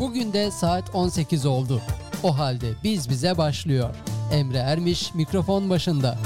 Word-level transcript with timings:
Bugün 0.00 0.32
de 0.32 0.50
saat 0.50 0.94
18 0.94 1.46
oldu. 1.46 1.80
O 2.22 2.38
halde 2.38 2.66
biz 2.84 3.10
bize 3.10 3.38
başlıyor. 3.38 3.94
Emre 4.32 4.58
Ermiş 4.58 5.14
mikrofon 5.14 5.70
başında. 5.70 6.18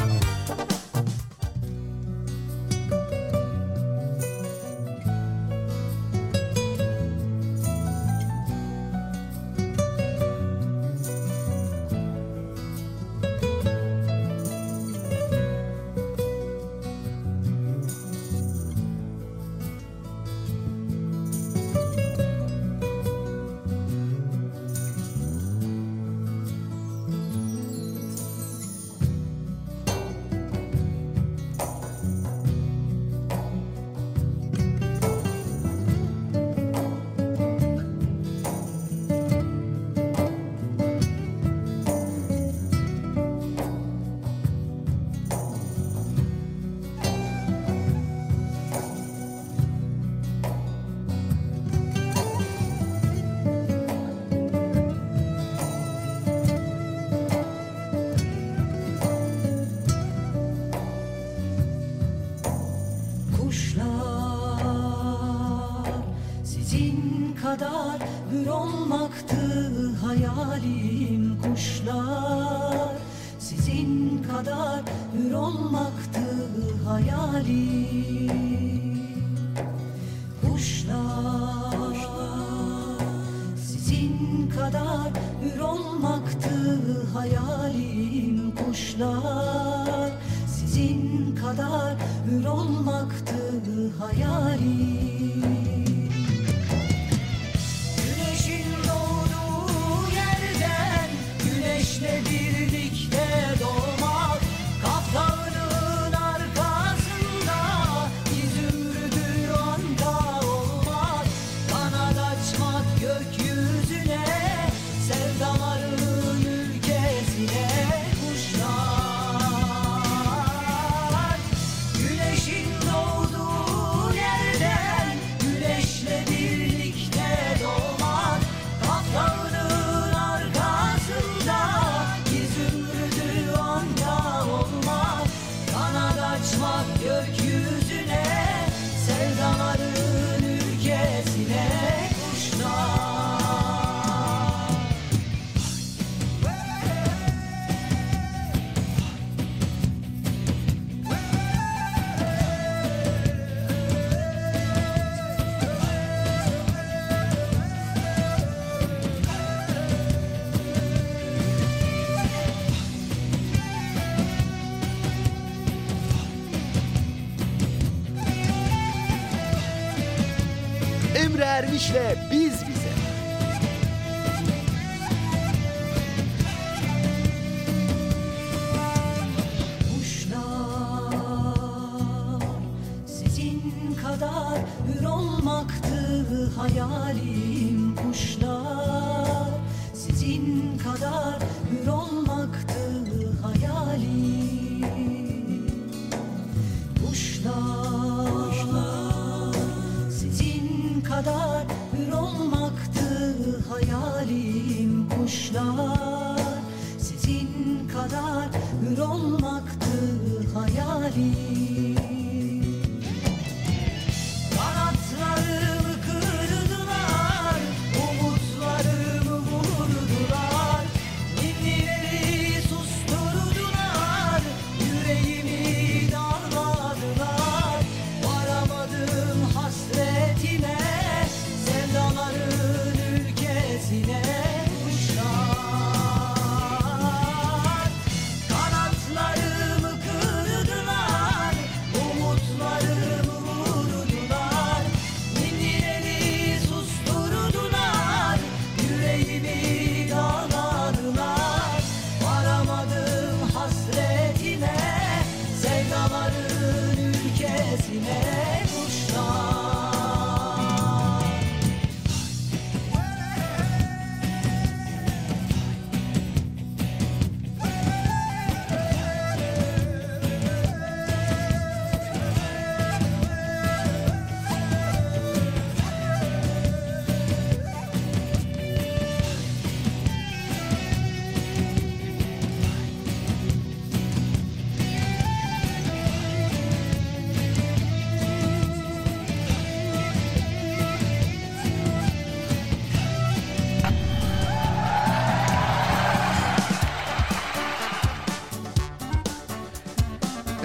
işle 171.74 172.03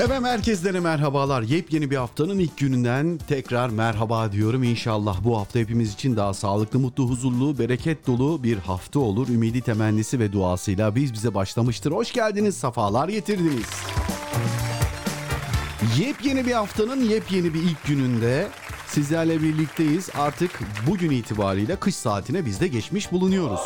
Efendim 0.09 0.29
herkeslere 0.29 0.79
merhabalar. 0.79 1.41
Yepyeni 1.41 1.91
bir 1.91 1.95
haftanın 1.95 2.39
ilk 2.39 2.57
gününden 2.57 3.19
tekrar 3.27 3.69
merhaba 3.69 4.31
diyorum. 4.31 4.63
İnşallah 4.63 5.23
bu 5.23 5.37
hafta 5.37 5.59
hepimiz 5.59 5.93
için 5.93 6.15
daha 6.15 6.33
sağlıklı, 6.33 6.79
mutlu, 6.79 7.09
huzurlu, 7.09 7.59
bereket 7.59 8.07
dolu 8.07 8.43
bir 8.43 8.57
hafta 8.57 8.99
olur. 8.99 9.29
Ümidi 9.29 9.61
temennisi 9.61 10.19
ve 10.19 10.33
duasıyla 10.33 10.95
biz 10.95 11.13
bize 11.13 11.33
başlamıştır. 11.33 11.91
Hoş 11.91 12.11
geldiniz, 12.13 12.57
safalar 12.57 13.09
getirdiniz. 13.09 13.67
Yepyeni 15.97 16.45
bir 16.45 16.51
haftanın 16.51 17.03
yepyeni 17.03 17.53
bir 17.53 17.63
ilk 17.63 17.83
gününde 17.87 18.47
sizlerle 18.87 19.43
birlikteyiz. 19.43 20.09
Artık 20.17 20.59
bugün 20.87 21.11
itibariyle 21.11 21.75
kış 21.75 21.95
saatine 21.95 22.45
biz 22.45 22.61
de 22.61 22.67
geçmiş 22.67 23.11
bulunuyoruz. 23.11 23.61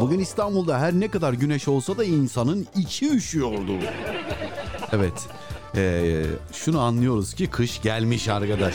Bugün 0.00 0.18
İstanbul'da 0.18 0.78
her 0.78 0.92
ne 0.92 1.08
kadar 1.08 1.32
güneş 1.32 1.68
olsa 1.68 1.98
da 1.98 2.04
insanın 2.04 2.66
içi 2.76 3.10
üşüyordu. 3.10 3.72
Evet. 4.92 5.28
Ee, 5.76 6.24
şunu 6.52 6.80
anlıyoruz 6.80 7.34
ki 7.34 7.46
kış 7.46 7.82
gelmiş 7.82 8.28
arkadaş. 8.28 8.74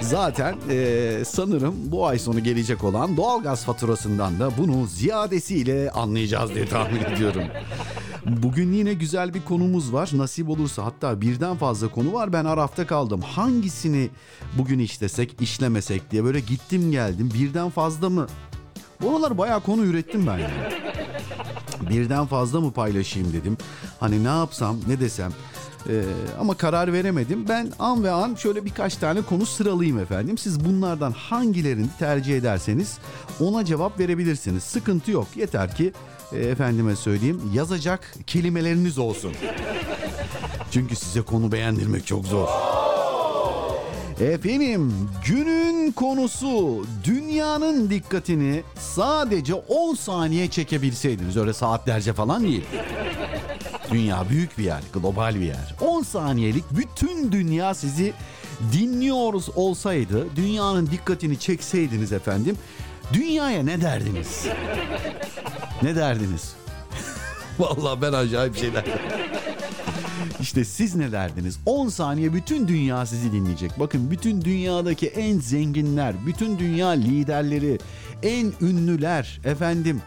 Zaten 0.00 0.56
ee, 0.70 1.22
sanırım 1.26 1.74
bu 1.78 2.06
ay 2.06 2.18
sonu 2.18 2.42
gelecek 2.42 2.84
olan 2.84 3.16
doğalgaz 3.16 3.64
faturasından 3.64 4.40
da 4.40 4.50
bunu 4.58 4.86
ziyadesiyle 4.86 5.90
anlayacağız 5.90 6.54
diye 6.54 6.66
tahmin 6.66 7.04
ediyorum. 7.04 7.42
Bugün 8.26 8.72
yine 8.72 8.94
güzel 8.94 9.34
bir 9.34 9.44
konumuz 9.44 9.92
var. 9.92 10.10
Nasip 10.12 10.48
olursa 10.48 10.84
hatta 10.84 11.20
birden 11.20 11.56
fazla 11.56 11.88
konu 11.88 12.12
var. 12.12 12.32
Ben 12.32 12.44
arafta 12.44 12.86
kaldım. 12.86 13.20
Hangisini 13.20 14.10
bugün 14.58 14.78
işlesek, 14.78 15.42
işlemesek 15.42 16.10
diye 16.10 16.24
böyle 16.24 16.40
gittim 16.40 16.90
geldim. 16.90 17.30
Birden 17.34 17.70
fazla 17.70 18.10
mı? 18.10 18.26
Bu 19.00 19.10
aralar 19.10 19.38
bayağı 19.38 19.60
konu 19.60 19.84
ürettim 19.84 20.26
ben 20.26 20.38
yani 20.38 20.54
birden 21.90 22.26
fazla 22.26 22.60
mı 22.60 22.72
paylaşayım 22.72 23.32
dedim. 23.32 23.56
Hani 24.00 24.24
ne 24.24 24.28
yapsam 24.28 24.76
ne 24.88 25.00
desem 25.00 25.32
Ee, 25.90 26.02
ama 26.40 26.54
karar 26.54 26.92
veremedim. 26.92 27.48
Ben 27.48 27.72
an 27.78 28.04
ve 28.04 28.10
an 28.10 28.34
şöyle 28.34 28.64
birkaç 28.64 28.96
tane 28.96 29.22
konu 29.22 29.46
sıralayayım 29.46 29.98
efendim. 29.98 30.38
Siz 30.38 30.64
bunlardan 30.64 31.12
hangilerini 31.12 31.86
tercih 31.98 32.36
ederseniz 32.36 32.98
ona 33.40 33.64
cevap 33.64 33.98
verebilirsiniz. 34.00 34.62
Sıkıntı 34.62 35.10
yok. 35.10 35.26
Yeter 35.36 35.76
ki 35.76 35.92
e, 36.32 36.38
efendime 36.38 36.96
söyleyeyim 36.96 37.40
yazacak 37.54 38.14
kelimeleriniz 38.26 38.98
olsun. 38.98 39.32
Çünkü 40.70 40.96
size 40.96 41.22
konu 41.22 41.52
beğendirmek 41.52 42.06
çok 42.06 42.26
zor. 42.26 42.48
Efendim 44.20 44.92
günün 45.26 45.92
konusu 45.92 46.84
dünyanın 47.04 47.90
dikkatini 47.90 48.62
sadece 48.78 49.54
10 49.54 49.94
saniye 49.94 50.50
çekebilseydiniz 50.50 51.36
öyle 51.36 51.52
saatlerce 51.52 52.12
falan 52.12 52.42
değil. 52.42 52.64
Dünya 53.90 54.28
büyük 54.28 54.58
bir 54.58 54.64
yer, 54.64 54.80
global 54.92 55.34
bir 55.34 55.40
yer. 55.40 55.74
10 55.80 56.02
saniyelik 56.02 56.64
bütün 56.70 57.32
dünya 57.32 57.74
sizi 57.74 58.12
dinliyoruz 58.72 59.48
olsaydı, 59.54 60.36
dünyanın 60.36 60.86
dikkatini 60.86 61.38
çekseydiniz 61.38 62.12
efendim, 62.12 62.56
dünyaya 63.12 63.62
ne 63.62 63.80
derdiniz? 63.80 64.46
ne 65.82 65.96
derdiniz? 65.96 66.54
Vallahi 67.58 68.02
ben 68.02 68.12
acayip 68.12 68.56
şeyler. 68.56 68.84
İşte 70.40 70.64
siz 70.64 70.94
ne 70.94 71.12
derdiniz? 71.12 71.58
10 71.66 71.88
saniye 71.88 72.34
bütün 72.34 72.68
dünya 72.68 73.06
sizi 73.06 73.32
dinleyecek. 73.32 73.78
Bakın 73.78 74.10
bütün 74.10 74.42
dünyadaki 74.42 75.06
en 75.06 75.38
zenginler, 75.38 76.14
bütün 76.26 76.58
dünya 76.58 76.88
liderleri, 76.88 77.78
en 78.22 78.52
ünlüler 78.60 79.40
efendim. 79.44 80.02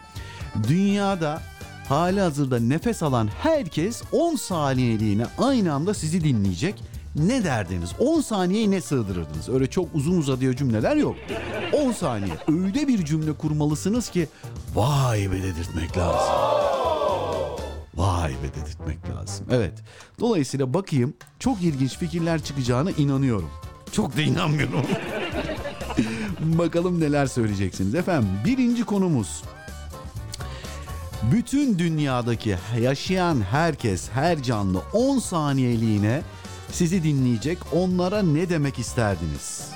Dünyada 0.68 1.42
hali 1.90 2.20
hazırda 2.20 2.58
nefes 2.58 3.02
alan 3.02 3.28
herkes 3.42 4.02
10 4.12 4.36
saniyeliğine 4.36 5.26
aynı 5.38 5.72
anda 5.72 5.94
sizi 5.94 6.24
dinleyecek. 6.24 6.82
Ne 7.16 7.44
derdiniz? 7.44 7.90
10 7.98 8.20
saniyeyi 8.20 8.70
ne 8.70 8.80
sığdırırdınız? 8.80 9.48
Öyle 9.48 9.66
çok 9.66 9.88
uzun 9.94 10.18
uzadıya 10.18 10.56
cümleler 10.56 10.96
yok. 10.96 11.16
10 11.72 11.92
saniye 11.92 12.34
öyle 12.48 12.88
bir 12.88 13.04
cümle 13.04 13.32
kurmalısınız 13.32 14.10
ki 14.10 14.28
vay 14.74 15.32
be 15.32 15.42
dedirtmek 15.42 15.96
lazım. 15.96 16.34
Vay 17.94 18.30
be 18.30 18.60
dedirtmek 18.60 18.98
lazım. 19.10 19.46
Evet. 19.50 19.74
Dolayısıyla 20.20 20.74
bakayım 20.74 21.14
çok 21.38 21.62
ilginç 21.62 21.98
fikirler 21.98 22.42
çıkacağına 22.42 22.90
inanıyorum. 22.90 23.50
Çok 23.92 24.16
da 24.16 24.22
inanmıyorum. 24.22 24.86
Bakalım 26.40 27.00
neler 27.00 27.26
söyleyeceksiniz. 27.26 27.94
Efendim 27.94 28.30
birinci 28.44 28.84
konumuz. 28.84 29.42
Bütün 31.22 31.78
dünyadaki 31.78 32.56
yaşayan 32.80 33.40
herkes, 33.40 34.08
her 34.10 34.42
canlı 34.42 34.82
10 34.92 35.18
saniyeliğine 35.18 36.22
sizi 36.72 37.02
dinleyecek. 37.02 37.58
Onlara 37.72 38.22
ne 38.22 38.48
demek 38.48 38.78
isterdiniz? 38.78 39.70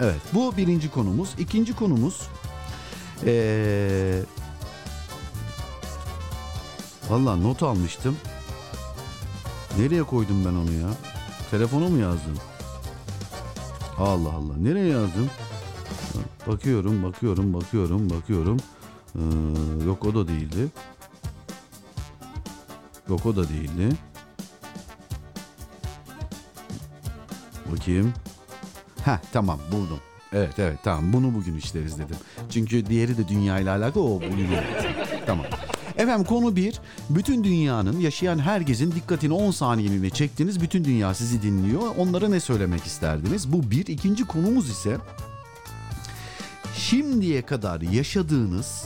Evet 0.00 0.20
bu 0.32 0.56
birinci 0.56 0.90
konumuz. 0.90 1.30
İkinci 1.38 1.76
konumuz... 1.76 2.20
Ee, 3.26 4.20
Valla 7.10 7.36
not 7.36 7.62
almıştım. 7.62 8.16
Nereye 9.78 10.02
koydum 10.02 10.44
ben 10.44 10.50
onu 10.50 10.72
ya? 10.72 10.88
Telefona 11.50 11.88
mı 11.88 11.98
yazdım? 11.98 12.36
Allah 13.98 14.28
Allah. 14.28 14.56
Nereye 14.58 14.86
yazdım? 14.88 15.30
Bakıyorum, 16.46 17.02
bakıyorum, 17.02 17.54
bakıyorum, 17.54 18.10
bakıyorum. 18.10 18.56
Ee, 19.14 19.20
yok 19.86 20.04
o 20.04 20.14
da 20.14 20.28
değildi. 20.28 20.68
Yok 23.08 23.26
o 23.26 23.36
da 23.36 23.48
değildi. 23.48 23.88
Bakayım. 27.72 28.12
Ha 29.04 29.20
tamam 29.32 29.58
buldum. 29.72 30.00
Evet 30.32 30.58
evet 30.58 30.78
tamam 30.84 31.12
bunu 31.12 31.34
bugün 31.34 31.56
işleriz 31.56 31.98
dedim. 31.98 32.16
Çünkü 32.50 32.86
diğeri 32.86 33.18
de 33.18 33.28
dünya 33.28 33.58
ile 33.58 33.70
alakalı 33.70 34.04
o 34.04 34.14
bugün. 34.16 34.48
tamam. 35.26 35.46
Efendim 35.96 36.24
konu 36.26 36.56
bir. 36.56 36.80
Bütün 37.10 37.44
dünyanın 37.44 38.00
yaşayan 38.00 38.38
herkesin 38.38 38.92
dikkatini 38.92 39.32
10 39.32 39.50
saniyeliğine 39.50 40.10
çektiniz. 40.10 40.60
Bütün 40.60 40.84
dünya 40.84 41.14
sizi 41.14 41.42
dinliyor. 41.42 41.82
Onlara 41.98 42.28
ne 42.28 42.40
söylemek 42.40 42.86
isterdiniz? 42.86 43.52
Bu 43.52 43.70
bir. 43.70 43.86
İkinci 43.86 44.24
konumuz 44.26 44.70
ise 44.70 44.96
şimdiye 46.76 47.42
kadar 47.42 47.80
yaşadığınız 47.80 48.84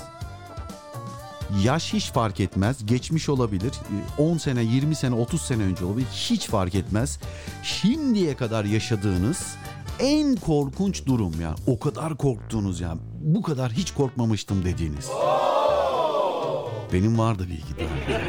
yaş 1.62 1.92
hiç 1.92 2.12
fark 2.12 2.40
etmez. 2.40 2.86
Geçmiş 2.86 3.28
olabilir. 3.28 3.72
10 4.18 4.36
sene, 4.38 4.62
20 4.62 4.94
sene, 4.94 5.14
30 5.14 5.42
sene 5.42 5.62
önce 5.62 5.84
olabilir. 5.84 6.06
Hiç 6.12 6.48
fark 6.48 6.74
etmez. 6.74 7.18
Şimdiye 7.62 8.36
kadar 8.36 8.64
yaşadığınız 8.64 9.56
en 10.00 10.36
korkunç 10.36 11.06
durum 11.06 11.40
ya. 11.40 11.54
O 11.66 11.78
kadar 11.78 12.16
korktuğunuz 12.16 12.80
ya. 12.80 12.94
Bu 13.20 13.42
kadar 13.42 13.72
hiç 13.72 13.90
korkmamıştım 13.94 14.64
dediğiniz. 14.64 15.08
Benim 16.92 17.18
vardı 17.18 17.46
bir 17.50 17.54
iki 17.58 17.76
tane. 17.76 18.20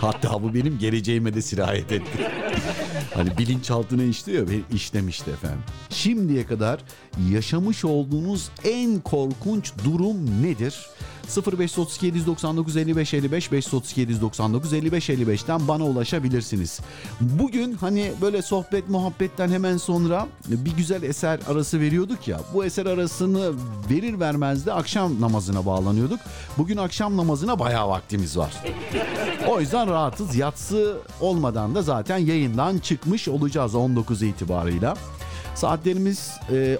Hatta 0.00 0.42
bu 0.42 0.54
benim 0.54 0.78
geleceğime 0.78 1.34
de 1.34 1.42
sirayet 1.42 1.92
etti. 1.92 2.30
hani 3.14 3.38
bilinçaltına 3.38 4.02
işliyor 4.02 4.48
ve 4.48 4.54
işlemişti 4.72 5.30
efendim. 5.30 5.62
Şimdiye 5.90 6.46
kadar 6.46 6.80
yaşamış 7.30 7.84
olduğunuz 7.84 8.50
en 8.64 9.00
korkunç 9.00 9.72
durum 9.84 10.42
nedir? 10.42 10.86
0532 11.36 12.06
799 12.06 12.76
55 12.76 13.14
55 13.14 13.52
532 13.52 14.00
799 14.00 14.72
55 14.72 15.08
55'ten 15.08 15.68
bana 15.68 15.84
ulaşabilirsiniz. 15.84 16.80
Bugün 17.20 17.72
hani 17.72 18.12
böyle 18.20 18.42
sohbet 18.42 18.88
muhabbetten 18.88 19.48
hemen 19.48 19.76
sonra 19.76 20.26
bir 20.48 20.76
güzel 20.76 21.02
eser 21.02 21.40
arası 21.48 21.80
veriyorduk 21.80 22.28
ya. 22.28 22.40
Bu 22.54 22.64
eser 22.64 22.86
arasını 22.86 23.52
verir 23.90 24.20
vermez 24.20 24.66
de 24.66 24.72
akşam 24.72 25.20
namazına 25.20 25.66
bağlanıyorduk. 25.66 26.20
Bugün 26.58 26.76
akşam 26.76 27.16
namazına 27.16 27.58
bayağı 27.58 27.88
vaktimiz 27.88 28.38
var. 28.38 28.52
O 29.48 29.60
yüzden 29.60 29.90
rahatız. 29.90 30.36
Yatsı 30.36 30.96
olmadan 31.20 31.74
da 31.74 31.82
zaten 31.82 32.18
yayından 32.18 32.78
çıkmış 32.78 33.28
olacağız 33.28 33.74
19 33.74 34.22
itibarıyla. 34.22 34.94
Saatlerimiz 35.58 36.30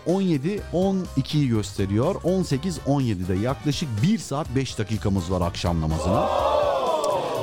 17 0.07 0.61
12'yi 0.73 1.49
gösteriyor. 1.49 2.15
18 2.25 2.79
17'de 2.79 3.35
yaklaşık 3.35 3.89
1 4.03 4.19
saat 4.19 4.47
5 4.57 4.79
dakikamız 4.79 5.31
var 5.31 5.41
akşam 5.41 5.81
namazına. 5.81 6.29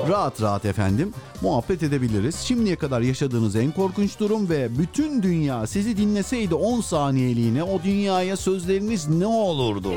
Rahat 0.10 0.42
rahat 0.42 0.66
efendim 0.66 1.14
muhabbet 1.42 1.84
edebiliriz. 1.84 2.36
Şimdiye 2.40 2.76
kadar 2.76 3.02
yaşadığınız 3.02 3.56
en 3.56 3.72
korkunç 3.72 4.20
durum 4.20 4.50
ve 4.50 4.78
bütün 4.78 5.24
dünya 5.24 5.68
sizi 5.68 5.98
dinleseydi 5.98 6.56
10 6.56 6.82
saniyeliğine 6.82 7.64
o 7.64 7.84
dünyaya 7.84 8.38
sözleriniz 8.38 9.08
ne 9.08 9.26
olurdu? 9.28 9.94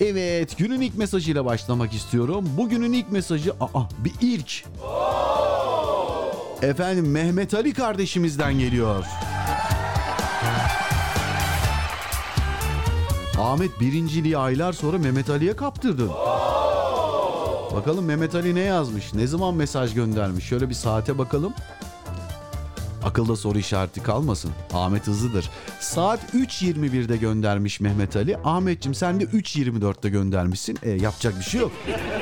Evet 0.00 0.58
günün 0.58 0.80
ilk 0.80 0.98
mesajıyla 0.98 1.44
başlamak 1.44 1.92
istiyorum. 1.92 2.48
Bugünün 2.56 2.92
ilk 2.92 3.12
mesajı 3.12 3.52
aa 3.60 3.82
bir 4.04 4.12
ilk. 4.20 4.64
Efendim 6.62 7.10
Mehmet 7.10 7.54
Ali 7.54 7.74
kardeşimizden 7.74 8.58
geliyor. 8.58 9.04
Ahmet 13.40 13.80
birinciliği 13.80 14.38
aylar 14.38 14.72
sonra 14.72 14.98
Mehmet 14.98 15.30
Ali'ye 15.30 15.56
kaptırdın. 15.56 16.10
Bakalım 17.74 18.04
Mehmet 18.04 18.34
Ali 18.34 18.54
ne 18.54 18.60
yazmış? 18.60 19.14
Ne 19.14 19.26
zaman 19.26 19.54
mesaj 19.54 19.94
göndermiş? 19.94 20.44
Şöyle 20.44 20.68
bir 20.68 20.74
saate 20.74 21.18
bakalım. 21.18 21.52
Akılda 23.04 23.36
soru 23.36 23.58
işareti 23.58 24.02
kalmasın. 24.02 24.50
Ahmet 24.74 25.06
hızlıdır. 25.06 25.50
Saat 25.80 26.34
3.21'de 26.34 27.16
göndermiş 27.16 27.80
Mehmet 27.80 28.16
Ali. 28.16 28.38
Ahmetçim 28.44 28.94
sen 28.94 29.20
de 29.20 29.24
3.24'te 29.24 30.08
göndermişsin. 30.08 30.78
E, 30.82 30.90
yapacak 30.90 31.38
bir 31.38 31.44
şey 31.44 31.60
yok. 31.60 31.72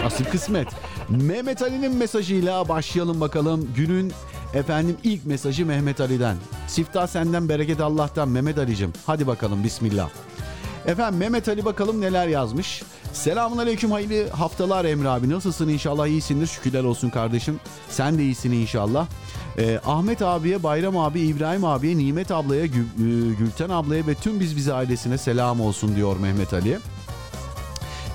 Asıl 0.04 0.24
kısmet. 0.24 0.68
Mehmet 1.08 1.62
Ali'nin 1.62 1.96
mesajıyla 1.96 2.68
başlayalım 2.68 3.20
bakalım. 3.20 3.68
Günün 3.76 4.12
efendim 4.54 4.96
ilk 5.04 5.26
mesajı 5.26 5.66
Mehmet 5.66 6.00
Ali'den. 6.00 6.36
Siftah 6.68 7.06
senden 7.06 7.48
bereket 7.48 7.80
Allah'tan 7.80 8.28
Mehmet 8.28 8.58
Ali'cim. 8.58 8.92
Hadi 9.06 9.26
bakalım 9.26 9.64
bismillah. 9.64 10.10
Efendim 10.86 11.18
Mehmet 11.18 11.48
Ali 11.48 11.64
bakalım 11.64 12.00
neler 12.00 12.28
yazmış. 12.28 12.82
Selamun 13.12 13.58
aleyküm 13.58 13.90
hayırlı 13.90 14.28
haftalar 14.30 14.84
Emre 14.84 15.08
abi. 15.08 15.30
Nasılsın 15.30 15.68
inşallah 15.68 16.06
iyisindir. 16.06 16.46
Şükürler 16.46 16.84
olsun 16.84 17.10
kardeşim. 17.10 17.60
Sen 17.90 18.18
de 18.18 18.22
iyisin 18.22 18.52
inşallah. 18.52 19.06
Ee, 19.58 19.80
Ahmet 19.86 20.22
abiye, 20.22 20.62
Bayram 20.62 20.96
abi, 20.98 21.20
İbrahim 21.20 21.64
abiye, 21.64 21.98
Nimet 21.98 22.30
ablaya, 22.30 22.66
Gül, 22.66 22.82
e, 22.82 23.34
Gülten 23.34 23.68
ablaya 23.68 24.06
ve 24.06 24.14
tüm 24.14 24.40
biz 24.40 24.56
bize 24.56 24.72
ailesine 24.72 25.18
selam 25.18 25.60
olsun 25.60 25.96
diyor 25.96 26.16
Mehmet 26.20 26.52
Ali. 26.52 26.78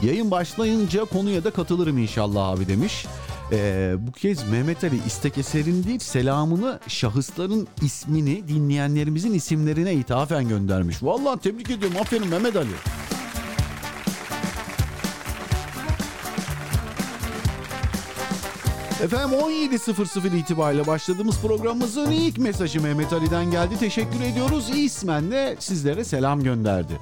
Yayın 0.03 0.31
başlayınca 0.31 1.05
konuya 1.05 1.43
da 1.43 1.51
katılırım 1.51 1.97
inşallah 1.97 2.47
abi 2.47 2.67
demiş. 2.67 3.05
Ee, 3.51 3.93
bu 3.99 4.11
kez 4.11 4.43
Mehmet 4.49 4.83
Ali 4.83 4.99
istek 5.07 5.37
eserin 5.37 5.83
değil 5.83 5.99
selamını 5.99 6.79
şahısların 6.87 7.67
ismini 7.81 8.47
dinleyenlerimizin 8.47 9.33
isimlerine 9.33 9.93
ithafen 9.93 10.49
göndermiş. 10.49 11.03
Vallahi 11.03 11.39
tebrik 11.39 11.69
ediyorum 11.69 11.97
aferin 12.01 12.27
Mehmet 12.27 12.55
Ali. 12.55 12.67
Efendim 19.03 19.39
17.00 19.39 20.35
itibariyle 20.35 20.87
başladığımız 20.87 21.39
programımızın 21.39 22.11
ilk 22.11 22.37
mesajı 22.37 22.81
Mehmet 22.81 23.13
Ali'den 23.13 23.51
geldi. 23.51 23.79
Teşekkür 23.79 24.21
ediyoruz. 24.21 24.69
İsmen 24.75 25.31
de 25.31 25.55
sizlere 25.59 26.03
selam 26.03 26.43
gönderdi. 26.43 26.99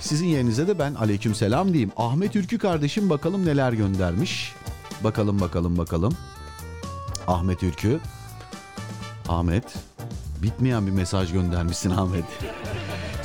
Sizin 0.00 0.26
yerinize 0.26 0.68
de 0.68 0.78
ben 0.78 0.94
aleyküm 0.94 1.34
selam 1.34 1.68
diyeyim. 1.68 1.92
Ahmet 1.96 2.36
Ülkü 2.36 2.58
kardeşim 2.58 3.10
bakalım 3.10 3.46
neler 3.46 3.72
göndermiş. 3.72 4.54
Bakalım 5.04 5.40
bakalım 5.40 5.78
bakalım. 5.78 6.16
Ahmet 7.26 7.62
Ülkü. 7.62 8.00
Ahmet. 9.28 9.74
Bitmeyen 10.42 10.86
bir 10.86 10.92
mesaj 10.92 11.32
göndermişsin 11.32 11.90
Ahmet. 11.90 12.24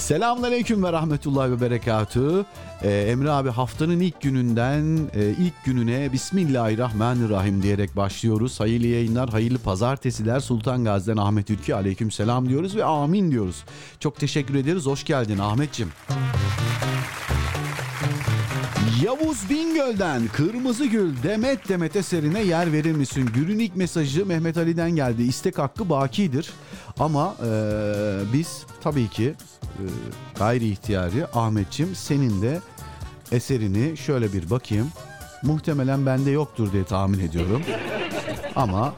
Selamünaleyküm 0.02 0.84
ve 0.84 0.92
rahmetullahi 0.92 1.52
ve 1.52 1.62
berekatü. 1.62 2.46
Ee, 2.84 2.90
Emre 2.90 3.32
abi 3.32 3.50
haftanın 3.50 4.00
ilk 4.00 4.22
gününden 4.22 4.98
e, 5.14 5.30
ilk 5.30 5.66
gününe 5.66 6.14
Bismillahirrahmanirrahim 6.14 7.64
diyerek 7.64 7.96
başlıyoruz. 7.96 8.60
Hayırlı 8.60 8.88
yayınlar, 8.88 9.30
hayırlı 9.30 9.58
pazartesiler. 9.58 10.40
Sultan 10.40 10.84
Gazi'den 10.84 11.18
Ahmet 11.18 11.50
Ülkü 11.50 11.74
aleyküm 11.74 12.12
selam 12.12 12.50
diyoruz 12.50 12.76
ve 12.76 12.84
amin 12.84 13.32
diyoruz. 13.32 13.64
Çok 14.00 14.16
teşekkür 14.16 14.56
ederiz. 14.56 14.86
Hoş 14.86 15.04
geldin 15.04 15.38
Ahmetçim. 15.38 15.92
Yavuz 19.04 19.50
Bingöl'den 19.50 20.28
Kırmızı 20.28 20.86
Gül 20.86 21.24
Demet 21.24 21.70
Demet 21.70 21.96
eserine 21.96 22.44
yer 22.44 22.72
verir 22.72 22.96
misin? 22.96 23.30
Gül'ün 23.34 23.60
ilk 23.60 23.76
mesajı 23.76 24.26
Mehmet 24.26 24.58
Ali'den 24.58 24.92
geldi. 24.92 25.24
İstek 25.24 25.58
hakkı 25.58 25.90
bakidir. 25.90 26.54
Ama 27.00 27.36
e, 27.46 27.54
biz 28.34 28.66
tabii 28.82 29.08
ki 29.08 29.34
e, 29.64 29.84
gayri 30.40 30.70
ihtiyari 30.70 31.26
Ahmetçim 31.34 31.96
senin 31.96 32.42
de 32.42 32.60
eserini 33.32 33.98
şöyle 33.98 34.34
bir 34.34 34.50
bakayım. 34.50 34.88
Muhtemelen 35.44 36.06
bende 36.06 36.32
yoktur 36.32 36.74
diye 36.74 36.84
tahmin 36.84 37.20
ediyorum. 37.20 37.62
Ama 38.56 38.94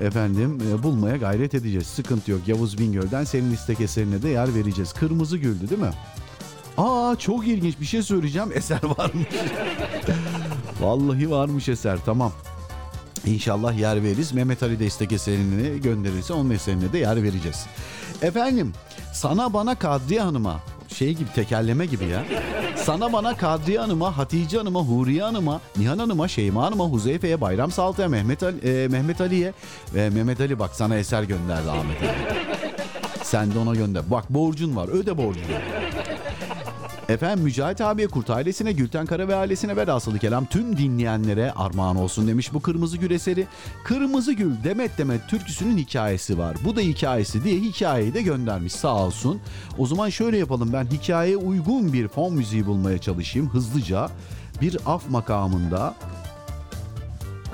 efendim 0.00 0.58
e, 0.70 0.82
bulmaya 0.82 1.16
gayret 1.16 1.54
edeceğiz. 1.54 1.86
Sıkıntı 1.86 2.30
yok. 2.30 2.40
Yavuz 2.46 2.78
Bingöl'den 2.78 3.24
senin 3.24 3.52
istek 3.52 3.80
eserine 3.80 4.22
de 4.22 4.28
yer 4.28 4.54
vereceğiz. 4.54 4.92
Kırmızı 4.92 5.38
Gül'dü 5.38 5.70
değil 5.70 5.80
mi? 5.80 5.92
Aa 6.78 7.16
çok 7.18 7.46
ilginç 7.46 7.80
bir 7.80 7.86
şey 7.86 8.02
söyleyeceğim. 8.02 8.48
Eser 8.54 8.80
varmış. 8.98 9.26
Vallahi 10.80 11.30
varmış 11.30 11.68
eser 11.68 11.98
tamam. 12.06 12.32
İnşallah 13.26 13.78
yer 13.78 14.02
veririz. 14.02 14.32
Mehmet 14.32 14.62
Ali 14.62 14.78
de 14.78 14.86
istek 14.86 15.12
eserini 15.12 15.80
gönderirse 15.80 16.32
onun 16.32 16.50
eserine 16.50 16.92
de 16.92 16.98
yer 16.98 17.22
vereceğiz. 17.22 17.66
Efendim 18.22 18.72
sana 19.12 19.52
bana 19.52 19.74
Kadriye 19.74 20.20
Hanım'a 20.20 20.60
şey 20.88 21.14
gibi 21.14 21.32
tekerleme 21.34 21.86
gibi 21.86 22.04
ya. 22.04 22.24
Sana 22.76 23.12
bana 23.12 23.36
Kadriye 23.36 23.78
Hanım'a, 23.80 24.18
Hatice 24.18 24.58
Hanım'a, 24.58 24.80
Huriye 24.80 25.22
Hanım'a, 25.22 25.60
Nihan 25.76 25.98
Hanım'a, 25.98 26.28
Şeyma 26.28 26.62
Hanım'a, 26.64 26.84
Huzeyfe'ye, 26.84 27.40
Bayram 27.40 27.70
Saltı'ya, 27.70 28.08
Mehmet, 28.08 28.42
Ali, 28.42 28.58
e, 28.84 28.88
Mehmet 28.88 29.20
Ali'ye 29.20 29.52
ve 29.94 30.10
Mehmet 30.10 30.40
Ali 30.40 30.58
bak 30.58 30.70
sana 30.74 30.96
eser 30.96 31.22
gönderdi 31.22 31.70
Ahmet 31.70 32.02
Ali. 32.02 32.10
Sen 33.22 33.54
de 33.54 33.58
ona 33.58 33.74
gönder. 33.74 34.02
Bak 34.10 34.30
borcun 34.30 34.76
var 34.76 34.88
öde 34.88 35.18
borcunu. 35.18 35.44
Efendim 37.08 37.44
Mücahit 37.44 37.80
abiye, 37.80 38.08
Kurt 38.08 38.30
ailesine, 38.30 38.72
Gülten 38.72 39.06
Kara 39.06 39.28
ve 39.28 39.34
ailesine 39.34 39.76
ve 39.76 39.86
rasılı 39.86 40.18
kelam 40.18 40.46
tüm 40.46 40.76
dinleyenlere 40.76 41.52
armağan 41.52 41.96
olsun 41.96 42.28
demiş 42.28 42.54
bu 42.54 42.60
Kırmızı 42.60 42.96
Gül 42.96 43.10
eseri. 43.10 43.46
Kırmızı 43.84 44.32
Gül 44.32 44.52
Demet 44.64 44.98
Demet 44.98 45.28
türküsünün 45.28 45.78
hikayesi 45.78 46.38
var. 46.38 46.56
Bu 46.64 46.76
da 46.76 46.80
hikayesi 46.80 47.44
diye 47.44 47.60
hikayeyi 47.60 48.14
de 48.14 48.22
göndermiş 48.22 48.72
sağ 48.72 48.94
olsun. 48.94 49.40
O 49.78 49.86
zaman 49.86 50.08
şöyle 50.08 50.38
yapalım 50.38 50.72
ben 50.72 50.84
hikayeye 50.84 51.36
uygun 51.36 51.92
bir 51.92 52.08
fon 52.08 52.34
müziği 52.34 52.66
bulmaya 52.66 52.98
çalışayım 52.98 53.48
hızlıca. 53.48 54.08
Bir 54.60 54.76
af 54.86 55.10
makamında 55.10 55.94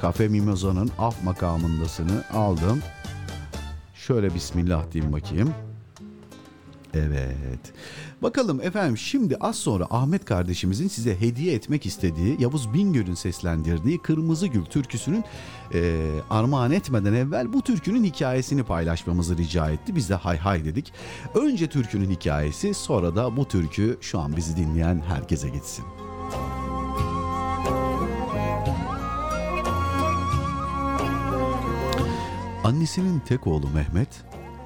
Kafe 0.00 0.28
Mimoza'nın 0.28 0.90
af 0.98 1.24
makamındasını 1.24 2.24
aldım. 2.32 2.82
Şöyle 3.94 4.34
bismillah 4.34 4.92
diyeyim 4.92 5.12
bakayım. 5.12 5.54
Evet. 6.94 7.72
Bakalım 8.22 8.60
efendim 8.60 8.98
şimdi 8.98 9.36
az 9.36 9.56
sonra 9.56 9.86
Ahmet 9.90 10.24
kardeşimizin 10.24 10.88
size 10.88 11.20
hediye 11.20 11.54
etmek 11.54 11.86
istediği 11.86 12.36
Yavuz 12.40 12.74
Bingöl'ün 12.74 13.14
seslendirdiği 13.14 13.98
Kırmızı 13.98 14.46
Gül 14.46 14.64
türküsünün 14.64 15.24
e, 15.74 16.10
armağan 16.30 16.72
etmeden 16.72 17.12
evvel 17.12 17.52
bu 17.52 17.62
türkünün 17.62 18.04
hikayesini 18.04 18.62
paylaşmamızı 18.62 19.36
rica 19.36 19.70
etti. 19.70 19.96
Biz 19.96 20.10
de 20.10 20.14
hay 20.14 20.38
hay 20.38 20.64
dedik. 20.64 20.92
Önce 21.34 21.66
türkünün 21.66 22.10
hikayesi 22.10 22.74
sonra 22.74 23.16
da 23.16 23.36
bu 23.36 23.48
türkü 23.48 23.98
şu 24.00 24.18
an 24.18 24.36
bizi 24.36 24.56
dinleyen 24.56 25.02
herkese 25.08 25.48
gitsin. 25.48 25.84
Annesinin 32.64 33.20
tek 33.20 33.46
oğlu 33.46 33.68
Mehmet, 33.68 34.08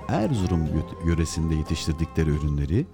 Erzurum 0.08 0.66
yö- 0.66 1.08
yöresinde 1.08 1.54
yetiştirdikleri 1.54 2.30
ürünleri 2.30 2.86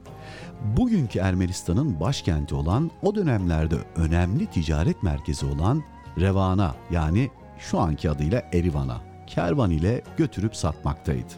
bugünkü 0.64 1.18
Ermenistan'ın 1.18 2.00
başkenti 2.00 2.54
olan 2.54 2.90
o 3.02 3.14
dönemlerde 3.14 3.76
önemli 3.96 4.46
ticaret 4.46 5.02
merkezi 5.02 5.46
olan 5.46 5.82
Revan'a 6.18 6.74
yani 6.90 7.30
şu 7.58 7.80
anki 7.80 8.10
adıyla 8.10 8.42
Erivan'a 8.52 9.00
kervan 9.26 9.70
ile 9.70 10.02
götürüp 10.16 10.56
satmaktaydı. 10.56 11.32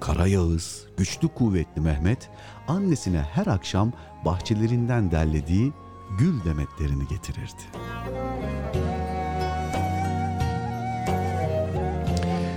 Kara 0.00 0.26
Yağız, 0.26 0.86
güçlü 0.96 1.28
kuvvetli 1.28 1.80
Mehmet 1.80 2.30
annesine 2.68 3.20
her 3.20 3.46
akşam 3.46 3.92
bahçelerinden 4.24 5.10
derlediği 5.10 5.72
gül 6.18 6.44
demetlerini 6.44 7.08
getirirdi. 7.08 7.62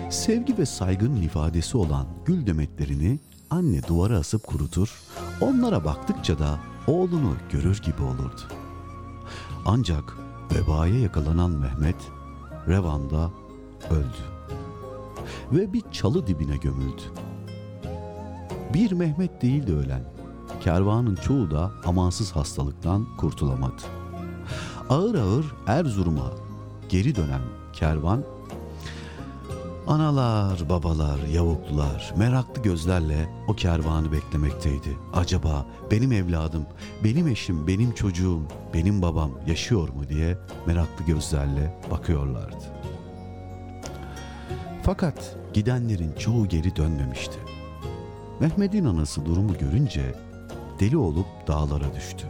Sevgi 0.09 0.57
ve 0.57 0.65
saygının 0.65 1.21
ifadesi 1.21 1.77
olan 1.77 2.07
gül 2.25 2.47
demetlerini 2.47 3.19
anne 3.53 3.87
duvara 3.87 4.17
asıp 4.17 4.47
kurutur, 4.47 5.01
onlara 5.41 5.85
baktıkça 5.85 6.39
da 6.39 6.59
oğlunu 6.87 7.35
görür 7.51 7.81
gibi 7.81 8.01
olurdu. 8.01 8.41
Ancak 9.65 10.17
vebaya 10.53 10.99
yakalanan 10.99 11.51
Mehmet 11.51 12.11
Revan'da 12.67 13.31
öldü 13.89 14.23
ve 15.51 15.73
bir 15.73 15.83
çalı 15.91 16.27
dibine 16.27 16.57
gömüldü. 16.57 17.01
Bir 18.73 18.91
Mehmet 18.91 19.41
değildi 19.41 19.73
ölen. 19.73 20.03
Kervanın 20.61 21.15
çoğu 21.15 21.51
da 21.51 21.71
amansız 21.85 22.31
hastalıktan 22.31 23.07
kurtulamadı. 23.17 23.81
Ağır 24.89 25.15
ağır 25.15 25.45
Erzurum'a 25.67 26.31
geri 26.89 27.15
dönen 27.15 27.41
kervan 27.73 28.23
Analar, 29.87 30.69
babalar, 30.69 31.19
yavuklular 31.33 32.13
meraklı 32.17 32.61
gözlerle 32.61 33.29
o 33.47 33.53
kervanı 33.53 34.11
beklemekteydi. 34.11 34.97
Acaba 35.13 35.65
benim 35.91 36.11
evladım, 36.11 36.65
benim 37.03 37.27
eşim, 37.27 37.67
benim 37.67 37.91
çocuğum, 37.91 38.41
benim 38.73 39.01
babam 39.01 39.31
yaşıyor 39.47 39.89
mu 39.89 40.09
diye 40.09 40.37
meraklı 40.67 41.05
gözlerle 41.05 41.79
bakıyorlardı. 41.91 42.65
Fakat 44.83 45.35
gidenlerin 45.53 46.13
çoğu 46.19 46.47
geri 46.47 46.75
dönmemişti. 46.75 47.39
Mehmet'in 48.39 48.85
anası 48.85 49.25
durumu 49.25 49.57
görünce 49.57 50.15
deli 50.79 50.97
olup 50.97 51.27
dağlara 51.47 51.95
düştü. 51.95 52.27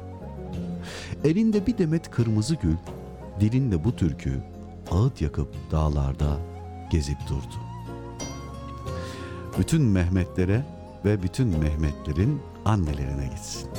Elinde 1.24 1.68
bir 1.68 1.78
demet 1.78 2.12
kırmızı 2.12 2.56
gül, 2.56 2.78
dilinde 3.40 3.84
bu 3.84 3.96
türkü 3.96 4.44
ağıt 4.92 5.22
yakıp 5.22 5.56
dağlarda 5.72 6.53
gezip 6.94 7.18
durdu. 7.30 7.60
Bütün 9.60 9.82
Mehmetlere 9.82 10.66
ve 11.06 11.24
bütün 11.24 11.48
Mehmetlerin 11.48 12.42
annelerine 12.66 13.26
gitsin. 13.26 13.70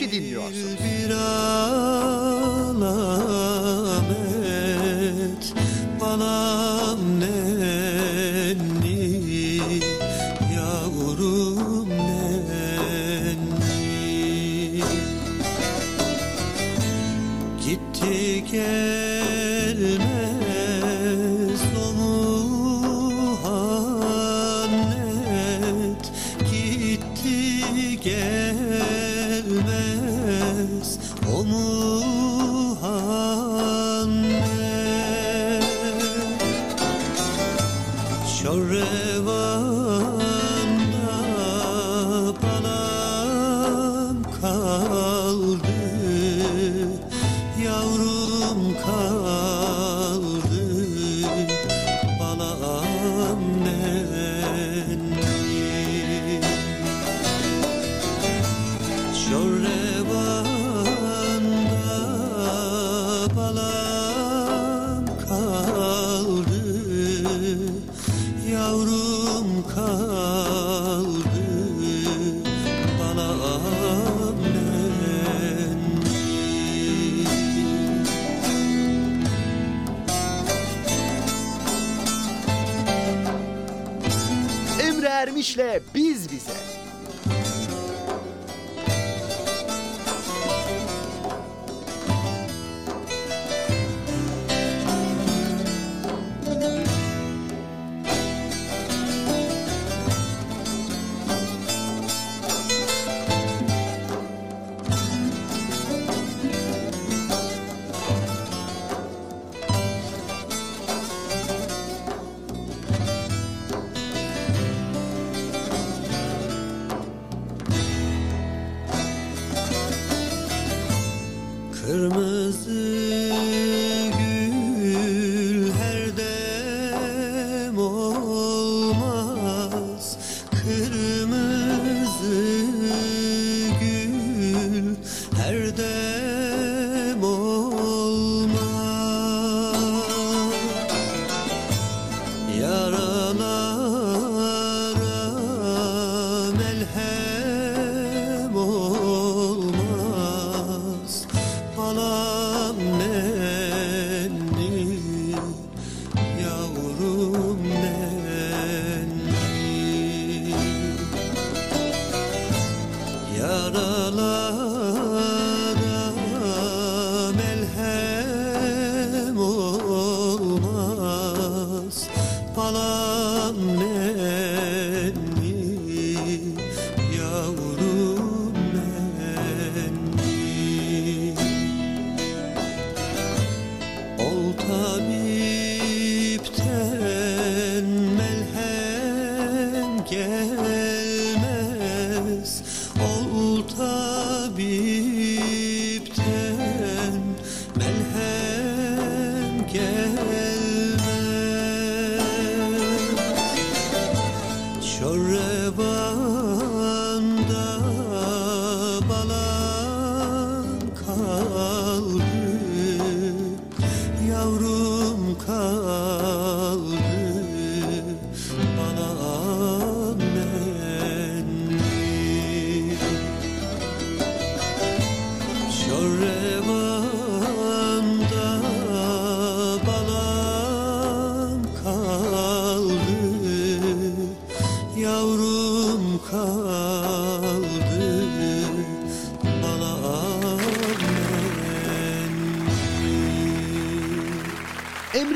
следующий 0.00 0.20
день 0.20 0.29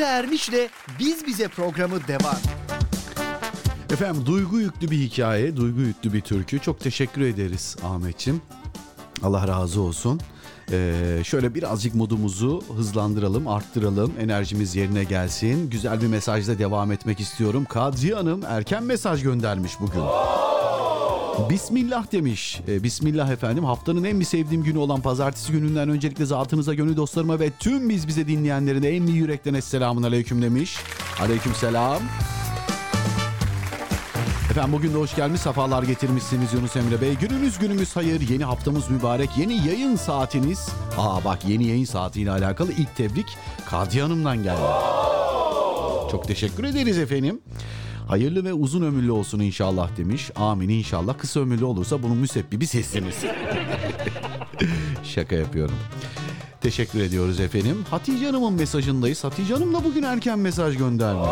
Ermiş'le 0.05 0.71
Biz 0.99 1.27
Bize 1.27 1.49
programı 1.49 2.09
devam. 2.09 2.39
Efendim 3.93 4.27
duygu 4.27 4.61
yüklü 4.61 4.91
bir 4.91 4.99
hikaye, 4.99 5.57
duygu 5.57 5.81
yüklü 5.81 6.13
bir 6.13 6.21
türkü. 6.21 6.59
Çok 6.59 6.81
teşekkür 6.81 7.21
ederiz 7.21 7.77
Ahmetçim. 7.85 8.43
Allah 9.23 9.49
razı 9.49 9.81
olsun. 9.81 10.21
Ee, 10.73 11.21
şöyle 11.25 11.55
birazcık 11.55 11.95
modumuzu 11.95 12.63
hızlandıralım, 12.77 13.49
arttıralım. 13.49 14.13
Enerjimiz 14.21 14.77
yerine 14.77 15.05
gelsin. 15.05 15.71
Güzel 15.71 16.03
bir 16.03 16.07
mesajla 16.07 16.59
devam 16.59 16.93
etmek 16.93 17.21
istiyorum. 17.21 17.65
Kadriye 17.69 18.15
Hanım 18.15 18.43
erken 18.49 18.83
mesaj 18.85 19.23
göndermiş 19.23 19.73
bugün. 19.81 20.01
Bismillah 21.39 22.13
demiş. 22.13 22.61
Ee, 22.69 22.83
Bismillah 22.83 23.31
efendim. 23.31 23.65
Haftanın 23.65 24.05
en 24.05 24.21
bir 24.21 24.25
sevdiğim 24.25 24.65
günü 24.65 24.79
olan 24.79 25.01
pazartesi 25.01 25.53
gününden 25.53 25.89
öncelikle 25.89 26.25
zatınıza, 26.27 26.75
gönül 26.75 26.97
dostlarıma 26.97 27.41
ve 27.41 27.51
tüm 27.51 27.89
biz 27.89 28.09
bize 28.09 28.29
dinleyenlerine 28.29 28.89
en 28.89 29.07
iyi 29.07 29.17
yürekten 29.17 29.55
esselamun 29.55 30.03
aleyküm 30.03 30.43
demiş. 30.43 30.77
Aleyküm 31.21 31.55
selam. 31.55 31.99
Efendim 34.51 34.73
bugün 34.73 34.95
de 34.95 34.99
hoş 34.99 35.17
gelmiş, 35.17 35.41
sefalar 35.41 35.83
getirmişsiniz 35.83 36.53
Yunus 36.53 36.77
Emre 36.77 37.01
Bey. 37.01 37.15
Gününüz 37.15 37.59
günümüz 37.59 37.97
hayır, 37.97 38.29
yeni 38.29 38.45
haftamız 38.45 38.91
mübarek, 38.91 39.31
yeni 39.39 39.67
yayın 39.67 39.97
saatiniz. 39.97 40.69
Aa 40.99 41.25
bak 41.25 41.39
yeni 41.49 41.67
yayın 41.67 41.85
saatiyle 41.85 42.31
alakalı 42.31 42.73
ilk 42.73 42.97
tebrik 42.97 43.27
Kadriye 43.67 44.03
Hanım'dan 44.03 44.43
geldi. 44.43 44.61
Çok 46.11 46.29
teşekkür 46.29 46.65
ederiz 46.65 46.99
efendim. 46.99 47.41
Hayırlı 48.15 48.45
ve 48.45 48.53
uzun 48.53 48.83
ömürlü 48.83 49.11
olsun 49.11 49.41
inşallah 49.41 49.97
demiş. 49.97 50.31
Amin 50.37 50.69
inşallah. 50.69 51.19
Kısa 51.19 51.41
ömürlü 51.41 51.65
olursa 51.65 52.03
bunun 52.03 52.17
müsebbibi 52.17 52.67
sizsiniz. 52.67 53.15
Şaka 55.05 55.35
yapıyorum. 55.35 55.75
Teşekkür 56.61 57.01
ediyoruz 57.01 57.41
efendim. 57.41 57.85
Hatice 57.91 58.27
Hanım'ın 58.27 58.53
mesajındayız. 58.53 59.25
Hatice 59.25 59.55
Hanım 59.55 59.75
da 59.75 59.85
bugün 59.85 60.03
erken 60.03 60.39
mesaj 60.39 60.77
göndermiş. 60.77 61.29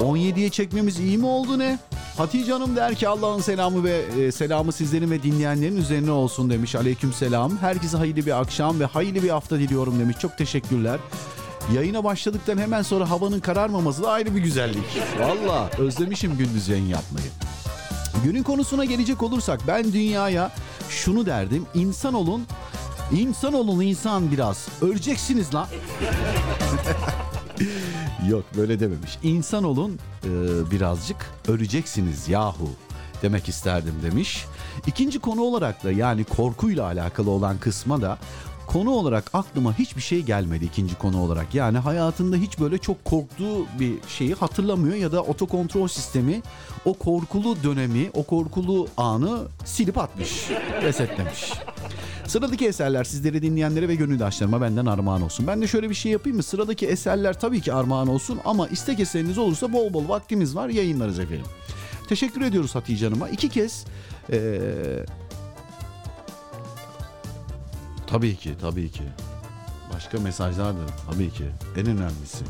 17'ye 0.00 0.50
çekmemiz 0.50 0.98
iyi 0.98 1.18
mi 1.18 1.26
oldu 1.26 1.58
ne? 1.58 1.78
Hatice 2.16 2.52
Hanım 2.52 2.76
der 2.76 2.94
ki 2.94 3.08
Allah'ın 3.08 3.40
selamı 3.40 3.84
ve 3.84 4.04
e, 4.18 4.32
selamı 4.32 4.72
sizlerin 4.72 5.10
ve 5.10 5.22
dinleyenlerin 5.22 5.76
üzerine 5.76 6.10
olsun 6.10 6.50
demiş. 6.50 6.74
Aleyküm 6.74 7.12
selam. 7.12 7.58
Herkese 7.58 7.96
hayırlı 7.96 8.26
bir 8.26 8.40
akşam 8.40 8.80
ve 8.80 8.84
hayırlı 8.84 9.22
bir 9.22 9.30
hafta 9.30 9.58
diliyorum 9.58 10.00
demiş. 10.00 10.16
Çok 10.20 10.38
teşekkürler. 10.38 10.98
Yayına 11.74 12.04
başladıktan 12.04 12.58
hemen 12.58 12.82
sonra 12.82 13.10
havanın 13.10 13.40
kararmaması 13.40 14.02
da 14.02 14.10
ayrı 14.10 14.34
bir 14.34 14.40
güzellik. 14.40 14.84
Valla 15.20 15.70
özlemişim 15.78 16.36
gündüz 16.36 16.68
yayın 16.68 16.86
yapmayı. 16.86 17.26
Günün 18.24 18.42
konusuna 18.42 18.84
gelecek 18.84 19.22
olursak 19.22 19.60
ben 19.66 19.92
dünyaya 19.92 20.50
şunu 20.88 21.26
derdim. 21.26 21.66
İnsan 21.74 22.14
olun, 22.14 22.46
insan 23.12 23.54
olun 23.54 23.80
insan 23.80 24.32
biraz. 24.32 24.68
Öleceksiniz 24.82 25.54
lan. 25.54 25.66
Yok 28.28 28.44
böyle 28.56 28.80
dememiş. 28.80 29.18
İnsan 29.22 29.64
olun 29.64 29.98
e, 30.24 30.28
birazcık 30.70 31.16
öleceksiniz 31.48 32.28
yahu 32.28 32.70
demek 33.22 33.48
isterdim 33.48 33.94
demiş. 34.02 34.44
İkinci 34.86 35.18
konu 35.18 35.40
olarak 35.40 35.84
da 35.84 35.92
yani 35.92 36.24
korkuyla 36.24 36.84
alakalı 36.84 37.30
olan 37.30 37.58
kısma 37.58 38.02
da 38.02 38.18
konu 38.68 38.90
olarak 38.90 39.30
aklıma 39.32 39.78
hiçbir 39.78 40.02
şey 40.02 40.22
gelmedi 40.22 40.64
ikinci 40.64 40.94
konu 40.94 41.22
olarak. 41.22 41.54
Yani 41.54 41.78
hayatında 41.78 42.36
hiç 42.36 42.60
böyle 42.60 42.78
çok 42.78 43.04
korktuğu 43.04 43.66
bir 43.80 43.94
şeyi 44.08 44.34
hatırlamıyor 44.34 44.96
ya 44.96 45.12
da 45.12 45.22
otokontrol 45.22 45.88
sistemi 45.88 46.42
o 46.84 46.94
korkulu 46.94 47.62
dönemi, 47.62 48.10
o 48.14 48.22
korkulu 48.22 48.88
anı 48.96 49.40
silip 49.64 49.98
atmış, 49.98 50.50
resetlemiş. 50.82 51.52
Sıradaki 52.26 52.66
eserler 52.66 53.04
sizleri 53.04 53.42
dinleyenlere 53.42 53.88
ve 53.88 53.94
gönüldaşlarıma 53.94 54.60
benden 54.60 54.86
armağan 54.86 55.22
olsun. 55.22 55.46
Ben 55.46 55.62
de 55.62 55.66
şöyle 55.66 55.90
bir 55.90 55.94
şey 55.94 56.12
yapayım 56.12 56.36
mı? 56.36 56.42
Sıradaki 56.42 56.86
eserler 56.86 57.40
tabii 57.40 57.60
ki 57.60 57.72
armağan 57.72 58.08
olsun 58.08 58.40
ama 58.44 58.68
istek 58.68 59.00
eseriniz 59.00 59.38
olursa 59.38 59.72
bol 59.72 59.92
bol 59.92 60.08
vaktimiz 60.08 60.56
var 60.56 60.68
yayınlarız 60.68 61.18
efendim. 61.18 61.46
Teşekkür 62.08 62.40
ediyoruz 62.40 62.74
Hatice 62.74 63.06
Hanım'a. 63.06 63.28
İki 63.28 63.48
kez 63.48 63.84
ee, 64.32 64.60
tabii 68.10 68.36
ki 68.36 68.54
tabii 68.60 68.90
ki 68.90 69.02
başka 69.94 70.20
mesajlar 70.20 70.74
da 70.74 70.86
tabii 71.10 71.30
ki 71.30 71.44
en 71.76 71.86
önemlisi. 71.86 72.44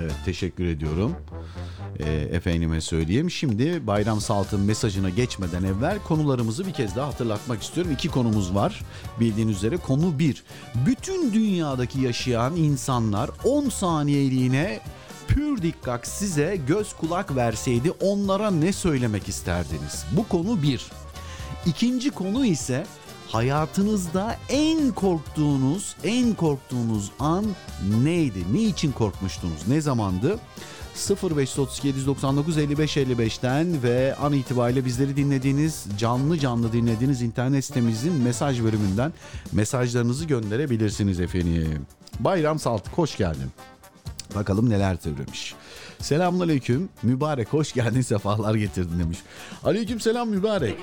Evet 0.00 0.14
teşekkür 0.24 0.66
ediyorum. 0.66 1.16
E, 1.98 2.12
efendime 2.12 2.80
söyleyeyim. 2.80 3.30
Şimdi 3.30 3.86
Bayram 3.86 4.20
Salt'ın 4.20 4.60
mesajına 4.60 5.10
geçmeden 5.10 5.62
evvel 5.62 5.98
konularımızı 5.98 6.66
bir 6.66 6.72
kez 6.72 6.96
daha 6.96 7.06
hatırlatmak 7.08 7.62
istiyorum. 7.62 7.92
İki 7.92 8.08
konumuz 8.08 8.54
var 8.54 8.82
bildiğiniz 9.20 9.56
üzere. 9.56 9.76
Konu 9.76 10.18
bir. 10.18 10.42
Bütün 10.86 11.32
dünyadaki 11.32 12.00
yaşayan 12.00 12.56
insanlar 12.56 13.30
10 13.44 13.68
saniyeliğine 13.68 14.80
pür 15.28 15.62
dikkat 15.62 16.06
size 16.06 16.60
göz 16.66 16.92
kulak 16.92 17.36
verseydi 17.36 17.90
onlara 17.90 18.50
ne 18.50 18.72
söylemek 18.72 19.28
isterdiniz? 19.28 20.04
Bu 20.12 20.28
konu 20.28 20.62
bir. 20.62 20.99
İkinci 21.66 22.10
konu 22.10 22.46
ise 22.46 22.86
hayatınızda 23.28 24.36
en 24.48 24.92
korktuğunuz, 24.92 25.96
en 26.04 26.34
korktuğunuz 26.34 27.10
an 27.18 27.46
neydi? 28.02 28.44
Ne 28.52 28.62
için 28.62 28.92
korkmuştunuz? 28.92 29.68
Ne 29.68 29.80
zamandı? 29.80 30.38
0532 31.22 31.88
799 31.88 32.58
55 32.58 32.96
55'ten 32.96 33.82
ve 33.82 34.16
an 34.16 34.32
itibariyle 34.32 34.84
bizleri 34.84 35.16
dinlediğiniz, 35.16 35.86
canlı 35.98 36.38
canlı 36.38 36.72
dinlediğiniz 36.72 37.22
internet 37.22 37.64
sitemizin 37.64 38.12
mesaj 38.12 38.62
bölümünden 38.62 39.12
mesajlarınızı 39.52 40.24
gönderebilirsiniz 40.24 41.20
efendim. 41.20 41.86
Bayram 42.20 42.58
Saltık 42.58 42.98
hoş 42.98 43.16
geldin. 43.16 43.50
Bakalım 44.34 44.70
neler 44.70 44.96
söylemiş. 45.02 45.54
Selamünaleyküm. 46.00 46.88
Mübarek 47.02 47.48
hoş 47.52 47.72
geldin 47.72 48.00
sefalar 48.00 48.54
getirdin 48.54 48.98
demiş. 48.98 49.18
Aleyküm 49.64 50.00
selam 50.00 50.28
mübarek. 50.28 50.76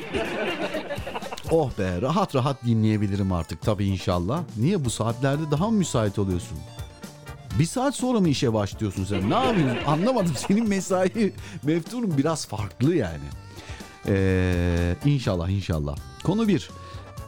Oh 1.52 1.72
be 1.80 2.02
rahat 2.02 2.36
rahat 2.36 2.66
dinleyebilirim 2.66 3.32
artık 3.32 3.62
tabii 3.62 3.86
inşallah. 3.86 4.44
Niye 4.58 4.86
bu 4.86 4.90
saatlerde 4.90 5.52
daha 5.52 5.70
mı 5.70 5.78
müsait 5.78 6.20
oluyorsun? 6.20 6.58
Bir 7.60 7.66
saat 7.66 7.96
sonra 7.96 8.20
mı 8.20 8.30
işe 8.30 8.54
başlıyorsun 8.54 9.06
sen? 9.06 9.30
Ne 9.30 9.36
yapıyorsun? 9.36 9.78
Anlamadım. 9.88 10.34
Senin 10.48 10.70
mesai 10.70 11.34
meftunun 11.64 12.18
biraz 12.18 12.48
farklı 12.48 12.96
yani. 12.96 13.24
Ee, 14.08 14.96
inşallah 15.06 15.50
inşallah. 15.50 15.98
Konu 16.24 16.48
bir. 16.48 16.70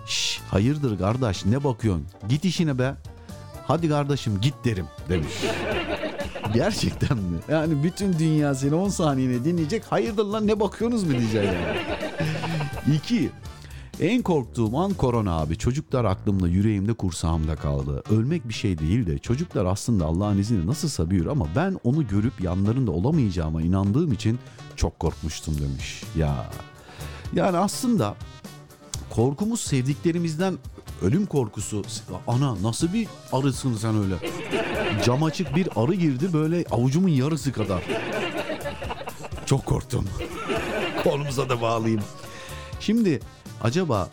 Şş, 0.07 0.39
hayırdır 0.51 0.99
kardeş 0.99 1.45
ne 1.45 1.63
bakıyorsun? 1.63 2.05
Git 2.29 2.45
işine 2.45 2.79
be. 2.79 2.93
Hadi 3.67 3.89
kardeşim 3.89 4.41
git 4.41 4.55
derim 4.65 4.85
demiş. 5.09 5.33
Gerçekten 6.53 7.17
mi? 7.17 7.37
Yani 7.49 7.83
bütün 7.83 8.19
dünya 8.19 8.55
seni 8.55 8.75
10 8.75 8.89
saniyene 8.89 9.45
dinleyecek. 9.45 9.83
Hayırdır 9.85 10.25
lan 10.25 10.47
ne 10.47 10.59
bakıyorsunuz 10.59 11.03
mu 11.03 11.11
diyecek 11.11 11.45
yani. 11.45 11.77
İki. 12.95 13.29
En 13.99 14.21
korktuğum 14.21 14.77
an 14.77 14.93
korona 14.93 15.31
abi. 15.31 15.57
Çocuklar 15.57 16.05
aklımda, 16.05 16.47
yüreğimde, 16.47 16.93
kursağımda 16.93 17.55
kaldı. 17.55 18.03
Ölmek 18.09 18.47
bir 18.47 18.53
şey 18.53 18.79
değil 18.79 19.07
de 19.07 19.17
çocuklar 19.17 19.65
aslında 19.65 20.05
Allah'ın 20.05 20.37
izniyle 20.37 20.67
nasılsa 20.67 21.09
büyür 21.09 21.25
ama 21.25 21.47
ben 21.55 21.79
onu 21.83 22.07
görüp 22.07 22.41
yanlarında 22.41 22.91
olamayacağıma 22.91 23.61
inandığım 23.61 24.11
için 24.11 24.39
çok 24.75 24.99
korkmuştum 24.99 25.61
demiş. 25.61 26.03
Ya 26.15 26.45
yani 27.33 27.57
aslında 27.57 28.15
korkumuz 29.09 29.61
sevdiklerimizden 29.61 30.57
ölüm 31.01 31.25
korkusu. 31.25 31.83
Ana 32.27 32.63
nasıl 32.63 32.93
bir 32.93 33.07
arısın 33.31 33.75
sen 33.75 33.95
öyle? 34.03 34.15
Cam 35.05 35.23
açık 35.23 35.55
bir 35.55 35.69
arı 35.75 35.93
girdi 35.93 36.33
böyle 36.33 36.65
avucumun 36.71 37.09
yarısı 37.09 37.51
kadar. 37.51 37.83
Çok 39.45 39.65
korktum. 39.65 40.05
Kolumuza 41.03 41.49
da 41.49 41.61
bağlayayım. 41.61 42.01
Şimdi 42.79 43.19
acaba 43.63 44.09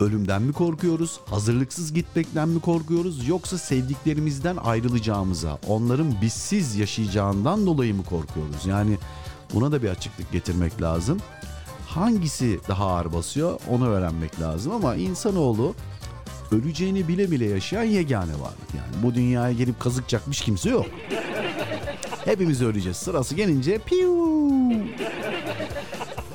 ölümden 0.00 0.42
mi 0.42 0.52
korkuyoruz? 0.52 1.20
Hazırlıksız 1.26 1.92
gitmekten 1.92 2.48
mi 2.48 2.60
korkuyoruz? 2.60 3.28
Yoksa 3.28 3.58
sevdiklerimizden 3.58 4.56
ayrılacağımıza, 4.56 5.58
onların 5.68 6.14
bizsiz 6.22 6.76
yaşayacağından 6.76 7.66
dolayı 7.66 7.94
mı 7.94 8.04
korkuyoruz? 8.04 8.66
Yani 8.66 8.98
buna 9.54 9.72
da 9.72 9.82
bir 9.82 9.88
açıklık 9.88 10.32
getirmek 10.32 10.82
lazım. 10.82 11.18
Hangisi 11.94 12.60
daha 12.68 12.86
ağır 12.86 13.12
basıyor 13.12 13.60
onu 13.68 13.88
öğrenmek 13.88 14.40
lazım 14.40 14.72
ama 14.72 14.94
insanoğlu 14.94 15.74
öleceğini 16.52 17.08
bile 17.08 17.30
bile 17.30 17.46
yaşayan 17.46 17.82
yegane 17.82 18.32
varlık. 18.32 18.74
Yani 18.76 19.02
bu 19.02 19.14
dünyaya 19.14 19.52
gelip 19.52 19.80
kazık 19.80 20.04
kimse 20.32 20.70
yok. 20.70 20.86
Hepimiz 22.24 22.62
öleceğiz. 22.62 22.96
Sırası 22.96 23.34
gelince 23.34 23.78
piu. 23.78 24.30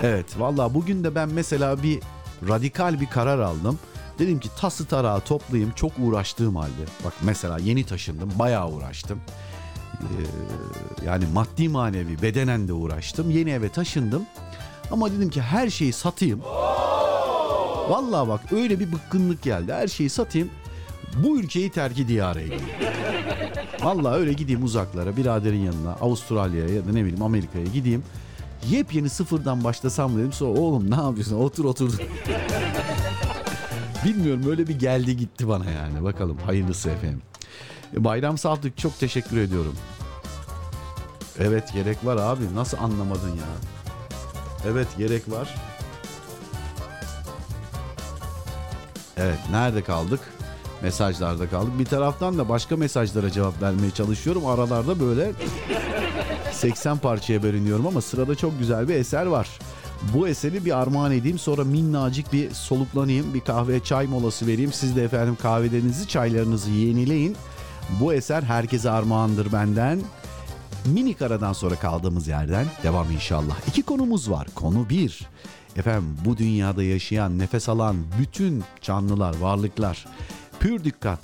Evet 0.03 0.25
valla 0.37 0.73
bugün 0.73 1.03
de 1.03 1.15
ben 1.15 1.29
mesela 1.29 1.83
bir 1.83 1.99
radikal 2.47 3.01
bir 3.01 3.07
karar 3.07 3.39
aldım. 3.39 3.79
Dedim 4.19 4.39
ki 4.39 4.49
tası 4.59 4.85
tarağı 4.85 5.21
toplayayım 5.21 5.71
çok 5.71 5.91
uğraştığım 5.99 6.55
halde. 6.55 6.85
Bak 7.05 7.13
mesela 7.21 7.57
yeni 7.59 7.85
taşındım 7.85 8.31
bayağı 8.39 8.71
uğraştım. 8.71 9.19
Ee, 10.01 11.05
yani 11.05 11.25
maddi 11.33 11.69
manevi 11.69 12.21
bedenen 12.21 12.67
de 12.67 12.73
uğraştım. 12.73 13.31
Yeni 13.31 13.49
eve 13.49 13.69
taşındım. 13.69 14.25
Ama 14.91 15.11
dedim 15.11 15.29
ki 15.29 15.41
her 15.41 15.69
şeyi 15.69 15.93
satayım. 15.93 16.41
Vallahi 17.89 18.27
bak 18.27 18.53
öyle 18.53 18.79
bir 18.79 18.91
bıkkınlık 18.91 19.41
geldi. 19.43 19.73
Her 19.73 19.87
şeyi 19.87 20.09
satayım. 20.09 20.49
Bu 21.23 21.39
ülkeyi 21.39 21.69
terki 21.69 22.07
diyar 22.07 22.35
eyleyeyim. 22.35 22.65
Vallahi 23.83 24.15
öyle 24.15 24.33
gideyim 24.33 24.63
uzaklara 24.63 25.17
biraderin 25.17 25.59
yanına 25.65 25.93
Avustralya'ya 25.93 26.75
ya 26.75 26.87
da 26.87 26.91
ne 26.91 27.01
bileyim 27.05 27.21
Amerika'ya 27.23 27.65
gideyim. 27.65 28.03
Yepyeni 28.69 29.09
sıfırdan 29.09 29.63
başlasam 29.63 30.17
dedim 30.17 30.33
sonra 30.33 30.59
oğlum 30.59 30.91
ne 30.91 30.95
yapıyorsun 30.95 31.35
otur 31.39 31.65
otur. 31.65 31.93
Bilmiyorum 34.05 34.43
öyle 34.49 34.67
bir 34.67 34.79
geldi 34.79 35.17
gitti 35.17 35.47
bana 35.47 35.65
yani 35.65 36.03
bakalım 36.03 36.37
hayırlısı 36.45 36.89
efendim. 36.89 37.21
E, 37.97 38.03
Bayram 38.03 38.37
Saltık 38.37 38.77
çok 38.77 38.99
teşekkür 38.99 39.37
ediyorum. 39.37 39.75
Evet 41.39 41.73
gerek 41.73 42.05
var 42.05 42.17
abi 42.17 42.55
nasıl 42.55 42.77
anlamadın 42.77 43.29
ya? 43.29 43.74
Evet 44.67 44.87
gerek 44.97 45.31
var. 45.31 45.55
Evet 49.17 49.39
nerede 49.51 49.83
kaldık? 49.83 50.19
Mesajlarda 50.81 51.49
kaldık. 51.49 51.79
Bir 51.79 51.85
taraftan 51.85 52.37
da 52.37 52.49
başka 52.49 52.77
mesajlara 52.77 53.31
cevap 53.31 53.61
vermeye 53.61 53.91
çalışıyorum. 53.91 54.45
Aralarda 54.45 54.99
böyle 54.99 55.31
80 56.51 56.97
parçaya 56.97 57.43
bölünüyorum 57.43 57.87
ama 57.87 58.01
sırada 58.01 58.35
çok 58.35 58.59
güzel 58.59 58.87
bir 58.89 58.95
eser 58.95 59.25
var. 59.25 59.49
Bu 60.13 60.27
eseri 60.27 60.65
bir 60.65 60.77
armağan 60.77 61.11
edeyim 61.11 61.39
sonra 61.39 61.63
minnacık 61.63 62.33
bir 62.33 62.51
soluklanayım. 62.51 63.33
Bir 63.33 63.41
kahve 63.41 63.79
çay 63.83 64.07
molası 64.07 64.47
vereyim. 64.47 64.73
Siz 64.73 64.95
de 64.95 65.03
efendim 65.03 65.37
kahvelerinizi 65.41 66.07
çaylarınızı 66.07 66.71
yenileyin. 66.71 67.35
Bu 67.99 68.13
eser 68.13 68.43
herkese 68.43 68.89
armağandır 68.91 69.53
benden. 69.53 70.01
Minik 70.85 71.21
aradan 71.21 71.53
sonra 71.53 71.75
kaldığımız 71.75 72.27
yerden 72.27 72.65
devam 72.83 73.11
inşallah. 73.11 73.55
İki 73.67 73.83
konumuz 73.83 74.31
var. 74.31 74.47
Konu 74.55 74.89
bir. 74.89 75.27
Efendim 75.75 76.17
bu 76.25 76.37
dünyada 76.37 76.83
yaşayan, 76.83 77.39
nefes 77.39 77.69
alan 77.69 77.97
bütün 78.19 78.63
canlılar, 78.81 79.37
varlıklar 79.37 80.05
pür 80.59 80.83
dikkat 80.83 81.19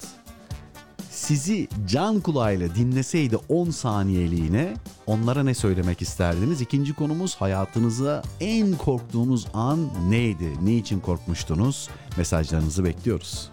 sizi 1.11 1.67
can 1.87 2.19
kulağıyla 2.19 2.75
dinleseydi 2.75 3.37
10 3.49 3.69
saniyeliğine 3.69 4.73
onlara 5.07 5.43
ne 5.43 5.53
söylemek 5.53 6.01
isterdiniz? 6.01 6.61
İkinci 6.61 6.93
konumuz 6.93 7.35
hayatınıza 7.35 8.23
en 8.39 8.77
korktuğunuz 8.77 9.47
an 9.53 9.89
neydi? 10.09 10.49
Ne 10.63 10.75
için 10.75 10.99
korkmuştunuz? 10.99 11.89
Mesajlarınızı 12.17 12.83
bekliyoruz. 12.83 13.49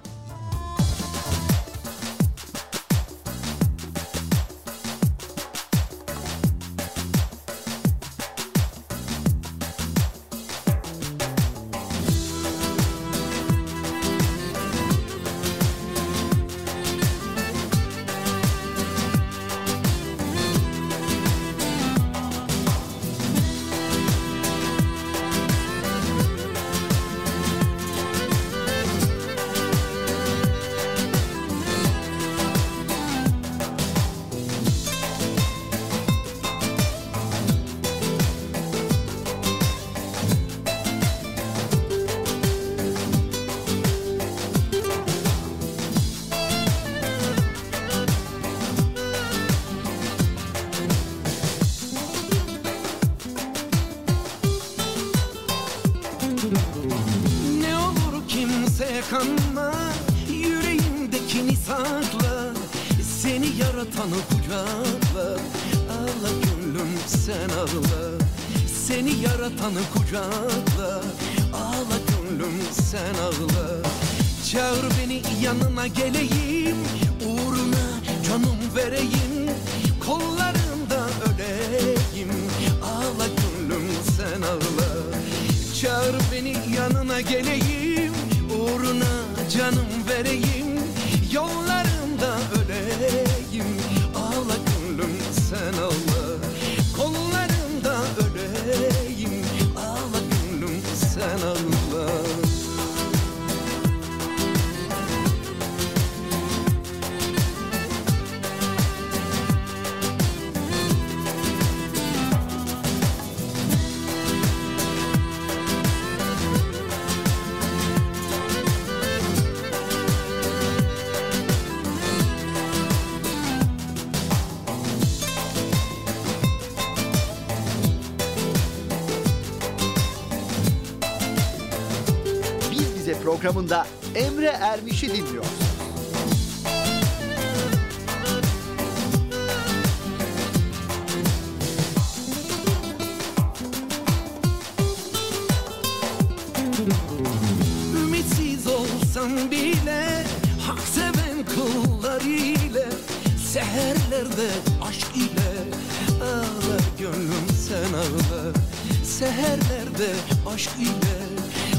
Seherlerde 159.19 160.11
aşk 160.55 160.71
ile 160.81 161.19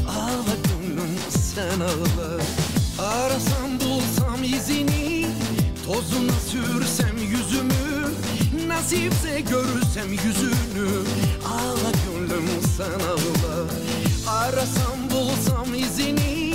Ağla 0.10 0.56
gönlüm 0.64 1.16
sen 1.30 1.80
ağla. 1.80 2.42
Arasam 3.10 3.80
bulsam 3.80 4.44
izini 4.44 5.28
Tozuna 5.86 6.40
sürsem 6.52 7.18
yüzümü 7.18 8.14
Nasipse 8.68 9.40
görürsem 9.40 10.14
yüzünü 10.14 10.90
Ağla 11.48 11.92
gönlüm 12.06 12.48
sen 12.78 13.00
ağla. 13.06 13.66
Arasam 14.40 15.10
bulsam 15.12 15.74
izini 15.74 16.54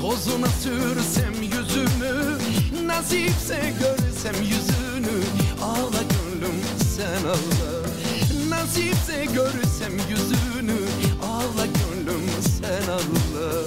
Tozuna 0.00 0.48
sürsem 0.62 1.42
yüzümü 1.42 2.38
Nasipse 2.86 3.74
görsem 3.80 4.42
yüzünü 4.42 5.22
Ağla 5.62 6.02
gönlüm 6.02 6.60
sen 6.96 7.28
ağla 7.28 7.75
Nasipse 8.66 9.24
görsem 9.24 9.92
yüzünü 10.10 10.78
Ağla 11.22 11.66
gönlüm 11.66 12.22
sen 12.60 12.88
ağla. 12.92 13.62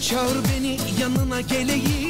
Çağır 0.00 0.36
beni 0.44 0.78
yanına 1.00 1.40
geleyim 1.40 2.03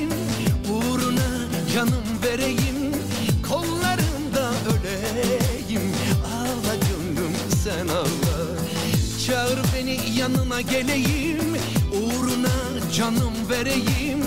yanına 10.24 10.60
geleyim 10.60 11.56
Uğruna 11.92 12.90
canım 12.92 13.34
vereyim 13.50 14.24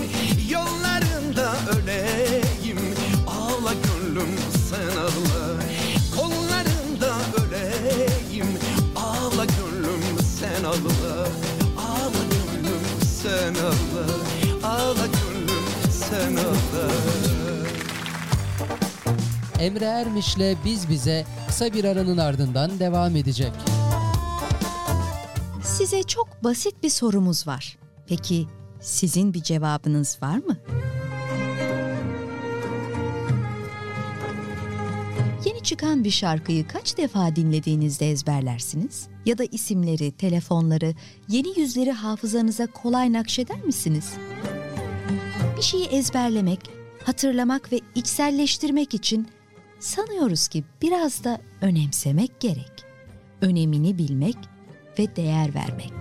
Yollarında 0.50 1.54
öleyim. 1.72 2.80
Ağla 3.28 3.74
gönlüm 3.74 4.30
sen 4.70 4.98
ağla 4.98 5.64
Kollarında 6.16 7.16
öleyim. 7.38 8.48
Ağla 8.96 9.46
gönlüm 9.46 10.20
sen 10.40 10.64
ağla 10.64 11.28
Ağla 11.78 12.24
gönlüm 12.32 12.82
sen 13.24 13.54
ağla 13.64 14.06
Ağla 14.68 15.06
gönlüm 15.06 15.66
sen 15.92 16.36
ağla. 16.36 16.92
Emre 19.60 19.86
Ermiş'le 19.86 20.66
Biz 20.66 20.90
Bize 20.90 21.26
kısa 21.48 21.74
bir 21.74 21.84
aranın 21.84 22.18
ardından 22.18 22.80
devam 22.80 23.16
edecek. 23.16 23.52
Size 25.78 26.04
çok 26.04 26.44
basit 26.44 26.84
bir 26.84 26.90
sorumuz 26.90 27.48
var. 27.48 27.78
Peki 28.08 28.48
sizin 28.82 29.34
bir 29.34 29.44
cevabınız 29.44 30.18
var 30.22 30.38
mı? 30.38 30.58
Yeni 35.46 35.64
çıkan 35.64 36.04
bir 36.04 36.12
şarkıyı 36.12 36.68
kaç 36.68 36.98
defa 36.98 37.36
dinlediğinizde 37.36 38.12
ezberlersiniz? 38.12 39.08
Ya 39.26 39.38
da 39.38 39.44
isimleri, 39.44 40.12
telefonları, 40.12 40.96
yeni 41.28 41.60
yüzleri 41.60 41.92
hafızanıza 41.92 42.68
kolay 42.68 43.14
nakşeder 43.14 43.64
misiniz? 43.64 44.14
Bir 45.58 45.62
şeyi 45.62 45.86
ezberlemek, 45.86 46.60
hatırlamak 47.04 47.72
ve 47.72 47.80
içselleştirmek 47.96 48.94
için 48.94 49.28
sanıyoruz 49.80 50.48
ki 50.48 50.64
biraz 50.82 51.24
da 51.24 51.42
önemsemek 51.62 52.40
gerek. 52.40 52.86
Önemini 53.42 53.98
bilmek 53.98 54.38
ve 55.00 55.16
değer 55.16 55.56
vermek. 55.56 55.94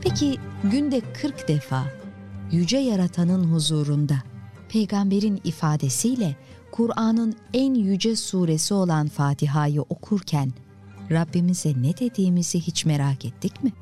Peki 0.00 0.38
günde 0.64 1.00
40 1.22 1.48
defa 1.48 1.86
yüce 2.52 2.78
yaratanın 2.78 3.44
huzurunda 3.44 4.22
peygamberin 4.68 5.40
ifadesiyle 5.44 6.36
Kur'an'ın 6.72 7.36
en 7.54 7.74
yüce 7.74 8.16
suresi 8.16 8.74
olan 8.74 9.08
Fatiha'yı 9.08 9.82
okurken 9.82 10.52
Rabbimize 11.10 11.74
ne 11.82 11.98
dediğimizi 11.98 12.60
hiç 12.60 12.84
merak 12.84 13.24
ettik 13.24 13.64
mi? 13.64 13.72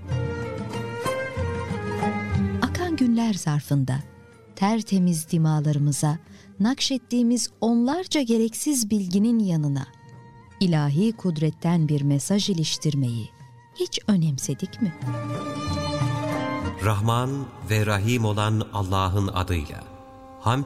Akan 2.62 2.96
günler 2.96 3.34
zarfında 3.34 3.98
tertemiz 4.56 5.30
dimalarımıza 5.30 6.18
nakşettiğimiz 6.60 7.50
onlarca 7.60 8.22
gereksiz 8.22 8.90
bilginin 8.90 9.38
yanına 9.38 9.86
ilahi 10.60 11.12
kudretten 11.12 11.88
bir 11.88 12.02
mesaj 12.02 12.50
iliştirmeyi 12.50 13.30
hiç 13.74 13.98
önemsedik 14.06 14.82
mi? 14.82 14.94
Rahman 16.84 17.30
ve 17.70 17.86
Rahim 17.86 18.24
olan 18.24 18.62
Allah'ın 18.72 19.28
adıyla. 19.28 19.84
Hamd, 20.40 20.64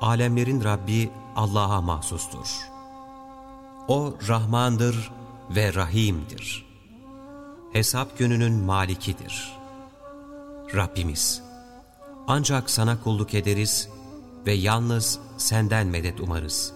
alemlerin 0.00 0.64
Rabbi 0.64 1.10
Allah'a 1.36 1.80
mahsustur. 1.80 2.68
O 3.88 4.14
Rahmandır 4.28 5.12
ve 5.50 5.74
Rahim'dir. 5.74 6.66
Hesap 7.72 8.18
gününün 8.18 8.52
malikidir. 8.52 9.52
Rabbimiz, 10.74 11.42
ancak 12.26 12.70
sana 12.70 13.02
kulluk 13.02 13.34
ederiz 13.34 13.88
ve 14.46 14.52
yalnız 14.52 15.18
senden 15.36 15.86
medet 15.86 16.20
umarız. 16.20 16.72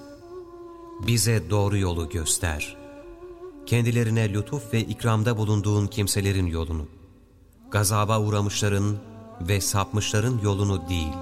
Bize 1.06 1.50
doğru 1.50 1.78
yolu 1.78 2.08
göster. 2.08 2.76
Kendilerine 3.66 4.32
lütuf 4.32 4.74
ve 4.74 4.80
ikramda 4.80 5.36
bulunduğun 5.36 5.86
kimselerin 5.86 6.46
yolunu 6.46 6.86
gazaba 7.70 8.20
uğramışların 8.20 8.96
ve 9.40 9.60
sapmışların 9.60 10.40
yolunu 10.42 10.88
değil. 10.88 11.12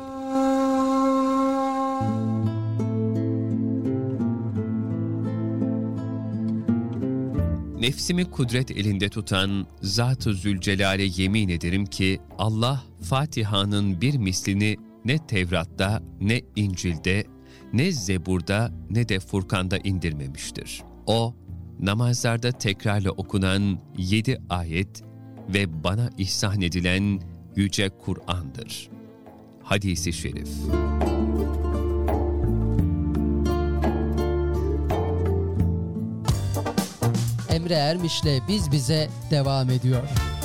Nefsimi 7.80 8.30
kudret 8.30 8.70
elinde 8.70 9.08
tutan 9.08 9.66
Zat-ı 9.82 10.34
Zülcelal'e 10.34 11.08
yemin 11.16 11.48
ederim 11.48 11.86
ki 11.86 12.20
Allah 12.38 12.82
Fatiha'nın 13.02 14.00
bir 14.00 14.16
mislini 14.16 14.76
ne 15.06 15.18
Tevrat'ta, 15.18 16.02
ne 16.20 16.40
İncil'de, 16.56 17.24
ne 17.72 17.92
Zebur'da, 17.92 18.70
ne 18.90 19.08
de 19.08 19.20
Furkan'da 19.20 19.78
indirmemiştir. 19.78 20.82
O, 21.06 21.34
namazlarda 21.80 22.52
tekrarla 22.52 23.10
okunan 23.10 23.78
yedi 23.96 24.42
ayet 24.48 25.02
ve 25.48 25.84
bana 25.84 26.10
ihsan 26.18 26.60
edilen 26.60 27.20
Yüce 27.56 27.88
Kur'an'dır. 27.88 28.90
Hadisi 29.62 30.12
Şerif 30.12 30.48
Emre 37.50 37.74
Ermiş'le 37.74 38.48
Biz 38.48 38.72
Bize 38.72 39.08
devam 39.30 39.70
ediyor. 39.70 40.35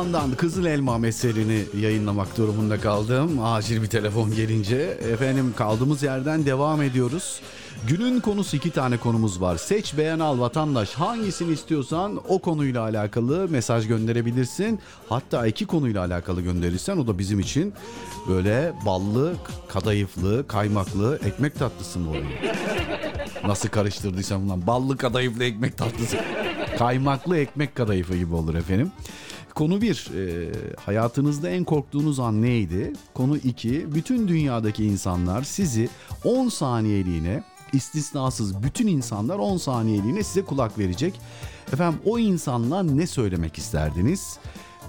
Doğan'dan 0.00 0.34
Kızıl 0.34 0.64
Elma 0.64 1.06
eserini 1.06 1.64
yayınlamak 1.80 2.36
durumunda 2.36 2.80
kaldım. 2.80 3.38
Acil 3.42 3.82
bir 3.82 3.86
telefon 3.86 4.34
gelince. 4.34 4.76
Efendim 5.12 5.54
kaldığımız 5.56 6.02
yerden 6.02 6.46
devam 6.46 6.82
ediyoruz. 6.82 7.40
Günün 7.88 8.20
konusu 8.20 8.56
iki 8.56 8.70
tane 8.70 8.96
konumuz 8.96 9.40
var. 9.40 9.56
Seç 9.56 9.96
beğen 9.98 10.18
al 10.18 10.40
vatandaş 10.40 10.94
hangisini 10.94 11.52
istiyorsan 11.52 12.20
o 12.28 12.38
konuyla 12.38 12.82
alakalı 12.82 13.48
mesaj 13.48 13.88
gönderebilirsin. 13.88 14.80
Hatta 15.08 15.46
iki 15.46 15.66
konuyla 15.66 16.04
alakalı 16.04 16.40
gönderirsen 16.40 16.96
o 16.96 17.06
da 17.06 17.18
bizim 17.18 17.40
için 17.40 17.72
böyle 18.28 18.72
ballı, 18.86 19.34
kadayıflı, 19.68 20.46
kaymaklı 20.46 21.18
ekmek 21.26 21.58
tatlısı 21.58 21.98
mı 21.98 22.10
oluyor? 22.10 22.24
Nasıl 23.46 23.68
karıştırdıysam 23.68 24.42
bundan 24.42 24.66
ballı 24.66 24.96
kadayıflı 24.96 25.44
ekmek 25.44 25.78
tatlısı. 25.78 26.16
Kaymaklı 26.78 27.38
ekmek 27.38 27.74
kadayıfı 27.74 28.16
gibi 28.16 28.34
olur 28.34 28.54
efendim. 28.54 28.92
Konu 29.60 29.80
bir, 29.80 30.10
e, 30.16 30.52
hayatınızda 30.76 31.48
en 31.48 31.64
korktuğunuz 31.64 32.20
an 32.20 32.42
neydi? 32.42 32.92
Konu 33.14 33.36
iki, 33.36 33.94
bütün 33.94 34.28
dünyadaki 34.28 34.84
insanlar 34.84 35.42
sizi 35.42 35.88
10 36.24 36.48
saniyeliğine, 36.48 37.42
istisnasız 37.72 38.62
bütün 38.62 38.86
insanlar 38.86 39.38
10 39.38 39.56
saniyeliğine 39.56 40.22
size 40.22 40.44
kulak 40.44 40.78
verecek. 40.78 41.20
Efendim 41.72 42.00
o 42.04 42.18
insanlar 42.18 42.96
ne 42.96 43.06
söylemek 43.06 43.58
isterdiniz? 43.58 44.38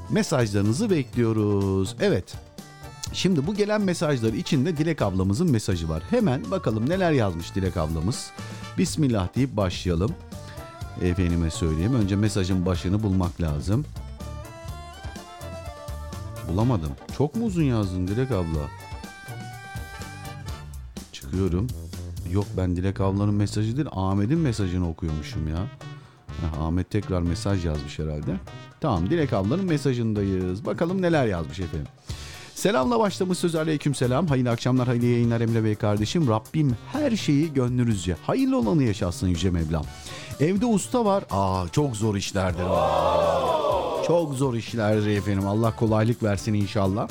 Mesajlarınızı 0.10 0.90
bekliyoruz. 0.90 1.96
Evet, 2.00 2.36
Şimdi 3.14 3.48
bu 3.48 3.54
gelen 3.54 3.82
mesajlar 3.82 4.34
içinde 4.34 4.78
Dilek 4.78 5.02
ablamızın 5.02 5.52
mesajı 5.52 5.90
var. 5.90 6.04
Hemen 6.10 6.52
bakalım 6.52 6.90
neler 6.90 7.12
yazmış 7.12 7.56
Dilek 7.56 7.78
ablamız. 7.78 8.32
Bismillah 8.78 9.36
deyip 9.36 9.58
başlayalım. 9.58 10.12
Efendime 11.02 11.52
söyleyeyim. 11.52 11.96
Önce 11.96 12.16
mesajın 12.16 12.66
başını 12.66 13.04
bulmak 13.04 13.42
lazım. 13.42 13.86
Bulamadım. 16.54 16.92
Çok 17.18 17.36
mu 17.36 17.46
uzun 17.46 17.64
yazdın 17.64 18.08
Dilek 18.08 18.32
abla? 18.32 18.70
Çıkıyorum. 21.12 21.68
Yok 22.32 22.46
ben 22.58 22.76
Dilek 22.76 23.02
ablanın 23.02 23.34
mesajı 23.34 23.78
değil 23.78 23.88
Ahmet'in 23.92 24.40
mesajını 24.40 24.90
okuyormuşum 24.90 25.48
ya. 25.48 25.66
Heh, 26.28 26.62
Ahmet 26.62 26.90
tekrar 26.90 27.22
mesaj 27.22 27.66
yazmış 27.66 28.00
herhalde. 28.00 28.36
Tamam 28.82 29.10
Dilek 29.10 29.34
ablanın 29.34 29.66
mesajındayız. 29.66 30.66
Bakalım 30.66 31.02
neler 31.02 31.26
yazmış 31.26 31.60
efendim. 31.60 31.88
Selamla 32.56 33.00
başlamış 33.00 33.38
söz 33.38 33.56
aleyküm 33.56 33.96
selam. 33.96 34.28
Hayırlı 34.28 34.50
akşamlar, 34.50 34.88
hayırlı 34.88 35.06
yayınlar 35.06 35.42
Emre 35.42 35.64
Bey 35.64 35.76
kardeşim. 35.76 36.28
Rabbim 36.28 36.76
her 36.92 37.16
şeyi 37.16 37.54
gönlünüzce. 37.54 38.16
Hayırlı 38.24 38.58
olanı 38.58 38.84
yaşatsın 38.84 39.28
Yüce 39.28 39.50
Mevlam. 39.50 39.86
Evde 40.42 40.66
usta 40.66 41.06
var. 41.06 41.24
Aa 41.32 41.66
çok 41.72 41.96
zor 41.96 42.16
işlerdir. 42.16 42.64
o. 42.64 44.04
Çok 44.08 44.34
zor 44.34 44.54
işlerdir 44.54 45.08
efendim. 45.18 45.48
Allah 45.48 45.76
kolaylık 45.76 46.24
versin 46.24 46.54
inşallah. 46.54 47.08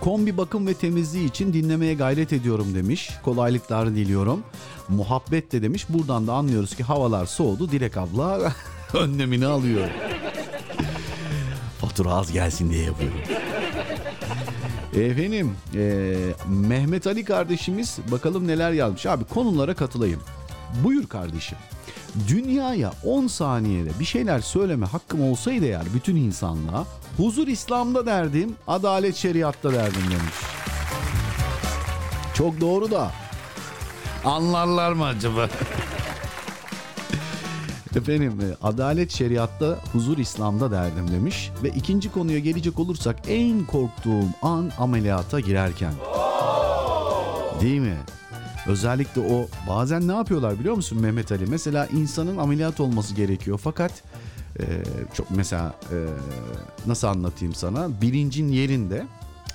Kombi 0.00 0.36
bakım 0.36 0.66
ve 0.66 0.74
temizliği 0.74 1.28
için 1.28 1.52
dinlemeye 1.52 1.94
gayret 1.94 2.32
ediyorum 2.32 2.74
demiş. 2.74 3.10
Kolaylıklar 3.24 3.90
diliyorum. 3.90 4.42
Muhabbet 4.88 5.52
de 5.52 5.62
demiş. 5.62 5.86
Buradan 5.88 6.26
da 6.26 6.32
anlıyoruz 6.32 6.76
ki 6.76 6.82
havalar 6.82 7.26
soğudu. 7.26 7.70
Dilek 7.70 7.96
abla 7.96 8.52
önlemini 8.94 9.46
alıyor. 9.46 9.88
Fatura 11.80 12.10
az 12.14 12.32
gelsin 12.32 12.70
diye 12.70 12.84
yapıyorum. 12.84 13.18
Efendim 14.96 15.56
eee, 15.74 16.16
Mehmet 16.48 17.06
Ali 17.06 17.24
kardeşimiz 17.24 17.98
bakalım 18.10 18.46
neler 18.48 18.72
yazmış. 18.72 19.06
Abi 19.06 19.24
konulara 19.24 19.74
katılayım. 19.74 20.20
Buyur 20.84 21.06
kardeşim. 21.06 21.58
Dünyaya 22.28 22.92
10 23.04 23.26
saniyede 23.26 23.90
bir 24.00 24.04
şeyler 24.04 24.40
söyleme 24.40 24.86
hakkım 24.86 25.22
olsaydı 25.22 25.64
eğer 25.64 25.82
bütün 25.94 26.16
insanlığa 26.16 26.86
huzur 27.16 27.48
İslam'da 27.48 28.06
derdim, 28.06 28.54
adalet 28.66 29.16
şeriatta 29.16 29.72
derdim 29.72 30.02
demiş. 30.02 30.34
Çok 32.34 32.60
doğru 32.60 32.90
da 32.90 33.10
anlarlar 34.24 34.92
mı 34.92 35.04
acaba? 35.04 35.48
Efendim 37.96 38.40
e, 38.40 38.66
adalet 38.66 39.10
şeriatta 39.10 39.78
huzur 39.92 40.18
İslam'da 40.18 40.70
derdim 40.70 41.10
demiş. 41.10 41.50
Ve 41.62 41.68
ikinci 41.68 42.12
konuya 42.12 42.38
gelecek 42.38 42.78
olursak 42.78 43.16
en 43.28 43.64
korktuğum 43.64 44.26
an 44.42 44.72
ameliyata 44.78 45.40
girerken. 45.40 45.92
Değil 47.60 47.80
mi? 47.80 47.96
Özellikle 48.66 49.20
o 49.20 49.48
bazen 49.68 50.08
ne 50.08 50.12
yapıyorlar 50.12 50.58
biliyor 50.58 50.74
musun 50.74 51.00
Mehmet 51.00 51.32
Ali? 51.32 51.46
Mesela 51.46 51.86
insanın 51.86 52.36
ameliyat 52.36 52.80
olması 52.80 53.14
gerekiyor 53.14 53.60
fakat 53.62 53.92
e, 54.60 54.64
çok 55.14 55.30
mesela 55.30 55.74
e, 55.90 55.96
nasıl 56.86 57.08
anlatayım 57.08 57.54
sana 57.54 58.00
bilincin 58.00 58.48
yerinde 58.48 59.06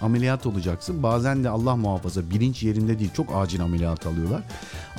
ameliyat 0.01 0.45
olacaksın. 0.45 1.03
Bazen 1.03 1.43
de 1.43 1.49
Allah 1.49 1.75
muhafaza 1.75 2.29
bilinç 2.29 2.63
yerinde 2.63 2.99
değil 2.99 3.11
çok 3.13 3.35
acil 3.35 3.63
ameliyat 3.63 4.05
alıyorlar. 4.05 4.43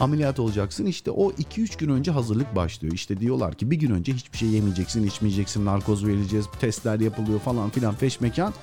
Ameliyat 0.00 0.38
olacaksın 0.40 0.86
işte 0.86 1.10
o 1.10 1.30
2-3 1.30 1.78
gün 1.78 1.88
önce 1.88 2.10
hazırlık 2.10 2.56
başlıyor. 2.56 2.94
İşte 2.94 3.20
diyorlar 3.20 3.54
ki 3.54 3.70
bir 3.70 3.76
gün 3.76 3.90
önce 3.90 4.12
hiçbir 4.12 4.38
şey 4.38 4.48
yemeyeceksin, 4.48 5.06
içmeyeceksin, 5.06 5.64
narkoz 5.64 6.06
vereceğiz, 6.06 6.46
testler 6.60 7.00
yapılıyor 7.00 7.40
falan 7.40 7.70
filan 7.70 7.94
peşmekan. 7.94 8.54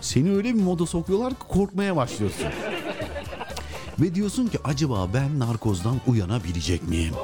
Seni 0.00 0.32
öyle 0.32 0.54
bir 0.54 0.62
moda 0.62 0.86
sokuyorlar 0.86 1.30
ki 1.30 1.40
korkmaya 1.48 1.96
başlıyorsun. 1.96 2.46
Ve 4.00 4.14
diyorsun 4.14 4.46
ki 4.46 4.58
acaba 4.64 5.08
ben 5.14 5.38
narkozdan 5.38 6.00
uyanabilecek 6.06 6.88
miyim? 6.88 7.14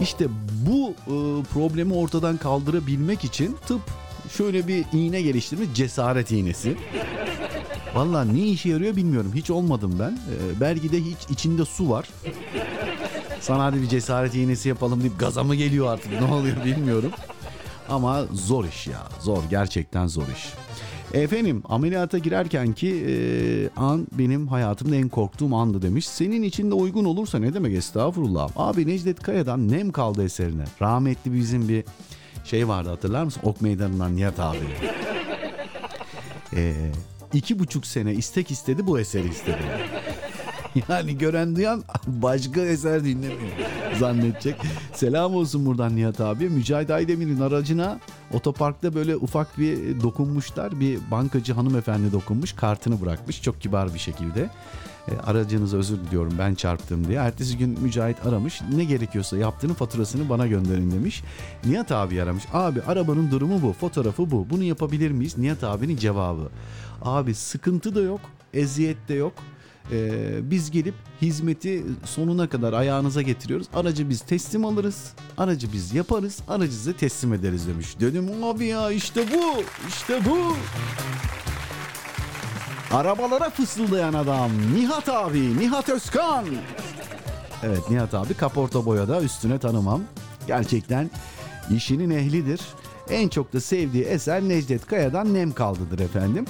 İşte 0.00 0.26
bu 0.66 0.90
e, 0.90 1.42
problemi 1.42 1.94
ortadan 1.94 2.36
kaldırabilmek 2.36 3.24
için 3.24 3.56
tıp 3.66 3.80
şöyle 4.36 4.68
bir 4.68 4.84
iğne 4.92 5.22
geliştirmiş 5.22 5.68
cesaret 5.74 6.30
iğnesi. 6.30 6.76
Valla 7.94 8.24
ne 8.24 8.40
işe 8.40 8.68
yarıyor 8.68 8.96
bilmiyorum. 8.96 9.32
Hiç 9.34 9.50
olmadım 9.50 9.96
ben. 10.00 10.10
E, 10.10 10.60
belki 10.60 10.92
de 10.92 11.00
hiç 11.00 11.18
içinde 11.30 11.64
su 11.64 11.90
var. 11.90 12.08
Sana 13.40 13.64
hadi 13.64 13.82
bir 13.82 13.88
cesaret 13.88 14.34
iğnesi 14.34 14.68
yapalım 14.68 15.00
deyip 15.00 15.20
gaza 15.20 15.44
mı 15.44 15.54
geliyor 15.54 15.92
artık 15.92 16.20
ne 16.20 16.34
oluyor 16.34 16.64
bilmiyorum. 16.64 17.12
Ama 17.88 18.24
zor 18.32 18.64
iş 18.64 18.86
ya. 18.86 19.02
Zor 19.20 19.42
gerçekten 19.50 20.06
zor 20.06 20.22
iş. 20.36 20.46
Efendim 21.14 21.62
ameliyata 21.68 22.18
girerken 22.18 22.72
ki 22.72 23.04
e, 23.08 23.14
an 23.80 24.06
benim 24.12 24.48
hayatımda 24.48 24.96
en 24.96 25.08
korktuğum 25.08 25.56
andı 25.56 25.82
demiş. 25.82 26.08
Senin 26.08 26.42
için 26.42 26.70
de 26.70 26.74
uygun 26.74 27.04
olursa 27.04 27.38
ne 27.38 27.54
demek 27.54 27.74
estağfurullah. 27.76 28.50
Abi 28.56 28.86
Necdet 28.86 29.22
Kaya'dan 29.22 29.68
nem 29.68 29.92
kaldı 29.92 30.24
eserine. 30.24 30.64
Rahmetli 30.82 31.34
bizim 31.34 31.68
bir 31.68 31.84
şey 32.44 32.68
vardı 32.68 32.88
hatırlar 32.88 33.24
mısın? 33.24 33.42
Ok 33.44 33.60
Meydanı'ndan 33.60 34.16
Nihat 34.16 34.40
abi. 34.40 34.58
E, 36.56 36.74
iki 37.32 37.58
buçuk 37.58 37.86
sene 37.86 38.14
istek 38.14 38.50
istedi 38.50 38.86
bu 38.86 39.00
eseri 39.00 39.28
istedi. 39.28 39.58
Yani 40.88 41.18
gören 41.18 41.56
duyan 41.56 41.84
başka 42.06 42.60
eser 42.60 43.04
dinlemiyor 43.04 43.40
zannedecek. 44.00 44.56
Selam 44.92 45.34
olsun 45.34 45.66
buradan 45.66 45.96
Nihat 45.96 46.20
abi. 46.20 46.48
Mücahit 46.48 46.90
Aydemir'in 46.90 47.40
aracına 47.40 48.00
otoparkta 48.32 48.94
böyle 48.94 49.16
ufak 49.16 49.58
bir 49.58 50.00
dokunmuşlar. 50.02 50.80
Bir 50.80 50.98
bankacı 51.10 51.52
hanımefendi 51.52 52.12
dokunmuş. 52.12 52.52
Kartını 52.52 53.00
bırakmış 53.00 53.42
çok 53.42 53.60
kibar 53.60 53.94
bir 53.94 53.98
şekilde. 53.98 54.50
E, 55.08 55.16
aracınıza 55.26 55.76
özür 55.76 55.98
diliyorum 55.98 56.32
ben 56.38 56.54
çarptım 56.54 57.08
diye. 57.08 57.18
Ertesi 57.18 57.58
gün 57.58 57.80
Mücahit 57.80 58.26
aramış. 58.26 58.60
Ne 58.74 58.84
gerekiyorsa 58.84 59.36
yaptığının 59.36 59.74
faturasını 59.74 60.28
bana 60.28 60.46
gönderin 60.46 60.90
demiş. 60.90 61.22
Nihat 61.64 61.92
abi 61.92 62.22
aramış. 62.22 62.44
Abi 62.52 62.82
arabanın 62.82 63.30
durumu 63.30 63.62
bu. 63.62 63.72
Fotoğrafı 63.72 64.30
bu. 64.30 64.46
Bunu 64.50 64.64
yapabilir 64.64 65.10
miyiz? 65.10 65.38
Nihat 65.38 65.64
abinin 65.64 65.96
cevabı. 65.96 66.48
Abi 67.02 67.34
sıkıntı 67.34 67.94
da 67.94 68.00
yok. 68.00 68.20
Eziyet 68.54 69.08
de 69.08 69.14
yok. 69.14 69.32
Ee, 69.92 70.50
biz 70.50 70.70
gelip 70.70 70.94
hizmeti 71.22 71.84
sonuna 72.04 72.48
kadar 72.48 72.72
ayağınıza 72.72 73.22
getiriyoruz. 73.22 73.66
Aracı 73.74 74.08
biz 74.08 74.20
teslim 74.20 74.64
alırız. 74.64 75.12
Aracı 75.38 75.72
biz 75.72 75.94
yaparız. 75.94 76.38
Aracı 76.48 76.72
size 76.72 76.92
teslim 76.92 77.32
ederiz 77.34 77.68
demiş. 77.68 78.00
Dedim 78.00 78.44
abi 78.44 78.66
ya 78.66 78.90
işte 78.90 79.24
bu. 79.34 79.62
işte 79.88 80.20
bu. 80.24 80.56
Arabalara 82.96 83.50
fısıldayan 83.50 84.12
adam 84.14 84.50
Nihat 84.74 85.08
abi, 85.08 85.58
Nihat 85.58 85.88
Özkan. 85.88 86.44
Evet 87.62 87.90
Nihat 87.90 88.14
abi 88.14 88.34
kaporta 88.34 88.84
boyada 88.86 89.22
üstüne 89.22 89.58
tanımam. 89.58 90.02
Gerçekten 90.46 91.10
işinin 91.74 92.10
ehlidir. 92.10 92.60
En 93.10 93.28
çok 93.28 93.52
da 93.52 93.60
sevdiği 93.60 94.04
eser 94.04 94.42
Necdet 94.42 94.86
Kaya'dan 94.86 95.34
Nem 95.34 95.52
Kaldı'dır 95.52 95.98
efendim. 95.98 96.44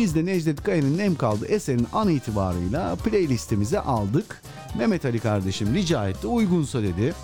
Biz 0.00 0.14
de 0.14 0.24
Necdet 0.26 0.62
Kaya'nın 0.62 0.98
Nem 0.98 1.14
Kaldı 1.14 1.46
eserin 1.46 1.86
an 1.92 2.08
itibarıyla 2.08 2.96
playlistimize 2.96 3.80
aldık. 3.80 4.42
Mehmet 4.78 5.04
Ali 5.04 5.18
kardeşim 5.18 5.74
rica 5.74 6.08
etti 6.08 6.26
uygunsa 6.26 6.82
dedi. 6.82 7.14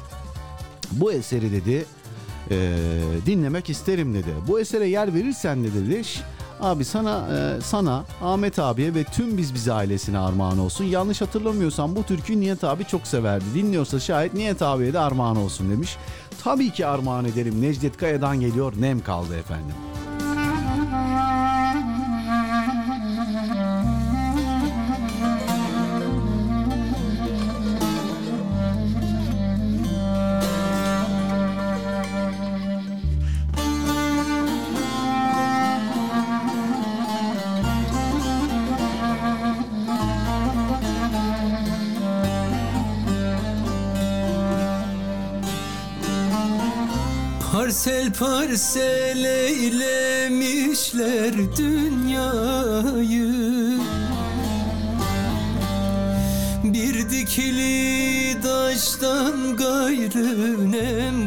Bu 0.93 1.13
eseri 1.13 1.53
dedi 1.53 1.85
e, 2.51 2.77
dinlemek 3.27 3.71
isterim 3.71 4.15
dedi. 4.15 4.29
Bu 4.49 4.61
esere 4.61 4.89
yer 4.89 5.15
verirsen 5.15 5.65
de 5.65 5.69
dedi 5.75 6.05
"Şş, 6.05 6.21
abi 6.61 6.85
sana 6.85 7.29
e, 7.37 7.61
sana 7.61 8.05
Ahmet 8.23 8.59
abiye 8.59 8.95
ve 8.95 9.05
tüm 9.05 9.39
biz 9.39 9.55
bize 9.55 9.73
ailesine 9.73 10.19
armağan 10.19 10.59
olsun. 10.59 10.85
Yanlış 10.85 11.21
hatırlamıyorsam 11.21 11.97
bu 11.97 12.03
türküyü 12.03 12.41
Niyet 12.41 12.65
abi 12.65 12.85
çok 12.85 13.07
severdi. 13.07 13.45
Dinliyorsa 13.55 14.01
şayet 14.01 14.35
Niyet 14.35 14.63
abiye 14.63 14.93
de 14.93 14.99
armağan 14.99 15.37
olsun 15.37 15.71
demiş. 15.71 15.97
Tabii 16.45 16.71
ki 16.71 16.87
armağan 16.87 17.25
ederim. 17.25 17.63
Necdet 17.63 17.97
Kaya'dan 17.97 18.41
geliyor. 18.41 18.73
Nem 18.81 19.01
kaldı 19.01 19.37
efendim. 19.39 19.75
Parsel 48.57 49.25
dünyayı. 51.57 53.33
Bir 56.65 57.11
dikili 57.11 58.41
taştan 58.43 59.57
gayrı 59.57 60.73
nem 60.73 61.26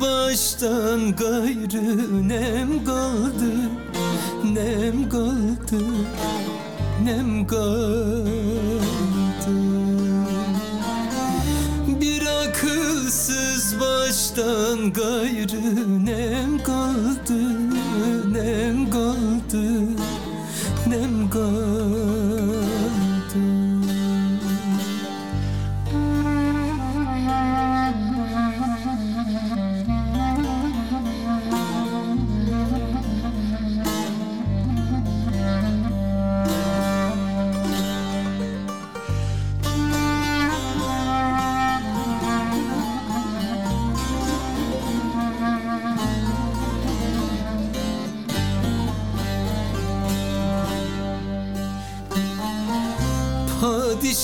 baştan 0.00 1.16
gayrı 1.16 2.28
nem 2.28 2.84
kaldı 2.84 3.52
Nem 4.44 5.08
kaldı 5.08 5.84
Nem 7.04 7.46
kaldı. 7.46 8.30
Bir 12.00 12.22
akılsız 12.26 13.80
baştan 13.80 14.92
gayrı 14.92 16.04
nem 16.06 16.62
kaldı 16.62 16.75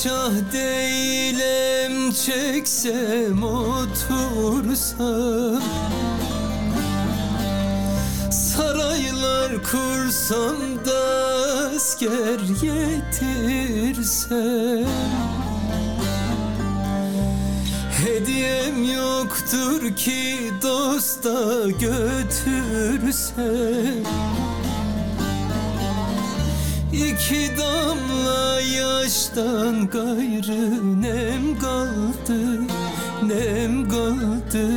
Padişah 0.03 0.53
değilim 0.53 2.13
çeksem 2.13 3.43
otursam. 3.43 5.03
Saraylar 8.31 9.53
kursam 9.63 10.57
da 10.87 11.03
asker 11.77 12.41
yetirsem. 12.63 13.69
Hediyem 18.05 18.85
yoktur 18.95 19.97
ki 19.97 20.51
dosta 20.63 21.71
götürsem 21.71 23.23
İki 27.09 27.51
damla 27.59 28.61
yaştan 28.61 29.89
gayrı 29.89 31.03
nem 31.03 31.59
kaldı 31.59 32.61
Nem 33.23 33.89
kaldı 33.89 34.69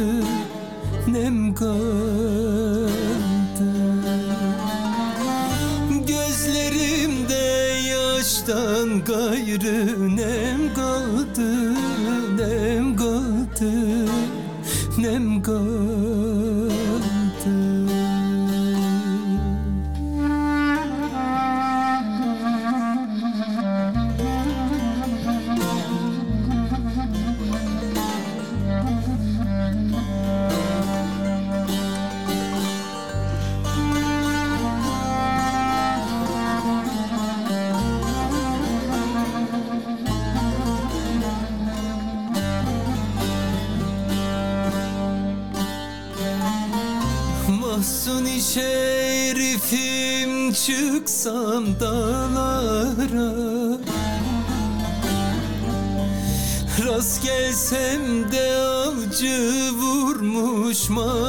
Nem 1.07 1.55
kaldı. 1.55 2.89
Gözlerimde 6.07 7.71
yaştan 7.89 9.03
gayrı 9.03 10.15
nem 10.15 10.73
kaldı 10.73 11.73
Nem 12.37 12.95
kaldı 12.95 13.71
Nem 14.97 15.41
kaldı 15.41 15.94
Gelsem 57.69 58.31
de 58.31 58.55
avcı 58.57 59.71
vurmuş 59.73 60.89
maralar 60.89 61.24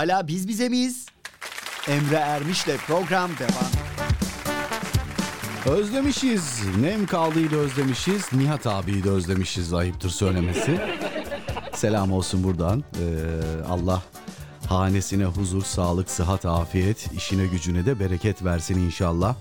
Hala 0.00 0.28
biz 0.28 0.48
bize 0.48 0.68
miyiz? 0.68 1.06
Emre 1.88 2.16
Ermiş'le 2.16 2.76
program 2.86 3.30
devam. 3.38 3.70
Özlemişiz. 5.76 6.62
Nem 6.80 7.06
kaldıydı 7.06 7.56
özlemişiz. 7.56 8.32
Nihat 8.32 8.66
abiyi 8.66 9.04
de 9.04 9.10
özlemişiz 9.10 9.74
ayıptır 9.74 10.10
söylemesi. 10.10 10.80
selam 11.74 12.12
olsun 12.12 12.44
buradan. 12.44 12.84
Ee, 13.00 13.64
Allah 13.68 14.02
hanesine 14.68 15.24
huzur, 15.24 15.62
sağlık, 15.62 16.10
sıhhat, 16.10 16.46
afiyet, 16.46 17.12
işine 17.12 17.46
gücüne 17.46 17.86
de 17.86 18.00
bereket 18.00 18.44
versin 18.44 18.78
inşallah. 18.78 19.34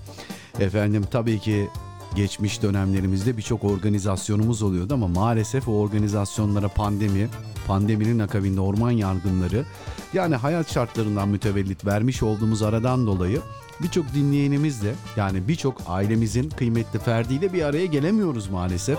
Efendim 0.60 1.05
tabii 1.12 1.39
ki 1.39 1.70
geçmiş 2.16 2.62
dönemlerimizde 2.62 3.38
birçok 3.38 3.64
organizasyonumuz 3.64 4.62
oluyordu 4.62 4.93
ama 4.93 5.07
maalesef 5.07 5.68
o 5.68 5.72
organizasyonlara 5.72 6.68
pandemi, 6.68 7.28
pandeminin 7.68 8.20
akabinde 8.20 8.62
orman 8.62 8.91
yangınları 8.91 9.66
yani 10.14 10.36
hayat 10.36 10.74
şartlarından 10.74 11.30
mütevellit 11.30 11.86
vermiş 11.86 12.24
olduğumuz 12.24 12.62
aradan 12.62 13.07
dolayı 13.07 13.41
birçok 13.82 14.14
dinleyenimizle 14.14 14.95
yani 15.18 15.47
birçok 15.47 15.82
ailemizin 15.88 16.49
kıymetli 16.49 16.99
ferdiyle 16.99 17.53
bir 17.53 17.64
araya 17.64 17.86
gelemiyoruz 17.86 18.49
maalesef. 18.49 18.97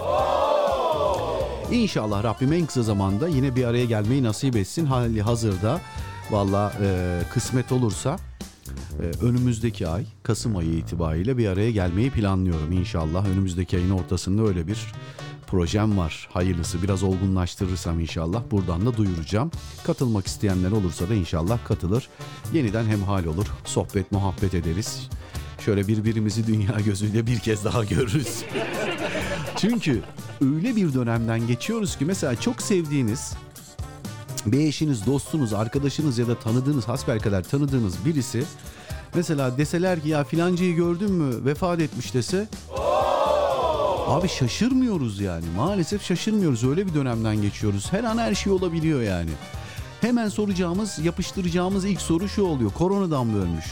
İnşallah 1.72 2.24
Rabbim 2.24 2.52
en 2.52 2.66
kısa 2.66 2.82
zamanda 2.82 3.28
yine 3.28 3.56
bir 3.56 3.64
araya 3.64 3.84
gelmeyi 3.84 4.22
nasip 4.22 4.56
etsin. 4.56 4.86
Hali 4.86 5.22
hazırda 5.22 5.80
valla 6.30 6.72
e, 6.82 7.20
kısmet 7.32 7.72
olursa 7.72 8.16
önümüzdeki 9.22 9.88
ay 9.88 10.04
Kasım 10.22 10.56
ayı 10.56 10.70
itibariyle 10.70 11.38
bir 11.38 11.48
araya 11.48 11.70
gelmeyi 11.70 12.10
planlıyorum 12.10 12.72
inşallah. 12.72 13.28
Önümüzdeki 13.28 13.76
ayın 13.76 13.90
ortasında 13.90 14.42
öyle 14.42 14.66
bir 14.66 14.78
projem 15.46 15.98
var. 15.98 16.28
Hayırlısı 16.32 16.82
biraz 16.82 17.02
olgunlaştırırsam 17.02 18.00
inşallah 18.00 18.42
buradan 18.50 18.86
da 18.86 18.96
duyuracağım. 18.96 19.50
Katılmak 19.84 20.26
isteyenler 20.26 20.70
olursa 20.70 21.08
da 21.08 21.14
inşallah 21.14 21.58
katılır. 21.64 22.08
Yeniden 22.52 22.84
hemhal 22.84 23.24
olur. 23.24 23.46
Sohbet 23.64 24.12
muhabbet 24.12 24.54
ederiz. 24.54 25.08
Şöyle 25.64 25.88
birbirimizi 25.88 26.46
dünya 26.46 26.76
gözüyle 26.84 27.26
bir 27.26 27.38
kez 27.38 27.64
daha 27.64 27.84
görürüz. 27.84 28.44
Çünkü 29.56 30.02
öyle 30.40 30.76
bir 30.76 30.94
dönemden 30.94 31.46
geçiyoruz 31.46 31.96
ki 31.96 32.04
mesela 32.04 32.36
çok 32.36 32.62
sevdiğiniz 32.62 33.32
bir 34.46 34.60
eşiniz, 34.60 35.06
dostunuz, 35.06 35.52
arkadaşınız 35.52 36.18
ya 36.18 36.26
da 36.26 36.38
tanıdığınız 36.38 36.88
hasbelkader 36.88 37.44
tanıdığınız 37.44 38.04
birisi 38.04 38.44
mesela 39.14 39.58
deseler 39.58 40.02
ki 40.02 40.08
ya 40.08 40.24
filancayı 40.24 40.76
gördün 40.76 41.12
mü 41.12 41.44
vefat 41.44 41.80
etmiş 41.80 42.14
dese 42.14 42.48
Abi 44.10 44.28
şaşırmıyoruz 44.28 45.20
yani. 45.20 45.44
Maalesef 45.56 46.04
şaşırmıyoruz. 46.04 46.64
Öyle 46.64 46.86
bir 46.86 46.94
dönemden 46.94 47.42
geçiyoruz. 47.42 47.92
Her 47.92 48.04
an 48.04 48.18
her 48.18 48.34
şey 48.34 48.52
olabiliyor 48.52 49.02
yani. 49.02 49.30
Hemen 50.00 50.28
soracağımız, 50.28 50.98
yapıştıracağımız 50.98 51.84
ilk 51.84 52.00
soru 52.00 52.28
şu 52.28 52.42
oluyor. 52.42 52.70
Koronadan 52.70 53.26
mı 53.26 53.42
ölmüş? 53.42 53.64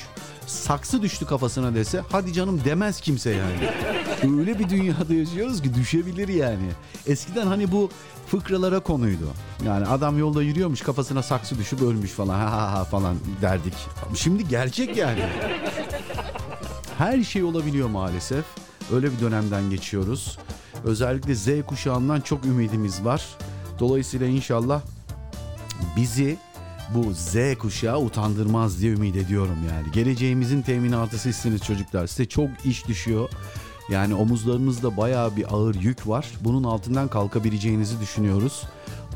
Saksı 0.49 1.03
düştü 1.03 1.27
kafasına 1.27 1.75
dese 1.75 2.03
hadi 2.13 2.33
canım 2.33 2.61
demez 2.65 3.01
kimse 3.01 3.31
yani. 3.31 3.71
Öyle 4.41 4.59
bir 4.59 4.69
dünyada 4.69 5.15
yaşıyoruz 5.15 5.63
ki 5.63 5.75
düşebilir 5.75 6.29
yani. 6.29 6.69
Eskiden 7.07 7.47
hani 7.47 7.73
bu 7.73 7.91
fıkralara 8.27 8.81
konuydu. 8.81 9.25
Yani 9.67 9.87
adam 9.87 10.19
yolda 10.19 10.43
yürüyormuş 10.43 10.81
kafasına 10.81 11.23
saksı 11.23 11.59
düşüp 11.59 11.83
ölmüş 11.83 12.11
falan 12.11 12.39
ha 12.39 12.53
ha 12.53 12.73
ha 12.73 12.85
falan 12.85 13.17
derdik. 13.43 13.75
Şimdi 14.15 14.49
gerçek 14.49 14.97
yani. 14.97 15.25
Her 16.99 17.23
şey 17.23 17.43
olabiliyor 17.45 17.89
maalesef. 17.89 18.45
Öyle 18.93 19.13
bir 19.13 19.21
dönemden 19.21 19.71
geçiyoruz. 19.71 20.39
Özellikle 20.85 21.35
Z 21.35 21.49
kuşağından 21.67 22.21
çok 22.21 22.45
ümidimiz 22.45 23.05
var. 23.05 23.25
Dolayısıyla 23.79 24.27
inşallah 24.27 24.81
bizi 25.97 26.37
bu 26.95 27.13
Z 27.15 27.37
kuşağı 27.59 27.99
utandırmaz 27.99 28.81
diye 28.81 28.93
ümit 28.93 29.17
ediyorum 29.17 29.59
yani. 29.71 29.93
Geleceğimizin 29.93 30.63
teminatı 30.63 31.19
sizsiniz 31.19 31.63
çocuklar. 31.63 32.07
Size 32.07 32.29
çok 32.29 32.49
iş 32.65 32.89
düşüyor. 32.89 33.31
Yani 33.91 34.15
omuzlarınızda 34.15 34.97
bayağı 34.97 35.37
bir 35.37 35.55
ağır 35.55 35.75
yük 35.75 36.09
var. 36.09 36.27
Bunun 36.41 36.65
altından 36.65 37.09
kalkabileceğinizi 37.09 38.01
düşünüyoruz. 38.01 38.63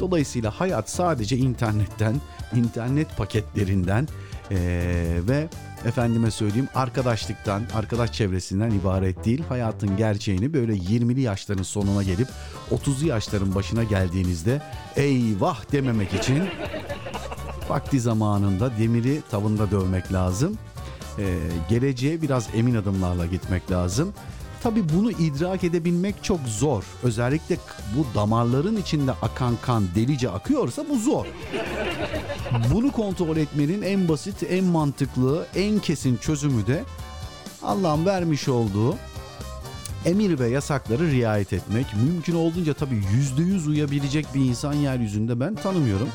Dolayısıyla 0.01 0.51
hayat 0.51 0.91
sadece 0.91 1.37
internetten, 1.37 2.15
internet 2.55 3.17
paketlerinden 3.17 4.09
eee, 4.51 5.29
ve 5.29 5.49
efendime 5.85 6.31
söyleyeyim 6.31 6.69
arkadaşlıktan, 6.75 7.63
arkadaş 7.75 8.13
çevresinden 8.13 8.71
ibaret 8.71 9.25
değil. 9.25 9.43
Hayatın 9.49 9.97
gerçeğini 9.97 10.53
böyle 10.53 10.73
20'li 10.73 11.21
yaşların 11.21 11.63
sonuna 11.63 12.03
gelip 12.03 12.29
30'lu 12.71 13.07
yaşların 13.07 13.55
başına 13.55 13.85
geldiğinizde 13.85 14.63
eyvah 14.97 15.73
dememek 15.73 16.15
için 16.15 16.43
vakti 17.73 18.01
zamanında 18.01 18.79
demiri 18.79 19.23
tavında 19.31 19.71
dövmek 19.71 20.13
lazım. 20.13 20.59
Ee, 21.19 21.39
geleceğe 21.69 22.23
biraz 22.23 22.49
emin 22.55 22.75
adımlarla 22.75 23.27
gitmek 23.27 23.71
lazım. 23.71 24.13
Tabii 24.63 24.85
bunu 24.97 25.11
idrak 25.11 25.65
edebilmek 25.65 26.25
çok 26.25 26.41
zor. 26.41 26.85
Özellikle 27.03 27.57
bu 27.97 28.07
damarların 28.15 28.77
içinde 28.77 29.13
akan 29.13 29.55
kan 29.63 29.85
delice 29.95 30.31
akıyorsa 30.31 30.85
bu 30.89 30.99
zor. 30.99 31.27
Bunu 32.75 32.93
kontrol 32.93 33.37
etmenin 33.37 33.83
en 33.83 34.09
basit, 34.09 34.43
en 34.51 34.65
mantıklı, 34.65 35.47
en 35.55 35.79
kesin 35.79 36.17
çözümü 36.17 36.67
de 36.67 36.85
Allah'ın 37.63 38.07
vermiş 38.07 38.49
olduğu 38.49 38.97
emir 40.05 40.39
ve 40.39 40.49
yasakları 40.49 41.11
riayet 41.11 41.53
etmek. 41.53 41.87
Mümkün 42.05 42.35
olduğunca 42.35 42.75
tabii 42.75 43.03
yüzde 43.15 43.43
yüz 43.43 43.69
uyabilecek 43.69 44.27
bir 44.35 44.41
insan 44.41 44.73
yeryüzünde 44.73 45.41
ben 45.41 45.55
tanımıyorum. 45.55 46.09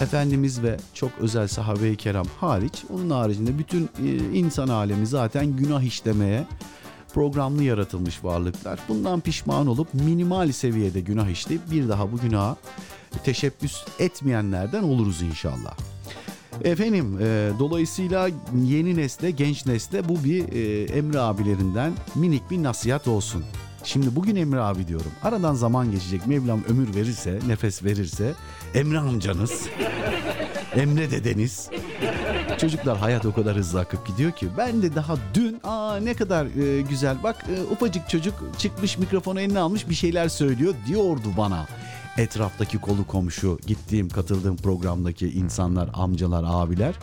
Efendimiz 0.00 0.62
ve 0.62 0.76
çok 0.94 1.10
özel 1.20 1.48
sahabe-i 1.48 1.96
kiram 1.96 2.26
hariç 2.40 2.84
onun 2.94 3.10
haricinde 3.10 3.58
bütün 3.58 3.84
e, 3.84 4.38
insan 4.38 4.68
alemi 4.68 5.06
zaten 5.06 5.56
günah 5.56 5.82
işlemeye 5.82 6.46
programlı 7.14 7.62
yaratılmış 7.62 8.24
varlıklar. 8.24 8.80
Bundan 8.88 9.20
pişman 9.20 9.66
olup 9.66 9.94
minimal 9.94 10.52
seviyede 10.52 11.00
günah 11.00 11.28
işleyip 11.28 11.70
bir 11.70 11.88
daha 11.88 12.12
bu 12.12 12.18
günaha 12.18 12.56
teşebbüs 13.24 13.76
etmeyenlerden 13.98 14.82
oluruz 14.82 15.22
inşallah. 15.22 15.76
Efendim 16.64 17.18
e, 17.20 17.50
dolayısıyla 17.58 18.28
yeni 18.64 18.96
nesle 18.96 19.30
genç 19.30 19.66
nesle 19.66 20.08
bu 20.08 20.24
bir 20.24 20.52
e, 20.52 20.84
Emre 20.84 21.20
abilerinden 21.20 21.92
minik 22.14 22.50
bir 22.50 22.62
nasihat 22.62 23.08
olsun. 23.08 23.44
Şimdi 23.84 24.16
bugün 24.16 24.36
Emre 24.36 24.60
abi 24.60 24.88
diyorum. 24.88 25.12
Aradan 25.22 25.54
zaman 25.54 25.90
geçecek. 25.90 26.26
Mevlam 26.26 26.60
ömür 26.68 26.94
verirse, 26.94 27.38
nefes 27.46 27.84
verirse 27.84 28.34
Emre 28.74 28.98
amcanız, 28.98 29.68
Emre 30.76 31.10
dedeniz. 31.10 31.70
Çocuklar 32.58 32.98
hayat 32.98 33.26
o 33.26 33.32
kadar 33.32 33.56
hızlı 33.56 33.80
akıp 33.80 34.06
gidiyor 34.06 34.32
ki 34.32 34.48
ben 34.58 34.82
de 34.82 34.94
daha 34.94 35.14
dün 35.34 35.60
aa 35.64 35.96
ne 35.96 36.14
kadar 36.14 36.46
e, 36.46 36.80
güzel 36.80 37.22
bak 37.22 37.46
e, 37.56 37.72
ufacık 37.72 38.08
çocuk 38.08 38.34
çıkmış 38.58 38.98
mikrofonu 38.98 39.40
eline 39.40 39.58
almış 39.58 39.88
bir 39.88 39.94
şeyler 39.94 40.28
söylüyor 40.28 40.74
diyordu 40.86 41.28
bana. 41.36 41.66
Etraftaki 42.18 42.78
kolu 42.78 43.06
komşu 43.06 43.58
gittiğim 43.66 44.08
katıldığım 44.08 44.56
programdaki 44.56 45.30
insanlar 45.30 45.90
amcalar 45.94 46.44
abiler 46.46 46.94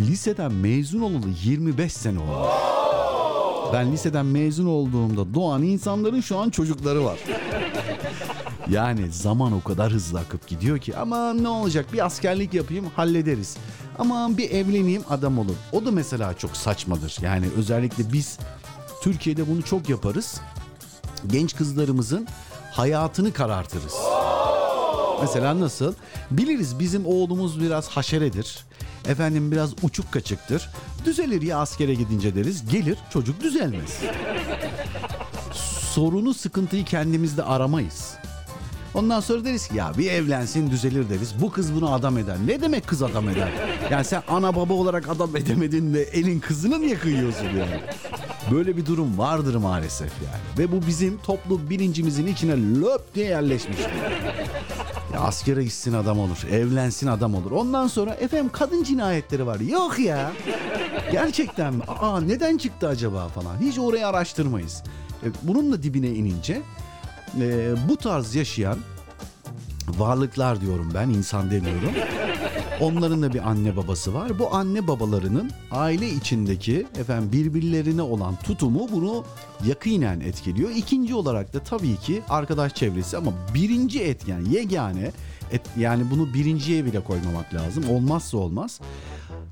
liseden 0.00 0.52
mezun 0.52 1.00
olalı 1.00 1.28
25 1.44 1.92
sene 1.92 2.18
olmuş. 2.18 2.48
Ben 3.72 3.92
liseden 3.92 4.26
mezun 4.26 4.66
olduğumda 4.66 5.34
doğan 5.34 5.62
insanların 5.62 6.20
şu 6.20 6.38
an 6.38 6.50
çocukları 6.50 7.04
var. 7.04 7.18
Yani 8.70 9.12
zaman 9.12 9.52
o 9.52 9.62
kadar 9.62 9.92
hızlı 9.92 10.18
akıp 10.18 10.46
gidiyor 10.46 10.78
ki 10.78 10.96
ama 10.96 11.32
ne 11.32 11.48
olacak 11.48 11.92
bir 11.92 12.06
askerlik 12.06 12.54
yapayım 12.54 12.86
hallederiz. 12.96 13.56
Aman 13.98 14.38
bir 14.38 14.50
evleneyim 14.50 15.02
adam 15.10 15.38
olur. 15.38 15.54
O 15.72 15.84
da 15.84 15.90
mesela 15.90 16.38
çok 16.38 16.56
saçmadır. 16.56 17.16
Yani 17.22 17.46
özellikle 17.56 18.12
biz 18.12 18.38
Türkiye'de 19.02 19.48
bunu 19.48 19.62
çok 19.62 19.88
yaparız. 19.88 20.40
Genç 21.26 21.56
kızlarımızın 21.56 22.28
hayatını 22.72 23.32
karartırız. 23.32 23.94
Mesela 25.20 25.60
nasıl? 25.60 25.94
Biliriz 26.30 26.78
bizim 26.78 27.06
oğlumuz 27.06 27.60
biraz 27.60 27.88
haşeredir. 27.88 28.58
Efendim 29.08 29.52
biraz 29.52 29.70
uçuk 29.82 30.12
kaçıktır. 30.12 30.70
Düzelir 31.04 31.42
ya 31.42 31.58
askere 31.58 31.94
gidince 31.94 32.34
deriz. 32.34 32.70
Gelir 32.70 32.98
çocuk 33.12 33.42
düzelmez. 33.42 34.00
Sorunu 35.94 36.34
sıkıntıyı 36.34 36.84
kendimizde 36.84 37.42
aramayız. 37.42 38.14
Ondan 38.94 39.20
sonra 39.20 39.44
deriz 39.44 39.68
ki 39.68 39.76
ya 39.76 39.92
bir 39.98 40.10
evlensin 40.10 40.70
düzelir 40.70 41.08
deriz. 41.10 41.34
Bu 41.40 41.50
kız 41.50 41.74
bunu 41.74 41.92
adam 41.92 42.18
eder. 42.18 42.36
Ne 42.46 42.60
demek 42.60 42.86
kız 42.86 43.02
adam 43.02 43.28
eder? 43.28 43.48
Yani 43.90 44.04
sen 44.04 44.22
ana 44.28 44.56
baba 44.56 44.74
olarak 44.74 45.08
adam 45.08 45.36
edemedin 45.36 45.94
de 45.94 46.02
elin 46.02 46.40
kızını 46.40 46.80
niye 46.80 46.94
kıyıyorsun 46.98 47.44
yani? 47.44 47.80
Böyle 48.52 48.76
bir 48.76 48.86
durum 48.86 49.18
vardır 49.18 49.54
maalesef 49.54 50.12
yani. 50.24 50.42
Ve 50.58 50.72
bu 50.72 50.86
bizim 50.86 51.18
toplum 51.18 51.70
bilincimizin 51.70 52.26
içine 52.26 52.52
löp 52.80 53.14
diye 53.14 53.26
yerleşmiş. 53.26 53.78
Ya 55.14 55.20
askere 55.20 55.64
gitsin 55.64 55.92
adam 55.92 56.18
olur, 56.18 56.38
evlensin 56.50 57.06
adam 57.06 57.34
olur. 57.34 57.50
Ondan 57.50 57.86
sonra 57.86 58.14
efendim 58.14 58.50
kadın 58.52 58.82
cinayetleri 58.84 59.46
var. 59.46 59.60
Yok 59.60 59.98
ya. 59.98 60.32
Gerçekten 61.12 61.74
mi? 61.74 61.82
Aa 61.88 62.20
neden 62.20 62.58
çıktı 62.58 62.88
acaba 62.88 63.28
falan. 63.28 63.60
Hiç 63.60 63.78
orayı 63.78 64.06
araştırmayız. 64.06 64.82
E, 65.22 65.26
Bunun 65.42 65.72
da 65.72 65.82
dibine 65.82 66.08
inince 66.08 66.62
e, 67.40 67.74
bu 67.88 67.96
tarz 67.96 68.34
yaşayan 68.34 68.78
varlıklar 69.88 70.60
diyorum 70.60 70.90
ben, 70.94 71.08
insan 71.08 71.50
demiyorum. 71.50 71.92
Onların 72.80 73.22
da 73.22 73.32
bir 73.32 73.48
anne 73.50 73.76
babası 73.76 74.14
var. 74.14 74.38
Bu 74.38 74.54
anne 74.54 74.86
babalarının 74.86 75.50
aile 75.70 76.10
içindeki 76.10 76.86
efendim 76.98 77.32
birbirlerine 77.32 78.02
olan 78.02 78.36
tutumu 78.36 78.88
bunu 78.92 79.24
yakinen 79.66 80.20
etkiliyor. 80.20 80.70
İkinci 80.70 81.14
olarak 81.14 81.54
da 81.54 81.58
tabii 81.58 81.96
ki 81.96 82.22
arkadaş 82.28 82.74
çevresi 82.74 83.16
ama 83.16 83.32
birinci 83.54 84.02
etken 84.02 84.40
yegane 84.40 85.12
Et, 85.52 85.62
yani 85.78 86.10
bunu 86.10 86.34
birinciye 86.34 86.84
bile 86.84 87.04
koymamak 87.04 87.54
lazım. 87.54 87.84
Olmazsa 87.90 88.38
olmaz. 88.38 88.80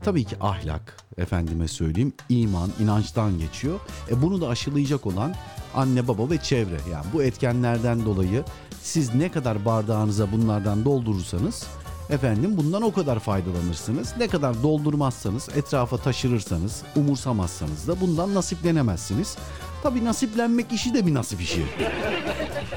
Tabii 0.05 0.25
ki 0.25 0.37
ahlak, 0.41 0.97
efendime 1.17 1.69
söyleyeyim, 1.69 2.13
iman, 2.29 2.71
inançtan 2.81 3.39
geçiyor. 3.39 3.81
E 4.11 4.23
bunu 4.23 4.41
da 4.41 4.49
aşılayacak 4.49 5.07
olan 5.07 5.35
anne 5.77 6.09
baba 6.09 6.31
ve 6.31 6.39
çevre. 6.39 6.81
Yani 6.93 7.05
bu 7.13 7.23
etkenlerden 7.23 8.05
dolayı 8.05 8.45
siz 8.83 9.15
ne 9.15 9.31
kadar 9.31 9.65
bardağınıza 9.65 10.33
bunlardan 10.33 10.85
doldurursanız 10.85 11.67
efendim 12.11 12.57
bundan 12.57 12.83
o 12.83 12.93
kadar 12.93 13.19
faydalanırsınız. 13.19 14.15
Ne 14.19 14.29
kadar 14.29 14.63
doldurmazsanız, 14.63 15.49
etrafa 15.57 15.97
taşırırsanız, 15.97 16.83
umursamazsanız 16.97 17.89
da 17.89 18.01
bundan 18.01 18.35
nasiplenemezsiniz. 18.35 19.37
Tabii 19.83 20.05
nasiplenmek 20.05 20.73
işi 20.73 20.95
de 20.95 21.07
bir 21.07 21.15
nasip 21.15 21.41
işi. 21.41 21.67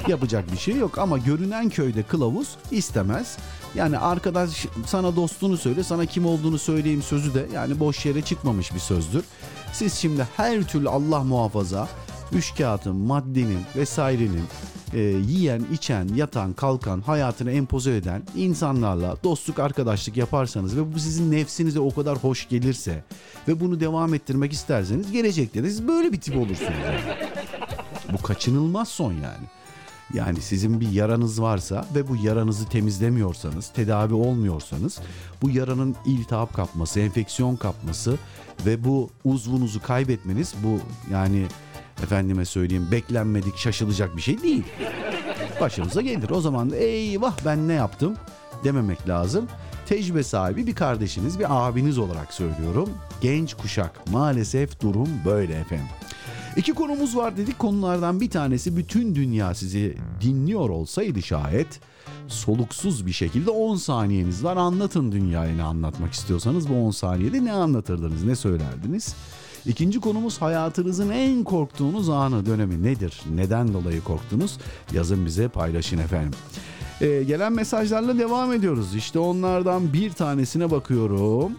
Yapacak 0.08 0.52
bir 0.52 0.58
şey 0.58 0.76
yok 0.76 0.98
ama 0.98 1.18
görünen 1.18 1.68
köyde 1.68 2.02
kılavuz 2.02 2.48
istemez. 2.70 3.38
Yani 3.74 3.98
arkadaş 3.98 4.66
sana 4.86 5.16
dostunu 5.16 5.56
söyle, 5.56 5.84
sana 5.84 6.06
kim 6.06 6.26
olduğunu 6.26 6.58
söyleyeyim 6.58 7.02
sözü 7.02 7.34
de 7.34 7.46
yani 7.54 7.80
boş 7.80 8.06
yere 8.06 8.22
çıkmamış 8.22 8.74
bir 8.74 8.78
sözdür. 8.78 9.24
Siz 9.72 9.94
şimdi 9.94 10.26
her 10.36 10.62
türlü 10.62 10.88
Allah 10.88 11.24
muhafaza 11.24 11.88
üç 12.32 12.54
kağıtın, 12.54 12.96
maddenin 12.96 13.60
vesairenin 13.76 14.44
e, 14.92 15.00
yiyen, 15.00 15.66
içen, 15.72 16.08
yatan, 16.14 16.52
kalkan, 16.52 17.00
hayatını 17.00 17.52
empoze 17.52 17.96
eden 17.96 18.22
insanlarla 18.36 19.16
dostluk, 19.24 19.58
arkadaşlık 19.58 20.16
yaparsanız 20.16 20.76
ve 20.76 20.94
bu 20.94 20.98
sizin 20.98 21.32
nefsinize 21.32 21.80
o 21.80 21.94
kadar 21.94 22.18
hoş 22.18 22.48
gelirse 22.48 23.04
ve 23.48 23.60
bunu 23.60 23.80
devam 23.80 24.14
ettirmek 24.14 24.52
isterseniz 24.52 25.12
gelecekte 25.12 25.62
de 25.62 25.68
siz 25.68 25.88
böyle 25.88 26.12
bir 26.12 26.20
tip 26.20 26.36
olursunuz. 26.36 26.60
yani. 26.84 27.00
Bu 28.12 28.22
kaçınılmaz 28.22 28.88
son 28.88 29.12
yani. 29.12 29.46
Yani 30.14 30.40
sizin 30.40 30.80
bir 30.80 30.90
yaranız 30.90 31.42
varsa 31.42 31.86
ve 31.94 32.08
bu 32.08 32.16
yaranızı 32.16 32.68
temizlemiyorsanız, 32.68 33.68
tedavi 33.68 34.14
olmuyorsanız 34.14 34.98
bu 35.42 35.50
yaranın 35.50 35.96
iltihap 36.06 36.54
kapması, 36.54 37.00
enfeksiyon 37.00 37.56
kapması 37.56 38.18
ve 38.66 38.84
bu 38.84 39.10
uzvunuzu 39.24 39.82
kaybetmeniz 39.82 40.54
bu 40.64 40.78
yani 41.12 41.46
efendime 42.02 42.44
söyleyeyim 42.44 42.88
beklenmedik 42.90 43.56
şaşılacak 43.56 44.16
bir 44.16 44.22
şey 44.22 44.42
değil. 44.42 44.64
Başınıza 45.60 46.00
gelir. 46.00 46.30
O 46.30 46.40
zaman 46.40 46.70
da 46.70 46.76
eyvah 46.76 47.36
ben 47.44 47.68
ne 47.68 47.72
yaptım 47.72 48.16
dememek 48.64 49.08
lazım. 49.08 49.46
Tecrübe 49.86 50.22
sahibi 50.22 50.66
bir 50.66 50.74
kardeşiniz, 50.74 51.38
bir 51.38 51.46
abiniz 51.48 51.98
olarak 51.98 52.34
söylüyorum. 52.34 52.90
Genç 53.20 53.54
kuşak 53.54 54.10
maalesef 54.10 54.80
durum 54.80 55.08
böyle 55.24 55.54
efendim. 55.54 55.86
İki 56.56 56.72
konumuz 56.72 57.16
var 57.16 57.36
dedik. 57.36 57.58
Konulardan 57.58 58.20
bir 58.20 58.30
tanesi 58.30 58.76
bütün 58.76 59.14
dünya 59.14 59.54
sizi 59.54 59.96
dinliyor 60.20 60.68
olsaydı 60.68 61.22
şayet 61.22 61.80
soluksuz 62.28 63.06
bir 63.06 63.12
şekilde 63.12 63.50
10 63.50 63.76
saniyeniz 63.76 64.44
var. 64.44 64.56
Anlatın 64.56 65.12
dünyayı 65.12 65.56
ne 65.56 65.62
anlatmak 65.62 66.12
istiyorsanız 66.12 66.68
bu 66.68 66.86
10 66.86 66.90
saniyede 66.90 67.44
ne 67.44 67.52
anlatırdınız, 67.52 68.24
ne 68.24 68.36
söylerdiniz? 68.36 69.14
İkinci 69.66 70.00
konumuz 70.00 70.42
hayatınızın 70.42 71.10
en 71.10 71.44
korktuğunuz 71.44 72.08
anı 72.08 72.46
dönemi 72.46 72.82
nedir? 72.82 73.20
Neden 73.34 73.74
dolayı 73.74 74.04
korktunuz? 74.04 74.58
Yazın 74.92 75.26
bize 75.26 75.48
paylaşın 75.48 75.98
efendim. 75.98 76.38
Ee, 77.00 77.22
gelen 77.22 77.52
mesajlarla 77.52 78.18
devam 78.18 78.52
ediyoruz. 78.52 78.94
İşte 78.94 79.18
onlardan 79.18 79.92
bir 79.92 80.12
tanesine 80.12 80.70
bakıyorum. 80.70 81.52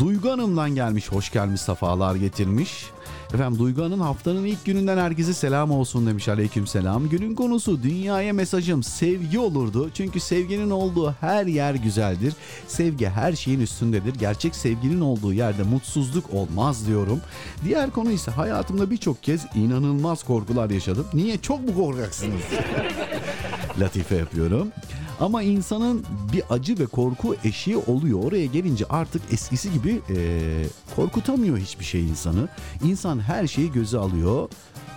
Duygu 0.00 0.30
Hanım'dan 0.30 0.74
gelmiş, 0.74 1.12
hoş 1.12 1.32
gelmiş, 1.32 1.60
safalar 1.60 2.14
getirmiş. 2.14 2.86
Efendim 3.36 3.58
Duygu 3.58 3.84
Hanım 3.84 4.00
haftanın 4.00 4.44
ilk 4.44 4.64
gününden 4.64 4.98
herkese 4.98 5.34
selam 5.34 5.70
olsun 5.70 6.06
demiş 6.06 6.28
aleyküm 6.28 6.66
selam. 6.66 7.08
Günün 7.08 7.34
konusu 7.34 7.82
dünyaya 7.82 8.32
mesajım 8.32 8.82
sevgi 8.82 9.38
olurdu. 9.38 9.90
Çünkü 9.94 10.20
sevginin 10.20 10.70
olduğu 10.70 11.12
her 11.12 11.46
yer 11.46 11.74
güzeldir. 11.74 12.34
Sevgi 12.68 13.08
her 13.08 13.32
şeyin 13.32 13.60
üstündedir. 13.60 14.14
Gerçek 14.14 14.54
sevginin 14.54 15.00
olduğu 15.00 15.32
yerde 15.32 15.62
mutsuzluk 15.62 16.34
olmaz 16.34 16.86
diyorum. 16.86 17.20
Diğer 17.64 17.90
konu 17.90 18.10
ise 18.10 18.30
hayatımda 18.30 18.90
birçok 18.90 19.22
kez 19.22 19.46
inanılmaz 19.54 20.24
korkular 20.24 20.70
yaşadım. 20.70 21.06
Niye? 21.14 21.38
Çok 21.38 21.60
mu 21.68 21.74
korkaksınız? 21.74 22.42
Latife 23.80 24.16
yapıyorum. 24.16 24.68
Ama 25.20 25.42
insanın 25.42 26.04
bir 26.32 26.42
acı 26.50 26.78
ve 26.78 26.86
korku 26.86 27.36
eşiği 27.44 27.76
oluyor. 27.76 28.24
Oraya 28.24 28.46
gelince 28.46 28.84
artık 28.90 29.22
eskisi 29.32 29.72
gibi 29.72 30.00
e, 30.10 30.16
korkutamıyor 30.96 31.58
hiçbir 31.58 31.84
şey 31.84 32.08
insanı. 32.08 32.48
İnsan 32.84 33.20
her 33.20 33.46
şeyi 33.46 33.72
göze 33.72 33.98
alıyor. 33.98 34.48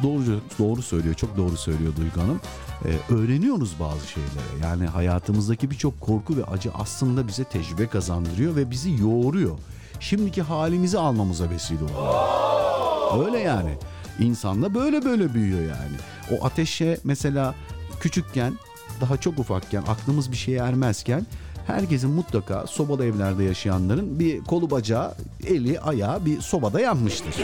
Doğru 0.03 0.41
doğru 0.59 0.81
söylüyor. 0.81 1.15
Çok 1.15 1.37
doğru 1.37 1.57
söylüyor 1.57 1.93
Duygu 1.95 2.21
Hanım. 2.21 2.41
E, 2.85 3.13
öğreniyoruz 3.13 3.73
bazı 3.79 4.07
şeyleri. 4.07 4.63
Yani 4.63 4.85
hayatımızdaki 4.85 5.71
birçok 5.71 6.01
korku 6.01 6.37
ve 6.37 6.43
acı 6.43 6.71
aslında 6.73 7.27
bize 7.27 7.43
tecrübe 7.43 7.87
kazandırıyor 7.87 8.55
ve 8.55 8.71
bizi 8.71 8.91
yoğuruyor. 9.01 9.57
Şimdiki 9.99 10.41
halimizi 10.41 10.99
almamıza 10.99 11.49
vesile 11.49 11.83
oluyor. 11.83 13.25
Öyle 13.25 13.39
yani. 13.39 13.77
İnsan 14.19 14.61
da 14.61 14.73
böyle 14.73 15.05
böyle 15.05 15.33
büyüyor 15.33 15.61
yani. 15.61 15.97
O 16.31 16.45
ateşe 16.45 16.97
mesela 17.03 17.55
küçükken 17.99 18.53
daha 19.01 19.17
çok 19.17 19.39
ufakken 19.39 19.81
aklımız 19.81 20.31
bir 20.31 20.37
şeye 20.37 20.59
ermezken 20.59 21.25
herkesin 21.67 22.09
mutlaka 22.09 22.67
sobalı 22.67 23.05
evlerde 23.05 23.43
yaşayanların 23.43 24.19
bir 24.19 24.43
kolu 24.43 24.71
bacağı, 24.71 25.13
eli, 25.47 25.79
ayağı 25.79 26.25
bir 26.25 26.41
sobada 26.41 26.81
yanmıştır. 26.81 27.35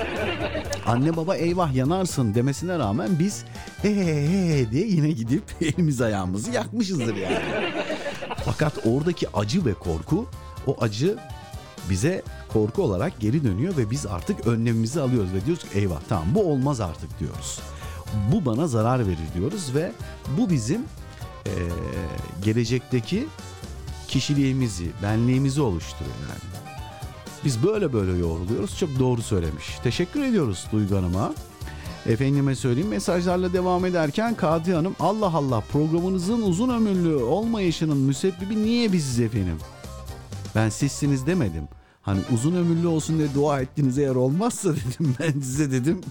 Anne 0.87 1.17
baba 1.17 1.35
eyvah 1.35 1.73
yanarsın 1.73 2.35
demesine 2.35 2.79
rağmen 2.79 3.09
biz 3.19 3.43
he 3.81 3.95
he 3.95 4.59
he 4.59 4.71
diye 4.71 4.87
yine 4.87 5.11
gidip 5.11 5.43
elimiz 5.61 6.01
ayağımızı 6.01 6.51
yakmışızdır 6.51 7.15
yani. 7.15 7.39
Fakat 8.45 8.73
oradaki 8.85 9.29
acı 9.29 9.65
ve 9.65 9.73
korku 9.73 10.25
o 10.67 10.75
acı 10.81 11.17
bize 11.89 12.21
korku 12.53 12.81
olarak 12.83 13.19
geri 13.19 13.43
dönüyor 13.43 13.77
ve 13.77 13.91
biz 13.91 14.05
artık 14.05 14.47
önlemimizi 14.47 15.01
alıyoruz 15.01 15.33
ve 15.33 15.45
diyoruz 15.45 15.63
ki 15.63 15.79
eyvah 15.79 15.99
tamam 16.09 16.27
bu 16.35 16.43
olmaz 16.51 16.81
artık 16.81 17.19
diyoruz. 17.19 17.59
Bu 18.31 18.45
bana 18.45 18.67
zarar 18.67 19.07
verir 19.07 19.33
diyoruz 19.35 19.75
ve 19.75 19.91
bu 20.37 20.49
bizim 20.49 20.81
eee, 21.45 21.51
gelecekteki 22.43 23.27
kişiliğimizi, 24.07 24.85
benliğimizi 25.03 25.61
oluşturuyor 25.61 26.15
yani. 26.29 26.55
Biz 27.45 27.63
böyle 27.63 27.93
böyle 27.93 28.11
yoğruluyoruz. 28.17 28.77
Çok 28.79 28.99
doğru 28.99 29.21
söylemiş. 29.21 29.65
Teşekkür 29.83 30.23
ediyoruz 30.23 30.65
Duygu 30.71 30.95
Hanım'a. 30.95 31.33
Efendime 32.05 32.55
söyleyeyim 32.55 32.89
mesajlarla 32.89 33.53
devam 33.53 33.85
ederken 33.85 34.35
Kadri 34.35 34.73
Hanım 34.73 34.95
Allah 34.99 35.33
Allah 35.33 35.61
programınızın 35.71 36.41
uzun 36.41 36.69
ömürlü 36.69 37.15
olmayışının 37.15 37.97
müsebbibi 37.97 38.63
niye 38.63 38.93
biziz 38.93 39.19
efendim? 39.19 39.57
Ben 40.55 40.69
sizsiniz 40.69 41.27
demedim. 41.27 41.67
Hani 42.01 42.19
uzun 42.33 42.55
ömürlü 42.55 42.87
olsun 42.87 43.17
diye 43.17 43.27
dua 43.35 43.61
ettiniz 43.61 43.97
eğer 43.97 44.15
olmazsa 44.15 44.69
dedim 44.75 45.15
ben 45.19 45.31
size 45.31 45.71
dedim. 45.71 46.01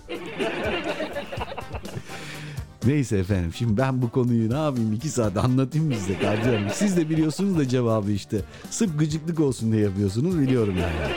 Neyse 2.86 3.18
efendim 3.18 3.52
şimdi 3.54 3.76
ben 3.76 4.02
bu 4.02 4.10
konuyu 4.10 4.50
ne 4.50 4.56
yapayım 4.58 4.92
iki 4.92 5.08
saat 5.08 5.36
anlatayım 5.36 5.86
mı 5.86 5.94
size 5.94 6.14
Hanım? 6.26 6.68
Siz 6.74 6.96
de 6.96 7.10
biliyorsunuz 7.10 7.58
da 7.58 7.68
cevabı 7.68 8.10
işte. 8.12 8.40
Sırf 8.70 8.98
gıcıklık 8.98 9.40
olsun 9.40 9.72
diye 9.72 9.82
yapıyorsunuz 9.82 10.38
biliyorum 10.38 10.74
yani. 10.80 11.12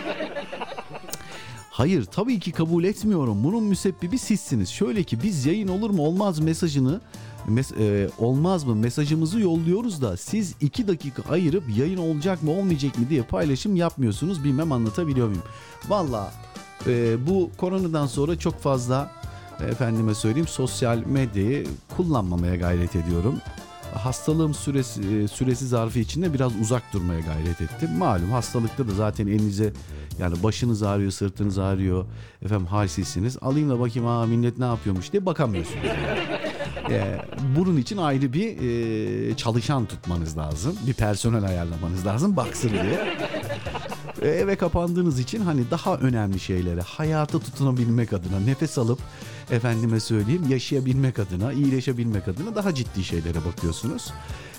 Hayır 1.72 2.06
tabii 2.06 2.40
ki 2.40 2.52
kabul 2.52 2.84
etmiyorum. 2.84 3.44
Bunun 3.44 3.64
müsebbibi 3.64 4.18
sizsiniz. 4.20 4.70
Şöyle 4.70 5.04
ki 5.04 5.24
biz 5.24 5.46
yayın 5.46 5.68
olur 5.68 5.90
mu 5.90 6.02
olmaz 6.02 6.40
mesajını 6.40 7.02
mes- 7.50 8.06
e, 8.06 8.10
olmaz 8.20 8.64
mı 8.64 8.76
mesajımızı 8.76 9.40
yolluyoruz 9.40 10.02
da 10.02 10.18
siz 10.18 10.56
iki 10.62 10.88
dakika 10.88 11.24
ayırıp 11.30 11.64
yayın 11.78 11.98
olacak 11.98 12.44
mı 12.44 12.52
olmayacak 12.52 13.00
mı 13.00 13.10
diye 13.10 13.22
paylaşım 13.24 13.76
yapmıyorsunuz. 13.76 14.44
Bilmem 14.44 14.72
anlatabiliyor 14.72 15.28
muyum? 15.28 15.44
Valla 15.90 16.32
e, 16.88 17.16
bu 17.28 17.50
koronadan 17.58 18.08
sonra 18.08 18.40
çok 18.40 18.60
fazla 18.60 19.12
efendime 19.66 20.16
söyleyeyim 20.16 20.48
sosyal 20.48 20.98
medyayı 21.06 21.68
kullanmamaya 21.98 22.56
gayret 22.56 22.96
ediyorum. 22.96 23.36
Hastalığım 23.94 24.54
süresi, 24.54 25.02
e, 25.02 25.28
süresi 25.28 25.68
zarfı 25.68 26.00
içinde 26.00 26.34
biraz 26.34 26.56
uzak 26.62 26.94
durmaya 26.94 27.20
gayret 27.20 27.62
ettim. 27.62 27.90
Malum 27.98 28.32
hastalıkta 28.32 28.88
da 28.88 28.92
zaten 28.92 29.28
elinize 29.28 29.74
yani 30.20 30.44
başınız 30.44 30.84
ağrıyor, 30.84 31.12
sırtınız 31.12 31.58
ağrıyor, 31.58 32.06
efendim 32.46 32.66
halsizsiniz. 32.66 33.38
Alayım 33.42 33.70
da 33.70 33.80
bakayım 33.80 34.08
aa 34.08 34.26
millet 34.26 34.58
ne 34.58 34.66
yapıyormuş 34.66 35.12
diye 35.12 35.26
bakamıyorsunuz. 35.26 35.84
Ee, 36.90 37.22
bunun 37.58 37.78
için 37.78 37.98
ayrı 37.98 38.34
bir 38.34 38.58
e, 39.30 39.38
çalışan 39.38 39.86
tutmanız 39.86 40.38
lazım. 40.38 40.76
Bir 40.88 40.94
personel 40.94 41.44
ayarlamanız 41.44 42.06
lazım 42.06 42.36
baksın 42.36 42.70
diye. 42.70 43.18
E, 44.28 44.30
eve 44.30 44.56
kapandığınız 44.56 45.20
için 45.20 45.42
hani 45.42 45.72
daha 45.72 45.98
önemli 45.98 46.40
şeylere 46.40 46.82
hayata 46.82 47.40
tutunabilmek 47.40 48.14
adına 48.14 48.40
nefes 48.40 48.78
alıp 48.78 49.00
efendime 49.52 50.00
söyleyeyim 50.00 50.46
yaşayabilmek 50.50 51.20
adına 51.20 51.54
iyileşebilmek 51.54 52.28
adına 52.28 52.56
daha 52.56 52.76
ciddi 52.76 53.04
şeylere 53.04 53.46
bakıyorsunuz. 53.46 54.14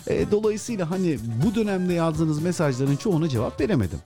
E, 0.06 0.30
dolayısıyla 0.30 0.90
hani 0.90 1.18
bu 1.44 1.54
dönemde 1.54 1.94
yazdığınız 1.94 2.42
mesajların 2.42 2.96
çoğuna 2.96 3.28
cevap 3.28 3.60
veremedim. 3.60 3.98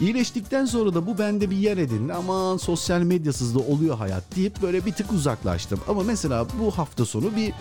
İyileştikten 0.00 0.64
sonra 0.64 0.94
da 0.94 1.06
bu 1.06 1.18
bende 1.18 1.50
bir 1.50 1.56
yer 1.56 1.76
edindi. 1.76 2.12
Aman 2.12 2.56
sosyal 2.56 3.00
medyasız 3.00 3.54
da 3.54 3.58
oluyor 3.58 3.98
hayat 3.98 4.36
deyip 4.36 4.62
böyle 4.62 4.86
bir 4.86 4.92
tık 4.92 5.12
uzaklaştım. 5.12 5.80
Ama 5.88 6.02
mesela 6.02 6.46
bu 6.60 6.70
hafta 6.70 7.04
sonu 7.04 7.36
bir 7.36 7.52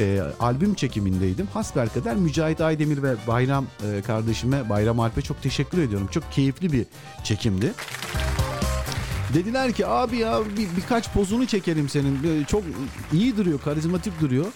e, 0.00 0.22
albüm 0.40 0.74
çekimindeydim. 0.74 1.46
Hasbelkader 1.46 2.16
Mücahit 2.16 2.60
Aydemir 2.60 3.02
ve 3.02 3.14
Bayram 3.26 3.66
e, 3.84 4.02
kardeşime 4.02 4.68
Bayram 4.68 5.00
Alp'e 5.00 5.22
çok 5.22 5.42
teşekkür 5.42 5.78
ediyorum. 5.78 6.08
Çok 6.10 6.32
keyifli 6.32 6.72
bir 6.72 6.86
çekimdi. 7.24 7.72
Dediler 9.34 9.72
ki 9.72 9.86
abi 9.86 10.16
ya 10.16 10.40
bir, 10.56 10.76
birkaç 10.76 11.12
pozunu 11.12 11.46
çekelim 11.46 11.88
senin. 11.88 12.22
Böyle 12.22 12.44
Çok 12.44 12.62
iyi 13.12 13.36
duruyor, 13.36 13.60
karizmatik 13.60 14.20
duruyor. 14.20 14.46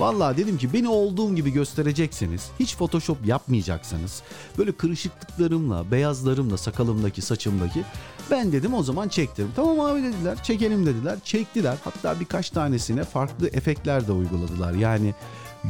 Vallahi 0.00 0.36
dedim 0.36 0.58
ki 0.58 0.72
beni 0.72 0.88
olduğum 0.88 1.34
gibi 1.34 1.52
göstereceksiniz. 1.52 2.50
Hiç 2.60 2.76
photoshop 2.76 3.26
yapmayacaksanız. 3.26 4.22
Böyle 4.58 4.72
kırışıklıklarımla, 4.72 5.90
beyazlarımla, 5.90 6.56
sakalımdaki, 6.56 7.22
saçımdaki. 7.22 7.84
Ben 8.30 8.52
dedim 8.52 8.74
o 8.74 8.82
zaman 8.82 9.08
çektirim. 9.08 9.50
Tamam 9.56 9.80
abi 9.80 10.02
dediler, 10.02 10.42
çekelim 10.42 10.86
dediler. 10.86 11.18
Çektiler. 11.24 11.76
Hatta 11.84 12.20
birkaç 12.20 12.50
tanesine 12.50 13.04
farklı 13.04 13.48
efektler 13.48 14.06
de 14.08 14.12
uyguladılar. 14.12 14.72
Yani 14.72 15.14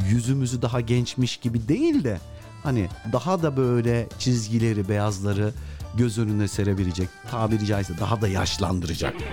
yüzümüzü 0.09 0.61
daha 0.61 0.81
gençmiş 0.81 1.37
gibi 1.37 1.67
değil 1.67 2.03
de 2.03 2.19
hani 2.63 2.89
daha 3.13 3.43
da 3.43 3.57
böyle 3.57 4.09
çizgileri, 4.19 4.89
beyazları 4.89 5.53
göz 5.97 6.17
önüne 6.17 6.47
serebilecek, 6.47 7.09
tabiri 7.31 7.65
caizse 7.65 7.97
daha 7.97 8.21
da 8.21 8.27
yaşlandıracak. 8.27 9.13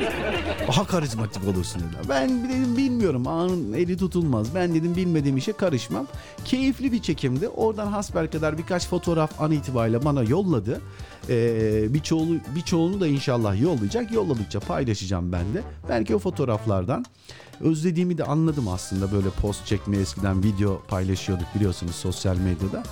Daha 0.69 0.87
karizmatik 0.87 1.49
olursun 1.49 1.83
dediler. 1.83 2.03
Ben 2.09 2.45
dedim 2.45 2.77
bilmiyorum 2.77 3.27
anın 3.27 3.73
eli 3.73 3.97
tutulmaz. 3.97 4.55
Ben 4.55 4.75
dedim 4.75 4.97
bilmediğim 4.97 5.37
işe 5.37 5.53
karışmam. 5.53 6.07
Keyifli 6.45 6.93
bir 6.93 7.03
çekimdi. 7.03 7.49
Oradan 7.49 7.87
hasbelkader 7.87 8.59
birkaç 8.59 8.87
fotoğraf 8.87 9.41
an 9.41 9.53
itibariyle 9.53 10.05
bana 10.05 10.23
yolladı. 10.23 10.81
Ee, 11.29 11.95
birçoğunu, 11.95 12.37
birçoğunu 12.57 13.01
da 13.01 13.07
inşallah 13.07 13.61
yollayacak. 13.61 14.13
Yolladıkça 14.13 14.61
paylaşacağım 14.61 15.33
ben 15.33 15.55
de. 15.55 15.63
Belki 15.89 16.15
o 16.15 16.19
fotoğraflardan 16.19 17.05
özlediğimi 17.61 18.19
de 18.19 18.25
anladım 18.25 18.69
aslında. 18.69 19.13
Böyle 19.13 19.31
post 19.31 19.67
çekme 19.67 19.97
eskiden 19.97 20.43
video 20.43 20.83
paylaşıyorduk 20.89 21.47
biliyorsunuz 21.55 21.95
sosyal 21.95 22.37
medyada. 22.37 22.83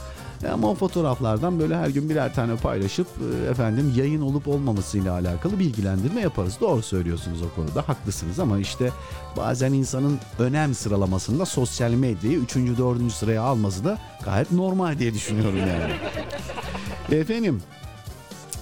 Ama 0.53 0.70
o 0.70 0.74
fotoğraflardan 0.74 1.59
böyle 1.59 1.76
her 1.76 1.89
gün 1.89 2.11
birer 2.11 2.34
tane 2.34 2.57
paylaşıp 2.57 3.07
e, 3.07 3.51
efendim 3.51 3.93
yayın 3.97 4.20
olup 4.20 4.49
olmamasıyla 4.49 5.12
alakalı 5.12 5.59
bilgilendirme 5.59 6.20
yaparız. 6.20 6.57
Doğru 6.61 6.82
söylüyorsunuz 6.82 7.43
o 7.43 7.55
konuda 7.55 7.89
haklısınız 7.89 8.39
ama 8.39 8.59
işte 8.59 8.91
bazen 9.37 9.72
insanın 9.72 10.18
önem 10.39 10.74
sıralamasında 10.74 11.47
sosyal 11.47 11.91
medyayı 11.91 12.39
3. 12.39 12.57
4. 12.57 13.12
sıraya 13.12 13.43
alması 13.43 13.84
da 13.84 13.99
gayet 14.24 14.53
normal 14.53 14.99
diye 14.99 15.14
düşünüyorum 15.14 15.59
yani. 15.59 15.93
Efendim 17.20 17.62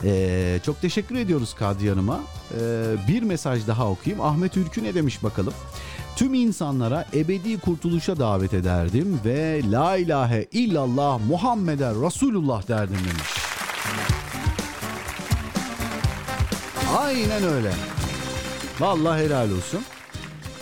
ee, 0.05 0.61
çok 0.66 0.81
teşekkür 0.81 1.16
ediyoruz 1.16 1.55
Kadriye 1.55 1.91
Hanım'a. 1.91 2.20
Ee, 2.61 2.83
bir 3.09 3.22
mesaj 3.22 3.66
daha 3.66 3.91
okuyayım. 3.91 4.25
Ahmet 4.25 4.57
Ülkü 4.57 4.85
ne 4.85 4.95
demiş 4.95 5.22
bakalım. 5.22 5.55
Tüm 6.16 6.34
insanlara 6.34 7.04
ebedi 7.14 7.60
kurtuluşa 7.60 8.18
davet 8.18 8.54
ederdim 8.54 9.20
ve 9.24 9.60
la 9.70 9.96
ilahe 9.96 10.46
illallah 10.52 11.20
Muhammeden 11.28 12.06
Resulullah 12.06 12.68
derdim 12.68 12.98
demiş. 12.98 13.34
Aynen 16.98 17.42
öyle. 17.42 17.72
Vallahi 18.80 19.24
helal 19.24 19.50
olsun. 19.50 19.80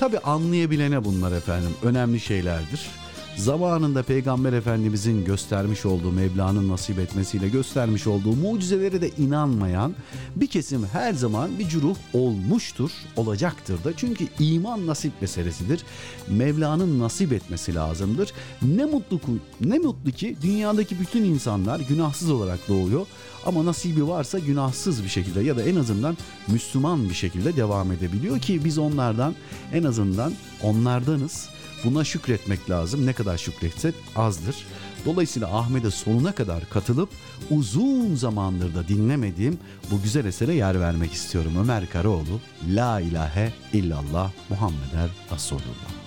Tabi 0.00 0.18
anlayabilene 0.18 1.04
bunlar 1.04 1.32
efendim 1.32 1.70
önemli 1.82 2.20
şeylerdir. 2.20 3.01
Zamanında 3.36 4.02
Peygamber 4.02 4.52
Efendimizin 4.52 5.24
göstermiş 5.24 5.86
olduğu 5.86 6.12
Mevla'nın 6.12 6.68
nasip 6.68 6.98
etmesiyle 6.98 7.48
göstermiş 7.48 8.06
olduğu 8.06 8.36
mucizelere 8.36 9.00
de 9.00 9.10
inanmayan 9.10 9.94
bir 10.36 10.46
kesim 10.46 10.86
her 10.92 11.12
zaman 11.12 11.58
bir 11.58 11.68
curuh 11.68 11.96
olmuştur, 12.12 12.90
olacaktır 13.16 13.84
da. 13.84 13.96
Çünkü 13.96 14.26
iman 14.38 14.86
nasip 14.86 15.12
meselesidir. 15.20 15.84
Mevla'nın 16.28 17.00
nasip 17.00 17.32
etmesi 17.32 17.74
lazımdır. 17.74 18.32
Ne 18.62 18.84
mutlu 18.84 19.20
ne 19.60 19.78
mutlu 19.78 20.10
ki 20.10 20.36
dünyadaki 20.42 21.00
bütün 21.00 21.24
insanlar 21.24 21.80
günahsız 21.80 22.30
olarak 22.30 22.68
doğuyor 22.68 23.06
ama 23.46 23.64
nasibi 23.64 24.08
varsa 24.08 24.38
günahsız 24.38 25.04
bir 25.04 25.08
şekilde 25.08 25.40
ya 25.40 25.56
da 25.56 25.62
en 25.62 25.76
azından 25.76 26.16
Müslüman 26.48 27.08
bir 27.08 27.14
şekilde 27.14 27.56
devam 27.56 27.92
edebiliyor 27.92 28.40
ki 28.40 28.64
biz 28.64 28.78
onlardan 28.78 29.34
en 29.72 29.82
azından 29.82 30.32
onlardanız. 30.62 31.51
Buna 31.84 32.04
şükretmek 32.04 32.70
lazım. 32.70 33.06
Ne 33.06 33.12
kadar 33.12 33.38
şükretsek 33.38 33.94
azdır. 34.16 34.56
Dolayısıyla 35.04 35.58
Ahmet'e 35.58 35.90
sonuna 35.90 36.32
kadar 36.32 36.68
katılıp 36.70 37.08
uzun 37.50 38.14
zamandır 38.14 38.74
da 38.74 38.88
dinlemediğim 38.88 39.58
bu 39.90 40.02
güzel 40.02 40.24
esere 40.24 40.54
yer 40.54 40.80
vermek 40.80 41.12
istiyorum. 41.12 41.52
Ömer 41.58 41.90
Karaoğlu 41.90 42.40
La 42.68 43.00
ilahe 43.00 43.52
illallah 43.72 44.30
Muhammeden 44.50 45.08
Resulullah. 45.34 46.01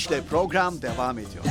Ermiş'le 0.00 0.28
program 0.30 0.82
devam 0.82 1.18
ediyor. 1.18 1.44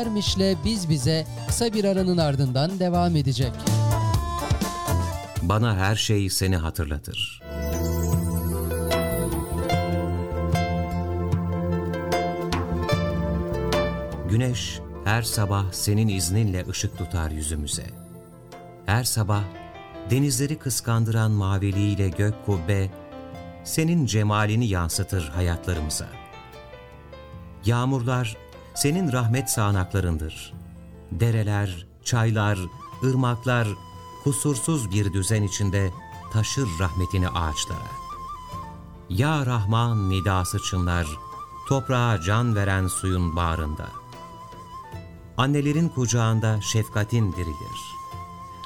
Ermiş'le 0.00 0.56
Biz 0.64 0.88
Bize 0.88 1.26
kısa 1.46 1.72
bir 1.72 1.84
aranın 1.84 2.16
ardından 2.16 2.78
devam 2.78 3.16
edecek. 3.16 3.52
Bana 5.42 5.76
her 5.76 5.96
şey 5.96 6.30
seni 6.30 6.56
hatırlatır. 6.56 7.42
Güneş 14.30 14.80
her 15.04 15.22
sabah 15.22 15.72
senin 15.72 16.08
izninle 16.08 16.64
ışık 16.68 16.98
tutar 16.98 17.30
yüzümüze. 17.30 17.86
Her 18.86 19.04
sabah 19.04 19.42
denizleri 20.10 20.58
kıskandıran 20.58 21.30
maviliğiyle 21.30 22.08
gök 22.08 22.46
kubbe 22.46 22.90
senin 23.64 24.06
cemalini 24.06 24.66
yansıtır 24.66 25.28
hayatlarımıza. 25.28 26.06
Yağmurlar 27.64 28.36
senin 28.80 29.12
rahmet 29.12 29.50
sağanaklarındır. 29.50 30.52
Dereler, 31.10 31.86
çaylar, 32.04 32.58
ırmaklar 33.04 33.68
kusursuz 34.24 34.90
bir 34.90 35.12
düzen 35.12 35.42
içinde 35.42 35.90
taşır 36.32 36.68
rahmetini 36.80 37.28
ağaçlara. 37.28 37.90
Ya 39.08 39.46
Rahman 39.46 40.10
nidası 40.10 40.58
çınlar, 40.58 41.06
toprağa 41.68 42.20
can 42.20 42.54
veren 42.54 42.86
suyun 42.86 43.36
bağrında. 43.36 43.86
Annelerin 45.36 45.88
kucağında 45.88 46.60
şefkatin 46.60 47.32
dirilir. 47.32 47.80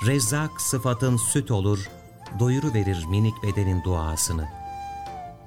Rezzak 0.06 0.60
sıfatın 0.60 1.16
süt 1.16 1.50
olur, 1.50 1.88
doyuru 2.38 2.74
verir 2.74 3.04
minik 3.04 3.42
bedenin 3.42 3.84
duasını. 3.84 4.48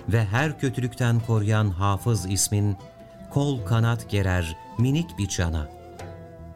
Ve 0.09 0.25
her 0.25 0.59
kötülükten 0.59 1.19
koruyan 1.19 1.69
hafız 1.69 2.31
ismin, 2.31 2.77
kol 3.37 3.65
kanat 3.65 4.09
gerer 4.09 4.57
minik 4.77 5.17
bir 5.17 5.27
cana. 5.27 5.69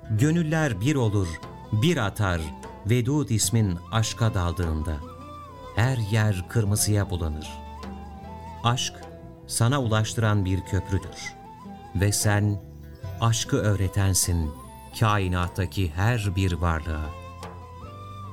Gönüller 0.10 0.82
bir 0.82 0.96
olur, 0.96 1.28
bir 1.72 1.98
atar, 1.98 2.42
Vedud 2.90 3.30
ismin 3.30 3.78
aşka 3.92 4.34
daldığında. 4.34 4.94
Her 5.76 5.98
yer 5.98 6.50
kırmızıya 6.50 7.10
bulanır. 7.10 7.50
Aşk, 8.64 8.94
sana 9.48 9.82
ulaştıran 9.82 10.46
bir 10.46 10.62
köprüdür. 10.62 11.34
Ve 11.96 12.12
sen, 12.12 12.62
aşkı 13.20 13.58
öğretensin 13.58 14.52
kainattaki 15.00 15.92
her 15.92 16.36
bir 16.36 16.54
varlığa. 16.54 17.10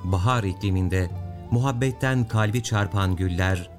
Bahar 0.04 0.44
ikliminde 0.44 1.10
muhabbetten 1.50 2.28
kalbi 2.28 2.62
çarpan 2.62 3.16
güller, 3.16 3.70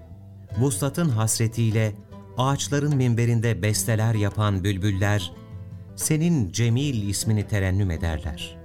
vuslatın 0.57 1.09
hasretiyle 1.09 1.93
ağaçların 2.40 2.96
minberinde 2.96 3.62
besteler 3.62 4.14
yapan 4.16 4.64
bülbüller, 4.64 5.32
senin 5.96 6.52
Cemil 6.52 7.10
ismini 7.10 7.48
terennüm 7.48 7.92
ederler. 7.92 8.58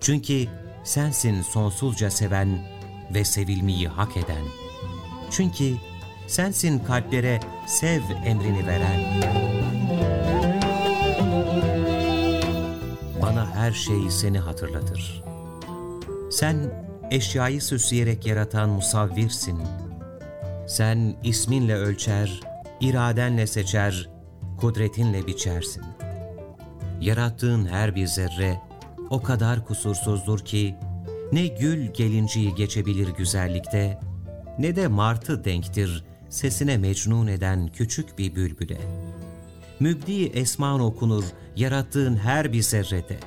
Çünkü 0.00 0.46
sensin 0.84 1.42
sonsuzca 1.42 2.10
seven 2.10 2.58
ve 3.14 3.24
sevilmeyi 3.24 3.88
hak 3.88 4.16
eden. 4.16 4.44
Çünkü 5.30 5.74
sensin 6.26 6.78
kalplere 6.78 7.40
sev 7.66 8.00
emrini 8.24 8.66
veren. 8.66 9.00
Bana 13.22 13.54
her 13.54 13.72
şey 13.72 14.10
seni 14.10 14.38
hatırlatır. 14.38 15.22
Sen 16.30 16.56
eşyayı 17.10 17.62
süsleyerek 17.62 18.26
yaratan 18.26 18.70
musavvirsin. 18.70 19.58
Sen 20.66 21.14
isminle 21.24 21.74
ölçer, 21.74 22.49
iradenle 22.80 23.46
seçer, 23.46 24.10
kudretinle 24.60 25.26
biçersin. 25.26 25.84
Yarattığın 27.00 27.66
her 27.66 27.94
bir 27.94 28.06
zerre 28.06 28.60
o 29.10 29.22
kadar 29.22 29.66
kusursuzdur 29.66 30.38
ki 30.38 30.74
ne 31.32 31.46
gül 31.46 31.92
gelinciyi 31.92 32.54
geçebilir 32.54 33.08
güzellikte 33.08 34.00
ne 34.58 34.76
de 34.76 34.88
martı 34.88 35.44
denktir 35.44 36.04
sesine 36.28 36.78
mecnun 36.78 37.26
eden 37.26 37.68
küçük 37.68 38.18
bir 38.18 38.34
bülbüle. 38.34 38.78
Mübdi 39.80 40.24
esman 40.24 40.80
okunur 40.80 41.24
yarattığın 41.56 42.16
her 42.16 42.52
bir 42.52 42.62
zerrede. 42.62 43.18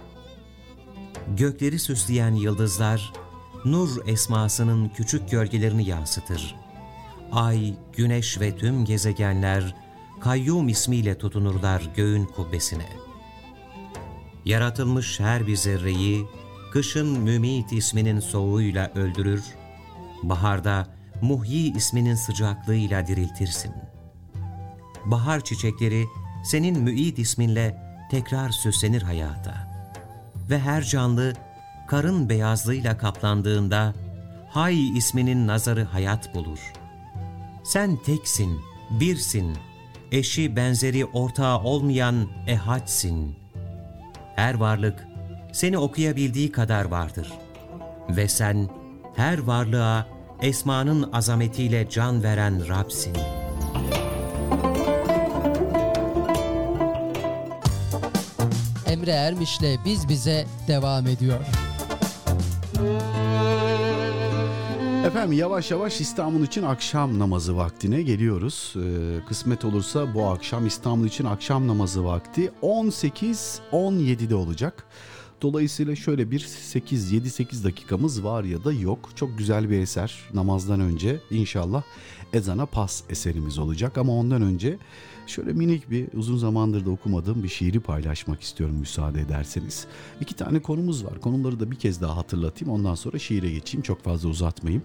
Gökleri 1.37 1.79
süsleyen 1.79 2.33
yıldızlar, 2.33 3.13
nur 3.65 4.07
esmasının 4.07 4.89
küçük 4.89 5.31
gölgelerini 5.31 5.89
yansıtır. 5.89 6.62
Ay, 7.33 7.73
güneş 7.93 8.39
ve 8.39 8.57
tüm 8.57 8.85
gezegenler, 8.85 9.75
kayyum 10.19 10.67
ismiyle 10.67 11.17
tutunurlar 11.17 11.89
göğün 11.95 12.25
kubbesine. 12.25 12.85
Yaratılmış 14.45 15.19
her 15.19 15.47
bir 15.47 15.55
zerreyi, 15.55 16.25
kışın 16.71 17.19
mümit 17.19 17.71
isminin 17.71 18.19
soğuğuyla 18.19 18.91
öldürür, 18.95 19.43
baharda 20.23 20.87
muhyi 21.21 21.75
isminin 21.75 22.15
sıcaklığıyla 22.15 23.07
diriltirsin. 23.07 23.71
Bahar 25.05 25.43
çiçekleri 25.43 26.05
senin 26.45 26.79
müid 26.79 27.17
isminle 27.17 27.77
tekrar 28.11 28.49
süslenir 28.49 29.01
hayata. 29.01 29.53
Ve 30.49 30.59
her 30.59 30.83
canlı 30.83 31.33
karın 31.87 32.29
beyazlığıyla 32.29 32.97
kaplandığında 32.97 33.93
Hay 34.49 34.97
isminin 34.97 35.47
nazarı 35.47 35.83
hayat 35.83 36.35
bulur. 36.35 36.82
Sen 37.63 37.95
teksin, 37.95 38.61
birsin, 38.99 39.57
eşi 40.11 40.55
benzeri 40.55 41.05
ortağı 41.05 41.59
olmayan 41.59 42.29
ehadsin. 42.47 43.35
Her 44.35 44.53
varlık 44.53 45.07
seni 45.51 45.77
okuyabildiği 45.77 46.51
kadar 46.51 46.85
vardır. 46.85 47.33
Ve 48.09 48.27
sen 48.27 48.69
her 49.15 49.37
varlığa 49.37 50.07
esmanın 50.41 51.11
azametiyle 51.11 51.89
can 51.89 52.23
veren 52.23 52.67
Rab'sin. 52.67 53.15
Emre 58.87 59.11
Ermiş'le 59.11 59.85
Biz 59.85 60.09
Bize 60.09 60.45
devam 60.67 61.07
ediyor. 61.07 61.39
Efendim 65.03 65.37
yavaş 65.37 65.71
yavaş 65.71 66.01
İstanbul 66.01 66.43
için 66.43 66.63
akşam 66.63 67.19
namazı 67.19 67.57
vaktine 67.57 68.01
geliyoruz. 68.01 68.73
Ee, 68.75 69.25
kısmet 69.27 69.65
olursa 69.65 70.13
bu 70.13 70.25
akşam 70.25 70.67
İstanbul 70.67 71.05
için 71.05 71.25
akşam 71.25 71.67
namazı 71.67 72.05
vakti 72.05 72.51
18-17'de 72.61 74.35
olacak. 74.35 74.85
Dolayısıyla 75.41 75.95
şöyle 75.95 76.31
bir 76.31 76.39
8 76.39 77.13
7-8 77.13 77.63
dakikamız 77.63 78.23
var 78.23 78.43
ya 78.43 78.63
da 78.63 78.73
yok. 78.73 79.09
Çok 79.15 79.37
güzel 79.37 79.69
bir 79.69 79.79
eser. 79.79 80.19
Namazdan 80.33 80.79
önce 80.79 81.19
inşallah 81.31 81.83
ezana 82.33 82.65
pas 82.65 83.03
eserimiz 83.09 83.57
olacak 83.57 83.97
ama 83.97 84.13
ondan 84.13 84.41
önce 84.41 84.77
şöyle 85.27 85.53
minik 85.53 85.89
bir 85.89 86.07
uzun 86.13 86.37
zamandır 86.37 86.85
da 86.85 86.89
okumadığım 86.89 87.43
bir 87.43 87.47
şiiri 87.47 87.79
paylaşmak 87.79 88.41
istiyorum 88.41 88.75
müsaade 88.75 89.21
ederseniz. 89.21 89.87
İki 90.21 90.35
tane 90.35 90.59
konumuz 90.61 91.05
var. 91.05 91.21
Konuları 91.21 91.59
da 91.59 91.71
bir 91.71 91.75
kez 91.75 92.01
daha 92.01 92.17
hatırlatayım. 92.17 92.73
Ondan 92.73 92.95
sonra 92.95 93.19
şiire 93.19 93.51
geçeyim. 93.51 93.81
Çok 93.83 94.03
fazla 94.03 94.29
uzatmayayım. 94.29 94.83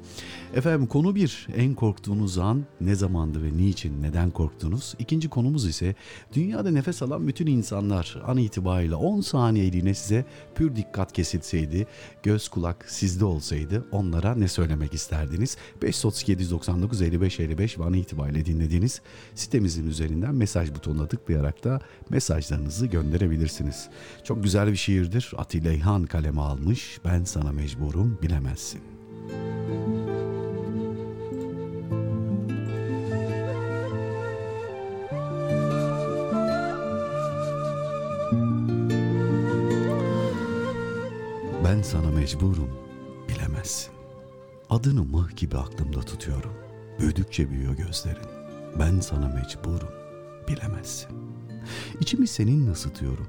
Efendim 0.54 0.86
konu 0.86 1.14
bir. 1.14 1.46
En 1.56 1.74
korktuğunuz 1.74 2.38
an 2.38 2.64
ne 2.80 2.94
zamandı 2.94 3.42
ve 3.42 3.56
niçin, 3.56 4.02
neden 4.02 4.30
korktunuz? 4.30 4.94
İkinci 4.98 5.28
konumuz 5.28 5.66
ise 5.66 5.94
dünyada 6.34 6.70
nefes 6.70 7.02
alan 7.02 7.28
bütün 7.28 7.46
insanlar 7.46 8.22
an 8.26 8.38
itibariyle 8.38 8.94
10 8.94 9.20
saniyeliğine 9.20 9.94
size 9.94 10.24
pür 10.54 10.76
dikkat 10.76 11.12
kesilseydi, 11.12 11.86
göz 12.22 12.48
kulak 12.48 12.84
sizde 12.88 13.24
olsaydı 13.24 13.86
onlara 13.92 14.34
ne 14.34 14.48
söylemek 14.48 14.94
isterdiniz? 14.94 15.56
537 15.82 16.38
799 16.42 17.02
55 17.02 17.37
55 17.40 17.78
ve 17.78 17.84
an 17.84 17.92
itibariyle 17.92 18.44
dinlediğiniz 18.46 19.00
sitemizin 19.34 19.88
üzerinden 19.88 20.34
mesaj 20.34 20.74
butonuna 20.74 21.06
tıklayarak 21.08 21.64
da 21.64 21.80
mesajlarınızı 22.10 22.86
gönderebilirsiniz. 22.86 23.88
Çok 24.24 24.42
güzel 24.42 24.68
bir 24.68 24.76
şiirdir. 24.76 25.32
Atilla 25.36 25.72
İlhan 25.72 26.02
kaleme 26.04 26.40
almış. 26.40 27.00
Ben 27.04 27.24
sana 27.24 27.52
mecburum 27.52 28.18
bilemezsin. 28.22 28.80
Ben 41.64 41.82
sana 41.82 42.10
mecburum 42.10 42.70
bilemezsin. 43.28 43.92
Adını 44.70 45.04
mıh 45.04 45.36
gibi 45.36 45.56
aklımda 45.56 46.00
tutuyorum. 46.00 46.67
Büyüdükçe 46.98 47.50
büyüyor 47.50 47.76
gözlerin. 47.76 48.26
Ben 48.78 49.00
sana 49.00 49.28
mecburum 49.28 49.88
bilemezsin. 50.48 51.08
İçimi 52.00 52.26
seninle 52.26 52.70
ısıtıyorum. 52.70 53.26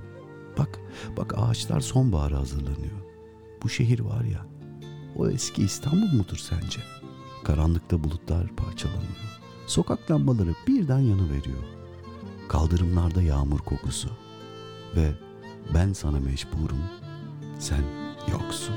Bak, 0.58 0.80
bak 1.18 1.34
ağaçlar 1.38 1.80
sonbahara 1.80 2.38
hazırlanıyor. 2.40 3.00
Bu 3.64 3.70
şehir 3.70 4.00
var 4.00 4.24
ya, 4.24 4.46
o 5.16 5.30
eski 5.30 5.64
İstanbul 5.64 6.18
mudur 6.18 6.38
sence? 6.38 6.80
Karanlıkta 7.44 8.04
bulutlar 8.04 8.48
parçalanıyor. 8.48 9.40
Sokak 9.68 10.12
lambaları 10.12 10.54
birden 10.68 11.00
yanı 11.00 11.30
veriyor. 11.30 11.64
Kaldırımlarda 12.50 13.22
yağmur 13.22 13.60
kokusu. 13.60 14.10
Ve 14.96 15.12
ben 15.74 15.94
sana 15.94 16.20
mecburum, 16.20 16.84
sen 17.60 17.84
yoksun. 18.32 18.76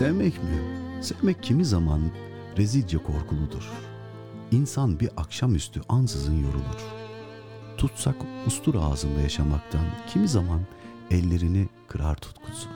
Sevmek 0.00 0.42
mi? 0.42 0.82
Sevmek 1.02 1.42
kimi 1.42 1.64
zaman 1.64 2.00
rezilce 2.56 2.98
korkuludur. 2.98 3.70
İnsan 4.50 5.00
bir 5.00 5.10
akşamüstü 5.16 5.80
ansızın 5.88 6.42
yorulur. 6.42 6.80
Tutsak 7.78 8.16
ustur 8.46 8.74
ağzında 8.74 9.20
yaşamaktan 9.20 9.84
kimi 10.12 10.28
zaman 10.28 10.60
ellerini 11.10 11.68
kırar 11.88 12.16
tutkusu. 12.16 12.68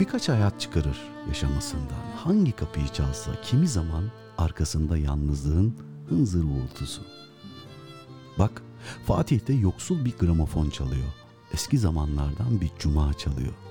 Birkaç 0.00 0.28
hayat 0.28 0.60
çıkarır 0.60 1.00
yaşamasından. 1.28 2.02
Hangi 2.16 2.52
kapıyı 2.52 2.88
çalsa 2.88 3.30
kimi 3.42 3.68
zaman 3.68 4.04
arkasında 4.38 4.98
yalnızlığın 4.98 5.76
hınzır 6.08 6.44
uğultusu. 6.44 7.02
Bak 8.38 8.62
Fatih'te 9.06 9.52
yoksul 9.52 10.04
bir 10.04 10.18
gramofon 10.18 10.70
çalıyor. 10.70 11.12
Eski 11.52 11.78
zamanlardan 11.78 12.60
bir 12.60 12.70
cuma 12.78 13.14
çalıyor. 13.14 13.61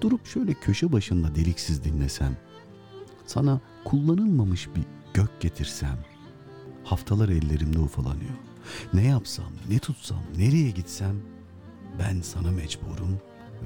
Durup 0.00 0.26
şöyle 0.26 0.54
köşe 0.54 0.92
başında 0.92 1.34
deliksiz 1.34 1.84
dinlesem. 1.84 2.36
Sana 3.26 3.60
kullanılmamış 3.84 4.68
bir 4.74 4.82
gök 5.14 5.40
getirsem. 5.40 5.98
Haftalar 6.84 7.28
ellerimde 7.28 7.78
ufalanıyor. 7.78 8.34
Ne 8.94 9.06
yapsam, 9.06 9.52
ne 9.68 9.78
tutsam, 9.78 10.22
nereye 10.38 10.70
gitsem 10.70 11.16
ben 11.98 12.20
sana 12.20 12.50
mecburum 12.50 13.20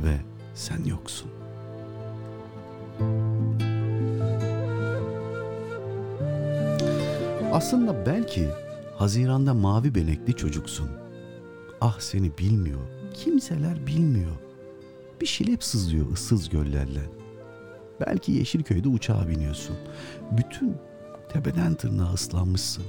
ve 0.04 0.16
sen 0.54 0.84
yoksun. 0.84 1.30
Aslında 7.52 8.06
belki 8.06 8.48
Haziranda 8.96 9.54
mavi 9.54 9.94
benekli 9.94 10.34
çocuksun. 10.36 10.88
Ah 11.80 12.00
seni 12.00 12.38
bilmiyor, 12.38 12.80
kimseler 13.14 13.86
bilmiyor. 13.86 14.43
Bir 15.24 15.28
şilep 15.28 15.64
sızlıyor 15.64 16.12
ıssız 16.12 16.48
göllerle. 16.48 17.00
Belki 18.00 18.32
Yeşilköy'de 18.32 18.88
uçağa 18.88 19.28
biniyorsun. 19.28 19.76
Bütün 20.30 20.76
tepeden 21.32 21.74
tırnağa 21.74 22.12
ıslanmışsın. 22.12 22.84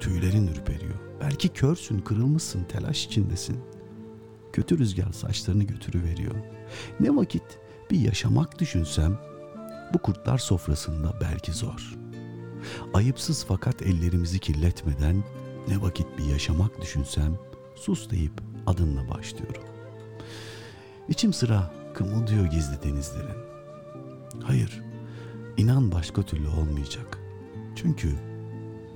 Tüylerin 0.00 0.46
ürperiyor. 0.46 0.94
Belki 1.20 1.48
körsün, 1.48 1.98
kırılmışsın, 1.98 2.64
telaş 2.64 3.06
içindesin. 3.06 3.60
Kötü 4.52 4.78
rüzgar 4.78 5.12
saçlarını 5.12 5.64
götürüveriyor. 5.64 6.34
Ne 7.00 7.16
vakit 7.16 7.58
bir 7.90 8.00
yaşamak 8.00 8.58
düşünsem, 8.58 9.18
bu 9.94 9.98
kurtlar 9.98 10.38
sofrasında 10.38 11.14
belki 11.20 11.52
zor. 11.52 11.96
Ayıpsız 12.94 13.44
fakat 13.48 13.82
ellerimizi 13.82 14.38
kirletmeden 14.38 15.24
ne 15.68 15.82
vakit 15.82 16.06
bir 16.18 16.24
yaşamak 16.24 16.82
düşünsem, 16.82 17.38
sus 17.74 18.10
deyip 18.10 18.40
adınla 18.66 19.08
başlıyorum. 19.08 19.67
İçim 21.08 21.32
sıra 21.32 21.70
kımıldıyor 21.94 22.46
gizli 22.46 22.82
denizlerin. 22.82 23.36
Hayır, 24.42 24.82
inan 25.56 25.92
başka 25.92 26.22
türlü 26.22 26.48
olmayacak. 26.48 27.18
Çünkü 27.76 28.14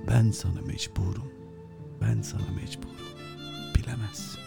ben 0.07 0.31
sana 0.31 0.61
mecburum. 0.61 1.31
Ben 2.01 2.21
sana 2.21 2.47
mecburum. 2.55 2.93
Bilemezsin. 3.75 4.39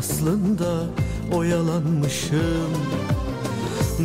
Aslında 0.00 0.84
oyalanmışım. 1.32 2.70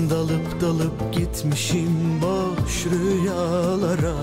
Dalıp 0.10 0.62
dalıp 0.62 1.14
gitmişim 1.14 2.22
boş 2.22 2.86
rüyalara. 2.86 4.16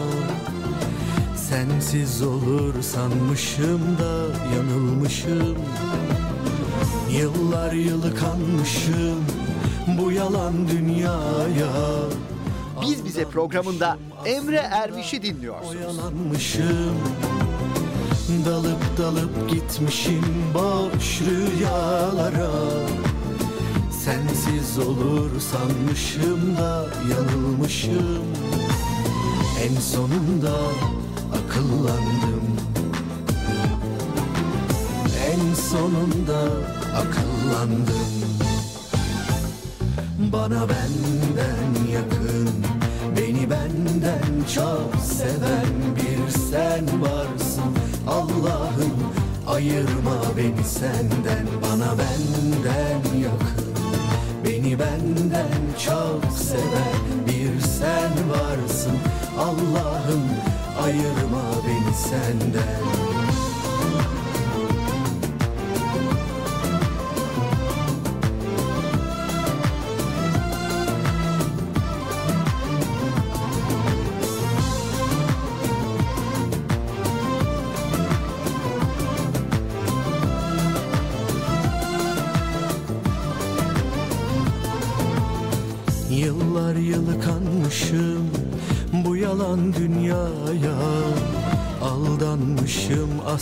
Sensiz 1.37 2.23
olur 2.23 2.83
sanmışım 2.83 3.81
da 3.99 4.27
yanılmışım. 4.57 5.57
Yıllar 7.11 7.73
yılı 7.73 8.17
kanmışım 8.17 9.25
bu 10.01 10.13
yalan 10.13 10.69
dünyaya. 10.69 11.73
Biz 12.83 13.05
Bize 13.05 13.25
programında 13.25 13.99
Emre 14.25 14.57
Ermiş'i 14.57 15.23
dinliyorsunuz. 15.23 15.77
Oyalanmışım 15.77 16.97
Dalıp 18.47 18.99
dalıp 18.99 19.51
gitmişim 19.51 20.25
boş 20.55 21.21
rüyalara. 21.21 22.51
Sensiz 24.05 24.79
olur 24.79 25.31
sanmışım 25.41 26.57
da 26.57 26.87
yanılmışım. 27.11 28.25
En 29.63 29.81
sonunda 29.81 30.57
akıllandım. 31.33 32.57
En 35.27 35.55
sonunda 35.55 36.41
akıllandım. 36.97 38.13
Bana 40.33 40.69
benden 40.69 41.93
yakın 41.93 42.49
Beni 43.17 43.51
benden 43.51 44.45
çok 44.55 45.03
seven 45.03 45.97
bir 45.97 46.31
sen 46.31 47.03
varsın 47.03 47.32
Allah'ım 48.09 48.97
ayırma 49.47 50.37
beni 50.37 50.65
senden 50.65 51.47
Bana 51.63 51.93
benden 51.99 53.19
yakın. 53.19 53.73
Beni 54.45 54.79
benden 54.79 55.61
çok 55.87 56.33
seven 56.39 57.27
bir 57.27 57.61
sen 57.61 58.13
varsın. 58.31 58.99
Allah'ım 59.39 60.23
ayırma 60.85 61.43
beni 61.67 61.95
senden 61.95 63.12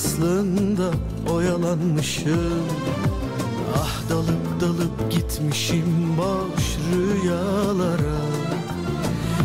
aslında 0.01 0.91
oyalanmışım. 1.33 2.65
Ah 3.77 4.11
dalıp 4.11 4.61
dalıp 4.61 5.11
gitmişim 5.11 6.17
boş 6.19 6.65
rüyalara. 6.93 8.21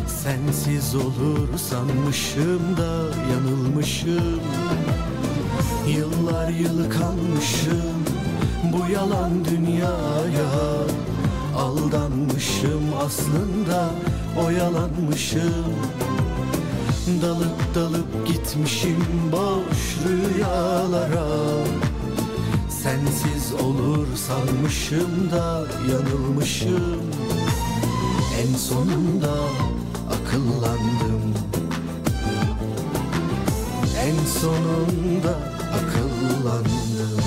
Sensiz 0.07 0.95
olur 0.95 1.47
sanmışım 1.57 2.77
da 2.77 3.17
yanılmışım. 3.31 4.39
Yıllar 5.87 6.49
yılı 6.49 6.89
kanmışım 6.89 8.05
bu 8.73 8.91
yalan 8.91 9.45
dünyaya. 9.45 10.51
Aldanmışım 11.57 12.83
aslında 13.05 13.89
oyalanmışım. 14.45 15.75
Dalıp 17.21 17.75
dalıp 17.75 18.27
gitmişim 18.27 19.05
boş 19.31 19.95
rüyalara 20.07 20.24
Sensiz 22.69 23.53
olur 23.53 24.07
sanmışım 24.15 25.31
da 25.31 25.63
yanılmışım. 25.91 27.01
En 28.39 28.57
sonunda 28.57 29.33
akıllandım. 30.09 31.33
En 33.99 34.25
sonunda 34.39 35.35
akıllandım. 35.73 37.21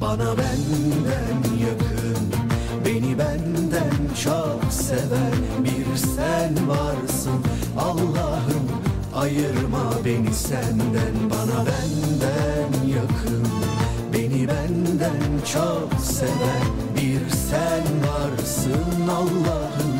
Bana 0.00 0.38
benden 0.38 1.56
yakın 1.60 2.16
Beni 2.86 3.18
benden 3.18 4.14
çok 4.24 4.72
seven 4.72 5.64
bir 5.64 5.96
sen 5.96 6.68
varsın. 6.68 7.44
Allah'ım 7.78 8.15
ayırma 9.26 9.90
beni 10.04 10.34
senden 10.34 11.14
Bana 11.30 11.66
benden 11.66 12.88
yakın. 12.88 13.46
Beni 14.12 14.48
benden 14.48 15.22
çok 15.52 16.00
seven 16.00 16.66
bir 16.96 17.30
sen 17.30 17.84
varsın 18.08 19.10
Allah'ım. 19.10 19.96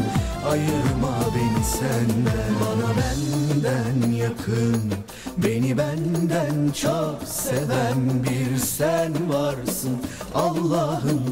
Ayırma 0.51 1.17
beni 1.35 1.65
senden 1.65 2.53
Bana 2.61 2.91
benden 2.99 4.13
yakın. 4.13 4.93
Beni 5.37 5.79
benden 5.79 6.73
çok 6.73 7.19
seven 7.25 8.25
bir 8.25 8.59
sen 8.59 9.13
varsın 9.29 9.97
Allah'ım. 10.35 11.23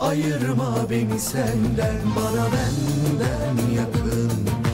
Ayırma 0.00 0.90
beni 0.90 1.20
senden 1.20 2.00
Bana 2.16 2.44
benden 2.44 3.72
yakın 3.74 4.71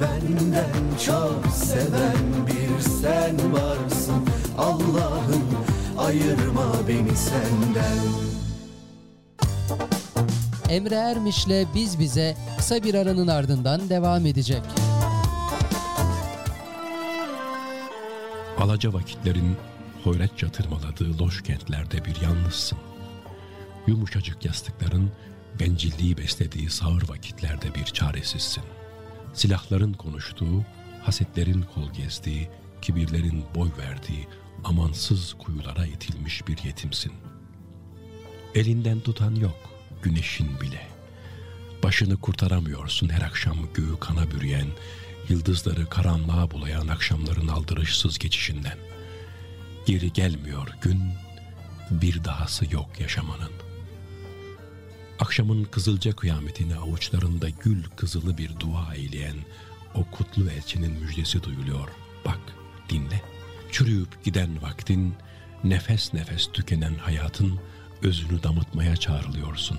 benden 0.00 0.98
çok 1.06 1.54
seven 1.54 2.46
bir 2.46 2.82
sen 2.82 3.52
varsın 3.52 4.28
Allah'ım 4.58 5.44
ayırma 5.98 6.72
beni 6.88 7.16
senden 7.16 8.30
Emre 10.68 10.94
Ermiş'le 10.94 11.66
Biz 11.74 11.98
Bize 11.98 12.36
kısa 12.56 12.82
bir 12.82 12.94
aranın 12.94 13.26
ardından 13.26 13.88
devam 13.88 14.26
edecek. 14.26 14.62
Alaca 18.58 18.92
vakitlerin 18.92 19.56
hoyratça 20.04 20.48
tırmaladığı 20.48 21.18
loş 21.18 21.42
kentlerde 21.42 22.04
bir 22.04 22.20
yalnızsın. 22.20 22.78
Yumuşacık 23.86 24.44
yastıkların 24.44 25.10
bencilliği 25.60 26.18
beslediği 26.18 26.70
sağır 26.70 27.08
vakitlerde 27.08 27.74
bir 27.74 27.84
çaresizsin. 27.84 28.64
Silahların 29.34 29.92
konuştuğu, 29.92 30.64
hasetlerin 31.02 31.64
kol 31.74 31.92
gezdiği, 31.92 32.48
kibirlerin 32.82 33.44
boy 33.54 33.68
verdiği 33.78 34.28
amansız 34.64 35.34
kuyulara 35.38 35.86
itilmiş 35.86 36.48
bir 36.48 36.58
yetimsin. 36.64 37.12
Elinden 38.54 39.00
tutan 39.00 39.34
yok, 39.34 39.70
güneşin 40.02 40.60
bile. 40.60 40.86
Başını 41.82 42.16
kurtaramıyorsun 42.16 43.08
her 43.08 43.22
akşam 43.22 43.56
göğü 43.74 43.98
kana 44.00 44.30
bürüyen, 44.30 44.68
yıldızları 45.28 45.86
karanlığa 45.86 46.50
bulayan 46.50 46.88
akşamların 46.88 47.48
aldırışsız 47.48 48.18
geçişinden. 48.18 48.78
Geri 49.86 50.12
gelmiyor 50.12 50.68
gün, 50.82 51.02
bir 51.90 52.24
dahası 52.24 52.74
yok 52.74 53.00
yaşamanın. 53.00 53.69
Akşamın 55.20 55.64
kızılca 55.64 56.12
kıyametini 56.12 56.76
avuçlarında 56.76 57.48
gül 57.48 57.84
kızılı 57.96 58.38
bir 58.38 58.60
dua 58.60 58.94
eyleyen 58.94 59.36
o 59.94 60.04
kutlu 60.04 60.50
elçinin 60.50 60.92
müjdesi 60.92 61.42
duyuluyor. 61.42 61.88
Bak, 62.24 62.38
dinle. 62.88 63.22
Çürüyüp 63.72 64.24
giden 64.24 64.62
vaktin, 64.62 65.14
nefes 65.64 66.14
nefes 66.14 66.52
tükenen 66.52 66.94
hayatın 66.94 67.60
özünü 68.02 68.42
damıtmaya 68.42 68.96
çağrılıyorsun. 68.96 69.78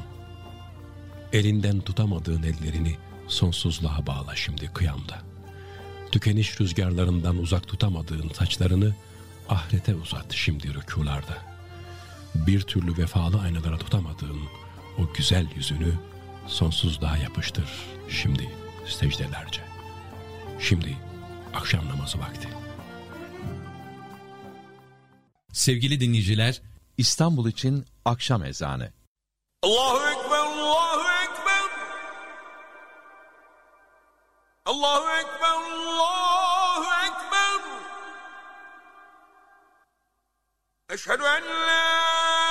Elinden 1.33 1.81
tutamadığın 1.81 2.43
ellerini 2.43 2.97
sonsuzluğa 3.27 4.07
bağla 4.07 4.35
şimdi 4.35 4.67
kıyamda. 4.73 5.21
Tükeniş 6.11 6.61
rüzgarlarından 6.61 7.37
uzak 7.37 7.67
tutamadığın 7.67 8.29
saçlarını 8.29 8.95
ahirete 9.49 9.95
uzat 9.95 10.33
şimdi 10.33 10.73
rükularda. 10.73 11.37
Bir 12.35 12.61
türlü 12.61 12.97
vefalı 12.97 13.39
aynalara 13.39 13.77
tutamadığın 13.77 14.41
o 14.97 15.13
güzel 15.13 15.47
yüzünü 15.55 15.93
sonsuzluğa 16.47 17.17
yapıştır 17.17 17.69
şimdi 18.09 18.49
secdelerce. 18.85 19.61
Şimdi 20.59 20.97
akşam 21.53 21.89
namazı 21.89 22.19
vakti. 22.19 22.47
Sevgili 25.53 25.99
dinleyiciler, 25.99 26.61
İstanbul 26.97 27.49
için 27.49 27.85
akşam 28.05 28.43
ezanı. 28.43 28.91
Allahu 29.63 30.09
Ekber, 30.09 30.37
Allahu 30.37 31.01
Ekber. 31.23 31.69
Allahu 34.65 35.09
Ekber, 35.09 35.51
Allahu 35.51 36.85
Ekber. 37.05 37.61
Eşhedü 40.89 41.23
en 41.23 41.43
la 41.67 42.50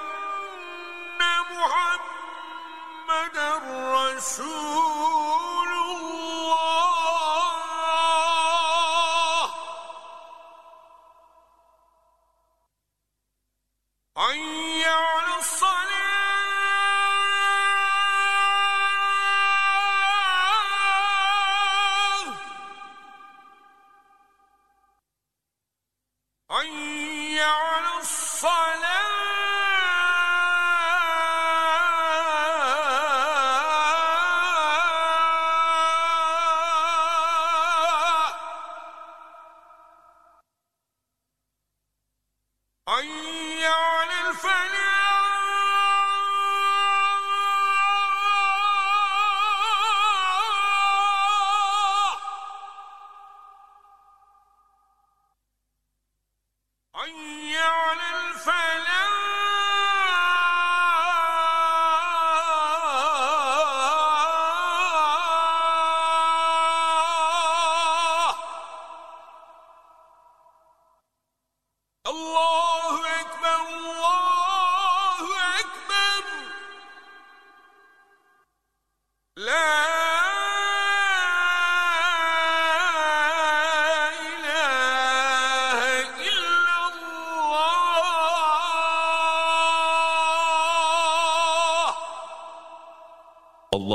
رسول 4.20 4.89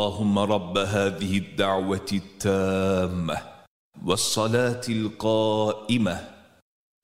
اللهم 0.06 0.40
رب 0.40 0.78
هذه 0.78 1.38
الدعوة 1.38 2.10
التامة 2.14 3.38
والصلاة 4.06 4.82
القائمة 4.90 6.16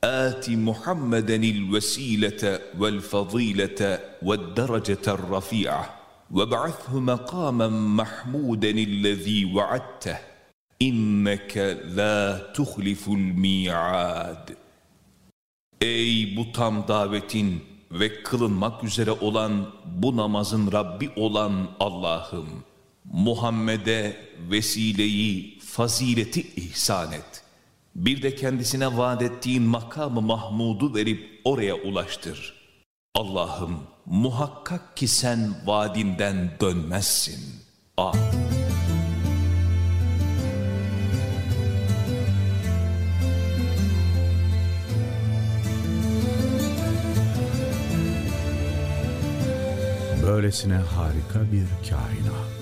آت 0.03 0.49
محمدا 0.49 1.35
الوسيلة 1.35 2.59
والفضيلة 2.79 3.99
والدرجة 4.21 5.05
الرفيعة 5.07 5.85
وابعثه 6.31 6.99
مقاما 6.99 7.67
محمودا 7.69 8.69
الذي 8.69 9.39
وعدته 9.55 10.17
إنك 10.81 11.57
لا 11.97 12.37
تخلف 12.53 13.07
الميعاد 13.07 14.57
Ey 15.81 16.37
bu 16.37 16.51
tam 16.51 16.87
davetin 16.87 17.63
ve 17.91 18.23
kılınmak 18.23 18.83
üzere 18.83 19.11
olan 19.11 19.65
bu 19.85 20.17
namazın 20.17 20.71
Rabbi 20.71 21.09
olan 21.15 21.67
Allah'ım, 21.79 22.47
Muhammed'e 23.12 24.16
vesileyi, 24.50 25.58
fazileti 25.58 26.40
ihsan 26.56 27.12
et. 27.12 27.42
Bir 27.94 28.22
de 28.22 28.34
kendisine 28.34 28.96
vaat 28.96 29.22
ettiğin 29.22 29.62
makamı 29.62 30.20
Mahmud'u 30.20 30.94
verip 30.94 31.40
oraya 31.44 31.74
ulaştır. 31.74 32.54
Allah'ım 33.14 33.78
muhakkak 34.06 34.96
ki 34.96 35.08
sen 35.08 35.54
vaadinden 35.66 36.50
dönmezsin. 36.60 37.40
Amin. 37.96 38.22
Böylesine 50.26 50.74
harika 50.74 51.52
bir 51.52 51.90
kainat 51.90 52.61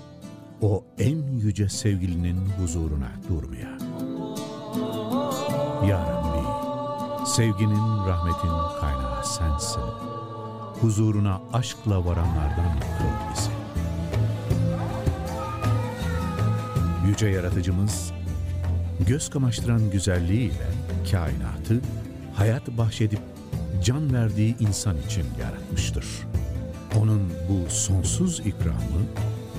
o 0.61 0.83
en 0.97 1.37
yüce 1.37 1.69
sevgilinin 1.69 2.37
huzuruna 2.59 3.11
durmaya. 3.29 3.77
Ya 5.87 5.99
Rabbi, 5.99 6.47
sevginin, 7.27 8.07
rahmetin 8.07 8.79
kaynağı 8.81 9.25
sensin. 9.25 9.81
Huzuruna 10.81 11.41
aşkla 11.53 12.05
varanlardan 12.05 12.79
kıl 12.79 13.31
bizi. 13.31 13.51
Yüce 17.07 17.27
Yaratıcımız, 17.27 18.11
göz 19.07 19.29
kamaştıran 19.29 19.91
güzelliğiyle 19.91 20.67
kainatı 21.11 21.81
hayat 22.35 22.67
bahşedip 22.67 23.21
can 23.83 24.13
verdiği 24.13 24.57
insan 24.59 24.97
için 24.97 25.25
yaratmıştır. 25.39 26.05
Onun 26.99 27.33
bu 27.49 27.69
sonsuz 27.69 28.39
ikramı 28.39 29.01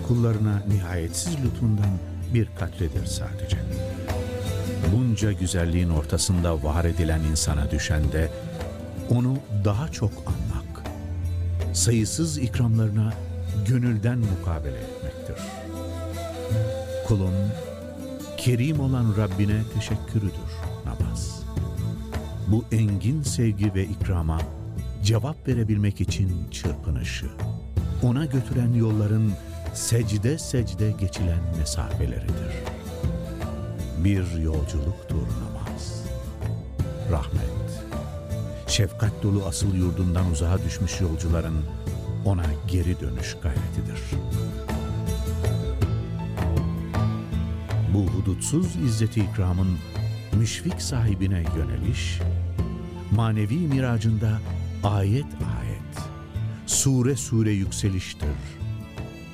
kullarına 0.08 0.62
nihayetsiz 0.68 1.36
lütfundan 1.44 1.90
bir 2.34 2.48
katredir 2.58 3.06
sadece. 3.06 3.56
Bunca 4.96 5.32
güzelliğin 5.32 5.90
ortasında 5.90 6.62
var 6.62 6.84
edilen 6.84 7.20
insana 7.20 7.70
düşen 7.70 8.12
de 8.12 8.30
onu 9.10 9.38
daha 9.64 9.88
çok 9.88 10.10
anmak, 10.26 10.82
sayısız 11.72 12.38
ikramlarına 12.38 13.12
gönülden 13.68 14.18
mukabele 14.18 14.76
etmektir. 14.76 15.44
Kulun 17.08 17.34
kerim 18.36 18.80
olan 18.80 19.14
Rabbine 19.16 19.62
teşekkürüdür 19.74 20.52
namaz. 20.84 21.42
Bu 22.48 22.64
engin 22.72 23.22
sevgi 23.22 23.74
ve 23.74 23.84
ikrama 23.84 24.38
cevap 25.04 25.48
verebilmek 25.48 26.00
için 26.00 26.50
çırpınışı, 26.50 27.26
ona 28.02 28.24
götüren 28.24 28.72
yolların 28.72 29.32
secde 29.74 30.38
secde 30.38 30.90
geçilen 30.90 31.40
mesafeleridir. 31.58 32.52
Bir 33.98 34.40
yolculuktur 34.42 35.26
namaz. 35.42 36.04
Rahmet, 37.10 37.82
şefkat 38.66 39.22
dolu 39.22 39.46
asıl 39.46 39.74
yurdundan 39.74 40.30
uzağa 40.30 40.58
düşmüş 40.64 41.00
yolcuların 41.00 41.64
ona 42.24 42.44
geri 42.68 43.00
dönüş 43.00 43.36
gayretidir. 43.42 44.00
Bu 47.94 48.06
hudutsuz 48.06 48.76
izzeti 48.76 49.20
ikramın 49.20 49.78
müşfik 50.32 50.82
sahibine 50.82 51.44
yöneliş, 51.56 52.20
manevi 53.10 53.58
miracında 53.58 54.38
ayet 54.84 55.24
ayet, 55.24 56.08
sure 56.66 57.16
sure 57.16 57.50
yükseliştir, 57.50 58.28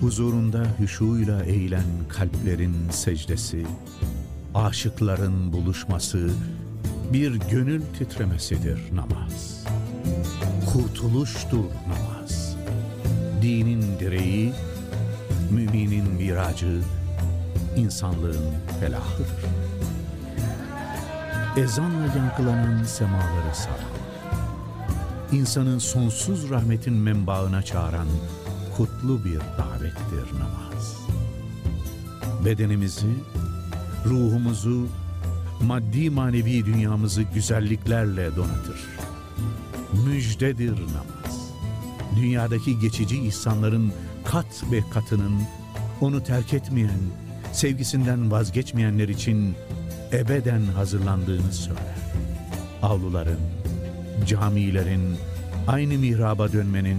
Huzurunda 0.00 0.66
hüşuyla 0.80 1.44
eğilen 1.44 1.84
kalplerin 2.08 2.90
secdesi, 2.90 3.66
aşıkların 4.54 5.52
buluşması, 5.52 6.30
bir 7.12 7.34
gönül 7.50 7.82
titremesidir 7.98 8.80
namaz. 8.92 9.64
Kurtuluştur 10.72 11.64
namaz. 11.88 12.56
Dinin 13.42 13.98
direği, 14.00 14.52
müminin 15.50 16.12
miracı, 16.12 16.80
insanlığın 17.76 18.54
felahıdır. 18.80 19.26
Ezanla 21.56 22.06
yankılanan 22.16 22.84
semaları 22.84 23.54
saran, 23.54 23.96
insanın 25.32 25.78
sonsuz 25.78 26.50
rahmetin 26.50 26.94
menbaına 26.94 27.62
çağıran 27.62 28.08
kutlu 28.76 29.24
bir 29.24 29.40
davettir 29.58 30.38
namaz. 30.38 30.96
Bedenimizi, 32.44 33.14
ruhumuzu, 34.04 34.86
maddi 35.62 36.10
manevi 36.10 36.66
dünyamızı 36.66 37.22
güzelliklerle 37.22 38.36
donatır. 38.36 38.80
Müjdedir 40.06 40.72
namaz. 40.72 41.50
Dünyadaki 42.16 42.78
geçici 42.78 43.20
ihsanların 43.20 43.92
kat 44.24 44.64
ve 44.72 44.80
katının 44.90 45.42
onu 46.00 46.22
terk 46.24 46.54
etmeyen, 46.54 47.00
sevgisinden 47.52 48.30
vazgeçmeyenler 48.30 49.08
için 49.08 49.54
ebeden 50.12 50.62
hazırlandığını 50.62 51.52
söyler. 51.52 51.96
Avluların, 52.82 53.40
camilerin, 54.26 55.16
aynı 55.66 55.98
mihraba 55.98 56.52
dönmenin, 56.52 56.98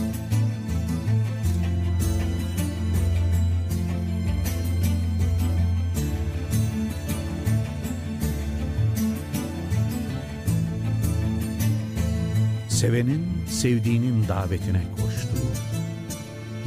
Sevenin 12.81 13.27
sevdiğinin 13.49 14.27
davetine 14.27 14.81
koştuğu, 14.95 15.51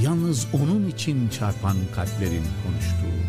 yalnız 0.03 0.47
onun 0.53 0.89
için 0.89 1.29
çarpan 1.29 1.77
kalplerin 1.95 2.45
konuştuğu, 2.65 3.21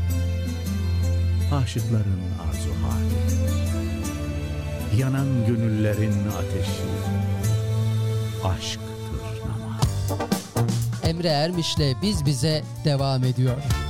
aşıkların 1.56 2.22
arzu 2.48 2.70
hali, 2.70 3.16
yanan 5.02 5.46
gönüllerin 5.48 6.14
ateşi, 6.28 6.84
aşktır 8.44 8.82
namaz. 9.50 9.82
Emre 11.04 11.28
Ermiş'le 11.28 12.02
Biz 12.02 12.26
Bize 12.26 12.64
devam 12.86 13.24
ediyor. 13.24 13.85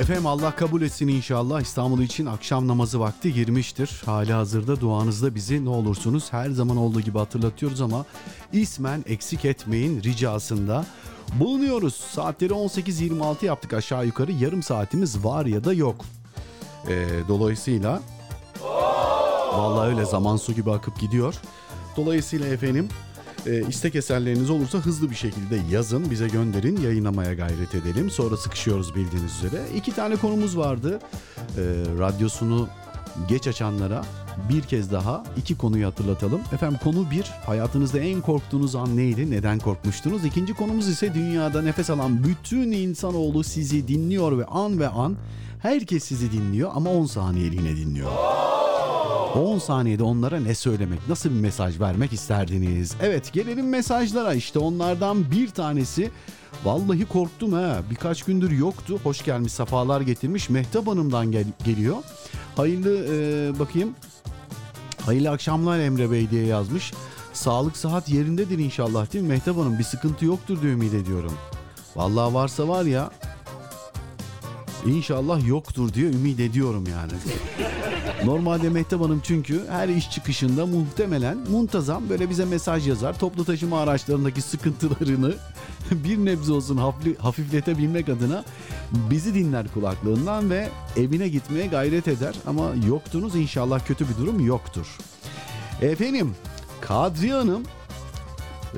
Efendim 0.00 0.26
Allah 0.26 0.56
kabul 0.56 0.82
etsin 0.82 1.08
inşallah 1.08 1.60
İstanbul 1.60 2.00
için 2.00 2.26
akşam 2.26 2.68
namazı 2.68 3.00
vakti 3.00 3.34
girmiştir. 3.34 4.02
Hali 4.04 4.32
hazırda 4.32 4.80
duanızda 4.80 5.34
bizi 5.34 5.64
ne 5.64 5.68
olursunuz 5.68 6.32
her 6.32 6.50
zaman 6.50 6.76
olduğu 6.76 7.00
gibi 7.00 7.18
hatırlatıyoruz 7.18 7.80
ama 7.80 8.04
ismen 8.52 9.04
eksik 9.08 9.44
etmeyin 9.44 10.02
ricasında 10.02 10.86
bulunuyoruz. 11.34 11.94
Saatleri 11.94 12.52
18.26 12.52 13.44
yaptık 13.46 13.72
aşağı 13.72 14.06
yukarı 14.06 14.32
yarım 14.32 14.62
saatimiz 14.62 15.24
var 15.24 15.46
ya 15.46 15.64
da 15.64 15.72
yok. 15.72 16.04
Ee, 16.88 17.06
dolayısıyla 17.28 18.00
vallahi 19.54 19.88
öyle 19.88 20.04
zaman 20.04 20.36
su 20.36 20.52
gibi 20.52 20.70
akıp 20.72 21.00
gidiyor. 21.00 21.34
Dolayısıyla 21.96 22.46
efendim 22.46 22.88
e, 23.46 23.68
istek 23.68 23.94
eserleriniz 23.94 24.50
olursa 24.50 24.78
hızlı 24.78 25.10
bir 25.10 25.14
şekilde 25.14 25.60
yazın, 25.70 26.10
bize 26.10 26.28
gönderin, 26.28 26.76
yayınlamaya 26.76 27.34
gayret 27.34 27.74
edelim. 27.74 28.10
Sonra 28.10 28.36
sıkışıyoruz 28.36 28.94
bildiğiniz 28.94 29.36
üzere. 29.36 29.62
İki 29.76 29.94
tane 29.94 30.16
konumuz 30.16 30.58
vardı. 30.58 31.00
E, 31.38 31.62
radyosunu 31.98 32.68
geç 33.28 33.46
açanlara 33.46 34.04
bir 34.48 34.62
kez 34.62 34.92
daha 34.92 35.24
iki 35.36 35.58
konuyu 35.58 35.86
hatırlatalım. 35.86 36.40
Efendim 36.52 36.78
konu 36.84 37.10
bir, 37.10 37.24
hayatınızda 37.46 37.98
en 37.98 38.20
korktuğunuz 38.20 38.74
an 38.74 38.96
neydi, 38.96 39.30
neden 39.30 39.58
korkmuştunuz? 39.58 40.24
İkinci 40.24 40.54
konumuz 40.54 40.88
ise 40.88 41.14
dünyada 41.14 41.62
nefes 41.62 41.90
alan 41.90 42.24
bütün 42.24 42.72
insanoğlu 42.72 43.44
sizi 43.44 43.88
dinliyor 43.88 44.38
ve 44.38 44.44
an 44.44 44.80
ve 44.80 44.88
an 44.88 45.16
herkes 45.58 46.04
sizi 46.04 46.32
dinliyor 46.32 46.70
ama 46.74 46.90
10 46.90 47.06
saniyeliğine 47.06 47.76
dinliyor. 47.76 48.10
10 49.34 49.58
saniyede 49.58 50.02
onlara 50.02 50.40
ne 50.40 50.54
söylemek, 50.54 51.08
nasıl 51.08 51.30
bir 51.30 51.40
mesaj 51.40 51.80
vermek 51.80 52.12
isterdiniz? 52.12 52.94
Evet 53.02 53.32
gelelim 53.32 53.68
mesajlara 53.68 54.34
işte 54.34 54.58
onlardan 54.58 55.30
bir 55.30 55.50
tanesi 55.50 56.10
Vallahi 56.64 57.04
korktum 57.04 57.52
ha. 57.52 57.78
Birkaç 57.90 58.22
gündür 58.22 58.50
yoktu. 58.50 58.98
Hoş 59.02 59.24
gelmiş, 59.24 59.52
safalar 59.52 60.00
getirmiş. 60.00 60.50
Mehtap 60.50 60.86
Hanım'dan 60.86 61.32
gel- 61.32 61.52
geliyor. 61.64 61.96
Hayırlı 62.56 63.06
e, 63.06 63.58
bakayım. 63.58 63.94
Hayırlı 65.06 65.30
akşamlar 65.30 65.78
Emre 65.78 66.10
Bey 66.10 66.30
diye 66.30 66.46
yazmış. 66.46 66.92
Sağlık 67.32 67.76
sıhhat 67.76 68.08
yerindedir 68.08 68.58
inşallah 68.58 69.12
değil 69.12 69.24
mi 69.24 69.28
Mehtap 69.28 69.56
Hanım? 69.56 69.78
Bir 69.78 69.84
sıkıntı 69.84 70.24
yoktur 70.24 70.62
diye 70.62 70.72
ümit 70.72 70.94
ediyorum. 70.94 71.32
Vallahi 71.96 72.34
varsa 72.34 72.68
var 72.68 72.84
ya. 72.84 73.10
İnşallah 74.86 75.46
yoktur 75.48 75.94
diye 75.94 76.06
ümit 76.06 76.40
ediyorum 76.40 76.84
yani. 76.90 77.12
Normalde 78.24 78.68
Mehtap 78.68 79.00
Hanım 79.00 79.20
çünkü 79.24 79.62
her 79.68 79.88
iş 79.88 80.10
çıkışında 80.10 80.66
muhtemelen 80.66 81.38
muntazam 81.50 82.08
böyle 82.08 82.30
bize 82.30 82.44
mesaj 82.44 82.88
yazar. 82.88 83.18
Toplu 83.18 83.44
taşıma 83.44 83.80
araçlarındaki 83.80 84.42
sıkıntılarını 84.42 85.34
bir 85.90 86.18
nebze 86.18 86.52
olsun 86.52 86.76
hafif- 86.76 87.18
hafifletebilmek 87.18 88.08
adına 88.08 88.44
bizi 88.92 89.34
dinler 89.34 89.66
kulaklığından 89.74 90.50
ve 90.50 90.68
evine 90.96 91.28
gitmeye 91.28 91.66
gayret 91.66 92.08
eder. 92.08 92.34
Ama 92.46 92.70
yoktunuz 92.88 93.36
inşallah 93.36 93.86
kötü 93.86 94.08
bir 94.08 94.16
durum 94.16 94.46
yoktur. 94.46 94.86
Efendim 95.82 96.34
Kadriye 96.80 97.34
Hanım 97.34 97.62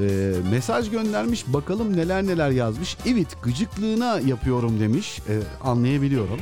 e, 0.00 0.32
mesaj 0.50 0.90
göndermiş 0.90 1.44
bakalım 1.46 1.96
neler 1.96 2.26
neler 2.26 2.50
yazmış. 2.50 2.96
Evet 3.06 3.42
gıcıklığına 3.42 4.20
yapıyorum 4.20 4.80
demiş 4.80 5.20
E, 5.28 5.34
anlayabiliyorum. 5.68 6.40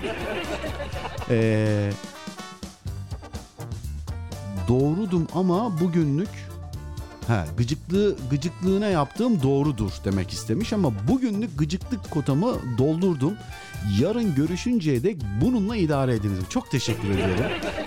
Eee 1.30 1.92
doğrudum 4.68 5.28
ama 5.34 5.80
bugünlük 5.80 6.28
ha 7.28 7.46
gıcıklığı 7.56 8.16
gıcıklığına 8.30 8.86
yaptığım 8.86 9.42
doğrudur 9.42 9.92
demek 10.04 10.30
istemiş 10.30 10.72
ama 10.72 10.92
bugünlük 11.08 11.58
gıcıklık 11.58 12.10
kotamı 12.10 12.54
doldurdum. 12.78 13.34
Yarın 14.00 14.34
görüşünceye 14.34 15.02
dek 15.02 15.16
bununla 15.40 15.76
idare 15.76 16.14
ediniz. 16.14 16.38
Çok 16.48 16.70
teşekkür 16.70 17.10
ediyorum. 17.10 17.44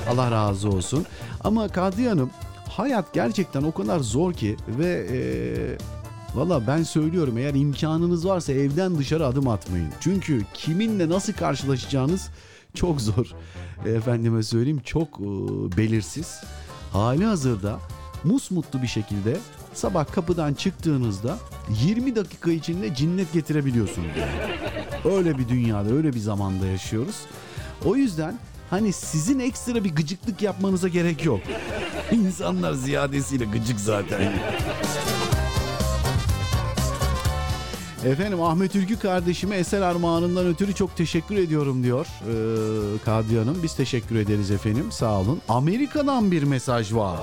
Allah 0.10 0.32
razı 0.32 0.70
olsun. 0.70 1.06
Ama 1.44 1.68
Kadriye 1.68 2.10
Hanım 2.10 2.30
hayat 2.77 3.14
gerçekten 3.14 3.64
o 3.64 3.72
kadar 3.72 3.99
zor 3.99 4.34
ki 4.34 4.57
ve 4.68 5.07
eee 5.11 5.77
Valla 6.35 6.68
ben 6.68 6.84
söylüyorum 6.84 7.38
eğer 7.38 7.53
imkanınız 7.53 8.27
varsa 8.27 8.53
evden 8.53 8.97
dışarı 8.97 9.26
adım 9.26 9.47
atmayın. 9.47 9.89
Çünkü 9.99 10.41
kiminle 10.53 11.10
nasıl 11.10 11.34
karşılaşacağınız 11.34 12.30
çok 12.73 13.02
zor. 13.02 13.31
Efendime 13.85 14.43
söyleyeyim 14.43 14.81
çok 14.85 15.19
e, 15.19 15.23
belirsiz. 15.77 16.41
Hali 16.91 17.26
hazırda 17.26 17.80
musmutlu 18.23 18.81
bir 18.81 18.88
şekilde 18.88 19.38
sabah 19.73 20.11
kapıdan 20.11 20.53
çıktığınızda 20.53 21.38
20 21.84 22.15
dakika 22.15 22.52
içinde 22.52 22.95
cinnet 22.95 23.34
getirebiliyorsunuz. 23.34 24.10
Yani. 24.19 25.15
Öyle 25.15 25.38
bir 25.38 25.49
dünyada, 25.49 25.89
öyle 25.89 26.14
bir 26.14 26.19
zamanda 26.19 26.65
yaşıyoruz. 26.65 27.15
O 27.85 27.95
yüzden 27.95 28.39
hani 28.70 28.94
sizin 28.94 29.40
ekstra 29.40 29.84
bir 29.84 29.96
gıcıklık 29.96 30.42
yapmanıza 30.42 30.88
gerek 30.88 31.26
yok. 31.26 31.40
İnsanlar 32.12 32.74
ziyadesiyle 32.74 33.46
gıcık 33.46 33.80
zaten. 33.80 34.34
Efendim 38.06 38.42
Ahmet 38.42 38.76
Ülkü 38.76 39.00
kardeşime 39.00 39.56
eser 39.56 39.82
armağanından 39.82 40.46
ötürü 40.48 40.74
çok 40.74 40.98
teşekkür 40.98 41.36
ediyorum 41.36 41.84
diyor 41.84 42.08
ee, 42.22 42.98
Kadriye 43.06 43.40
Hanım. 43.40 43.58
Biz 43.64 43.76
teşekkür 43.76 44.16
ederiz 44.16 44.52
efendim 44.52 44.92
sağ 44.92 45.20
olun. 45.20 45.42
Amerika'dan 45.50 46.32
bir 46.32 46.44
mesaj 46.44 46.94
var. 46.94 47.20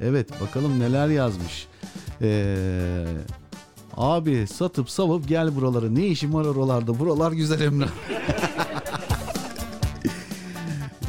Evet 0.00 0.40
bakalım 0.40 0.80
neler 0.80 1.08
yazmış. 1.08 1.66
Ee, 2.22 3.04
abi 3.96 4.46
satıp 4.46 4.90
savup 4.90 5.28
gel 5.28 5.56
buralara. 5.56 5.88
Ne 5.90 6.06
işim 6.06 6.34
var 6.34 6.44
oralarda? 6.44 6.98
Buralar 6.98 7.32
güzel 7.32 7.60
Emrah. 7.60 7.88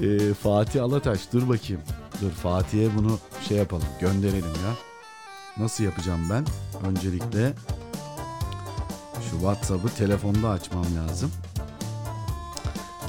Ee, 0.02 0.34
Fatih 0.34 0.84
Alataş 0.84 1.20
dur 1.34 1.50
bakayım. 1.50 1.82
Dur 2.22 2.32
Fatih'e 2.32 2.98
bunu 2.98 3.20
şey 3.48 3.58
yapalım 3.58 3.88
gönderelim 4.00 4.46
ya. 4.46 4.74
Nasıl 5.58 5.84
yapacağım 5.84 6.22
ben? 6.30 6.46
Öncelikle 6.90 7.54
şu 9.30 9.32
WhatsApp'ı 9.32 9.90
telefonda 9.90 10.50
açmam 10.50 10.86
lazım. 10.98 11.32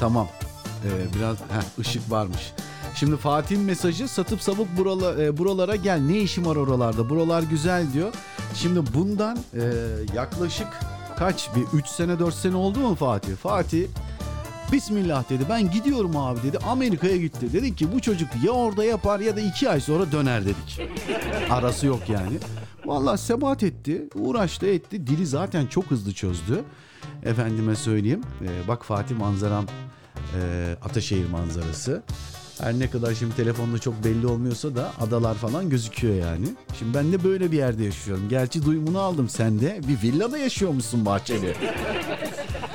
Tamam. 0.01 0.29
Ee, 0.85 1.15
biraz 1.19 1.37
heh, 1.37 1.79
ışık 1.81 2.11
varmış. 2.11 2.53
Şimdi 2.95 3.17
Fatih'in 3.17 3.63
mesajı 3.63 4.09
satıp 4.09 4.43
savup 4.43 4.69
burala, 4.77 5.23
e, 5.23 5.39
buralara 5.39 5.77
gel. 5.77 6.01
Ne 6.01 6.19
işim 6.19 6.47
var 6.47 6.57
oralarda? 6.57 7.11
Buralar 7.11 7.43
güzel 7.43 7.93
diyor. 7.93 8.13
Şimdi 8.55 8.95
bundan 8.95 9.39
e, 9.55 9.63
yaklaşık 10.15 10.69
kaç 11.19 11.49
bir 11.57 11.79
3 11.79 11.87
sene 11.87 12.19
4 12.19 12.35
sene 12.35 12.57
oldu 12.57 12.79
mu 12.79 12.95
Fatih? 12.95 13.37
Fatih 13.37 13.87
Bismillah 14.73 15.31
dedi 15.31 15.43
ben 15.51 15.71
gidiyorum 15.71 16.17
abi 16.17 16.43
dedi 16.43 16.59
Amerika'ya 16.59 17.17
gitti. 17.17 17.53
Dedik 17.53 17.79
ki 17.79 17.93
bu 17.93 18.01
çocuk 18.01 18.29
ya 18.45 18.51
orada 18.53 18.85
yapar 18.85 19.21
ya 19.21 19.37
da 19.37 19.41
iki 19.41 19.71
ay 19.71 19.81
sonra 19.81 20.13
döner 20.13 20.45
dedik. 20.45 20.81
Arası 21.51 21.87
yok 21.87 22.09
yani. 22.09 22.39
Vallahi 22.87 23.19
sebat 23.19 23.63
etti 23.63 24.09
uğraştı 24.15 24.67
etti 24.67 25.07
dili 25.07 25.27
zaten 25.27 25.67
çok 25.67 25.85
hızlı 25.85 26.13
çözdü. 26.13 26.65
Efendime 27.23 27.77
söyleyeyim 27.77 28.21
Ee, 28.43 28.69
bak 28.69 28.85
Fatih 28.85 29.17
manzaram 29.17 29.65
e, 30.41 30.77
Ataşehir 30.85 31.29
manzarası. 31.31 32.03
Her 32.61 32.79
ne 32.79 32.91
kadar 32.91 33.15
şimdi 33.15 33.37
telefonda 33.37 33.79
çok 33.79 34.05
belli 34.05 34.27
olmuyorsa 34.27 34.77
da 34.77 34.93
adalar 35.01 35.35
falan 35.35 35.71
gözüküyor 35.71 36.15
yani. 36.15 36.47
Şimdi 36.79 36.95
ben 36.95 37.13
de 37.13 37.25
böyle 37.25 37.53
bir 37.53 37.57
yerde 37.57 37.85
yaşıyorum. 37.85 38.29
Gerçi 38.29 38.65
duyumunu 38.65 39.01
aldım 39.01 39.29
sen 39.29 39.61
de 39.61 39.81
bir 39.89 40.03
villada 40.09 40.39
yaşıyormuşsun 40.39 41.05
Bahçeli. 41.07 41.55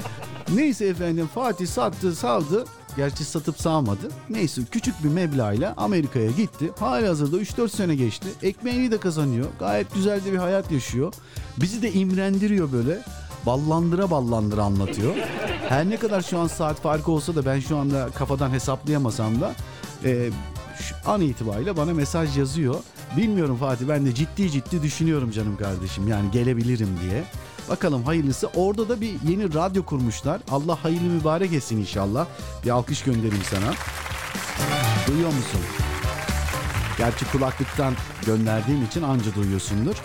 Neyse 0.54 0.86
efendim 0.86 1.30
Fatih 1.34 1.68
sattı 1.68 2.16
saldı. 2.16 2.66
Gerçi 2.98 3.24
satıp 3.26 3.62
sağmadı. 3.62 4.10
Neyse 4.30 4.62
küçük 4.72 5.04
bir 5.04 5.10
meblağıyla 5.10 5.74
Amerika'ya 5.78 6.32
gitti. 6.32 6.72
Hali 6.80 7.08
hazırda 7.08 7.38
3-4 7.38 7.70
sene 7.70 7.96
geçti. 7.96 8.28
Ekmeğini 8.44 8.92
de 8.92 8.98
kazanıyor. 8.98 9.46
Gayet 9.60 9.94
güzel 9.94 10.26
de 10.26 10.32
bir 10.32 10.38
hayat 10.38 10.72
yaşıyor. 10.72 11.14
Bizi 11.58 11.82
de 11.82 11.92
imrendiriyor 11.92 12.72
böyle. 12.72 13.00
Ballandıra 13.46 14.12
ballandıra 14.12 14.64
anlatıyor. 14.64 15.16
Her 15.70 15.90
ne 15.90 15.98
kadar 15.98 16.22
şu 16.22 16.40
an 16.40 16.48
saat 16.48 16.82
farkı 16.82 17.12
olsa 17.12 17.36
da 17.36 17.46
ben 17.46 17.60
şu 17.60 17.78
anda 17.78 18.10
kafadan 18.16 18.52
hesaplayamasam 18.52 19.42
da 19.42 19.54
e, 20.06 20.30
şu 20.80 20.96
an 21.12 21.22
itibariyle 21.22 21.78
bana 21.78 21.94
mesaj 21.94 22.38
yazıyor. 22.38 22.76
Bilmiyorum 23.18 23.58
Fatih 23.58 23.88
ben 23.90 24.06
de 24.06 24.16
ciddi 24.16 24.52
ciddi 24.52 24.82
düşünüyorum 24.82 25.32
canım 25.32 25.58
kardeşim 25.58 26.08
yani 26.08 26.32
gelebilirim 26.32 26.90
diye. 27.02 27.24
Bakalım 27.70 28.04
hayırlısı. 28.04 28.48
Orada 28.56 28.90
da 28.90 29.02
bir 29.02 29.14
yeni 29.30 29.54
radyo 29.54 29.84
kurmuşlar. 29.84 30.42
Allah 30.52 30.84
hayırlı 30.84 31.10
mübarek 31.10 31.54
etsin 31.54 31.78
inşallah. 31.78 32.26
Bir 32.66 32.70
alkış 32.70 33.04
göndereyim 33.04 33.44
sana. 33.50 33.74
Duyuyor 35.08 35.30
musun? 35.30 35.62
Gerçi 36.98 37.26
kulaklıktan 37.32 37.94
gönderdiğim 38.26 38.86
için 38.86 39.04
anca 39.04 39.36
duyuyorsundur. 39.36 39.96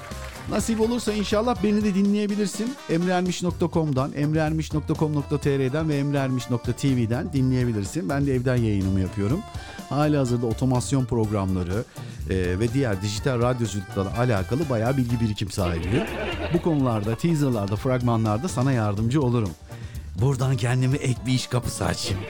Nasip 0.51 0.81
olursa 0.81 1.13
inşallah 1.13 1.63
beni 1.63 1.85
de 1.85 1.95
dinleyebilirsin. 1.95 2.75
emreermiş.com'dan, 2.91 4.13
emreermiş.com.tr'den 4.13 5.89
ve 5.89 5.97
emreermiş.tv'den 5.97 7.33
dinleyebilirsin. 7.33 8.09
Ben 8.09 8.27
de 8.27 8.35
evden 8.35 8.57
yayınımı 8.57 9.01
yapıyorum. 9.01 9.41
Hali 9.89 10.17
hazırda 10.17 10.47
otomasyon 10.47 11.05
programları 11.05 11.85
e, 12.31 12.37
ve 12.59 12.73
diğer 12.75 13.03
dijital 13.03 13.43
radyoculukla 13.43 14.19
alakalı 14.19 14.71
bayağı 14.71 14.97
bilgi 14.97 15.21
birikim 15.21 15.51
sahibiyim. 15.51 16.05
Bu 16.55 16.63
konularda, 16.63 17.15
teaserlarda, 17.15 17.77
fragmanlarda 17.77 18.49
sana 18.49 18.73
yardımcı 18.73 19.23
olurum. 19.23 19.51
Buradan 20.21 20.57
kendime 20.57 20.97
ek 20.97 21.21
bir 21.27 21.33
iş 21.33 21.47
kapısı 21.47 21.85
açayım. 21.85 22.23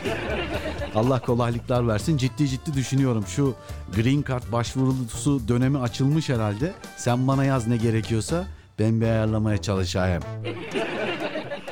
Allah 0.95 1.21
kolaylıklar 1.21 1.89
versin. 1.89 2.17
Ciddi 2.17 2.49
ciddi 2.49 2.75
düşünüyorum. 2.75 3.25
Şu 3.27 3.55
Green 3.95 4.25
Card 4.29 4.53
başvurusu 4.53 5.49
dönemi 5.49 5.79
açılmış 5.79 6.29
herhalde. 6.29 6.73
Sen 6.97 7.29
bana 7.29 7.45
yaz 7.45 7.67
ne 7.67 7.77
gerekiyorsa 7.77 8.47
ben 8.79 9.01
bir 9.01 9.07
ayarlamaya 9.07 9.63
çalışayım. 9.63 10.23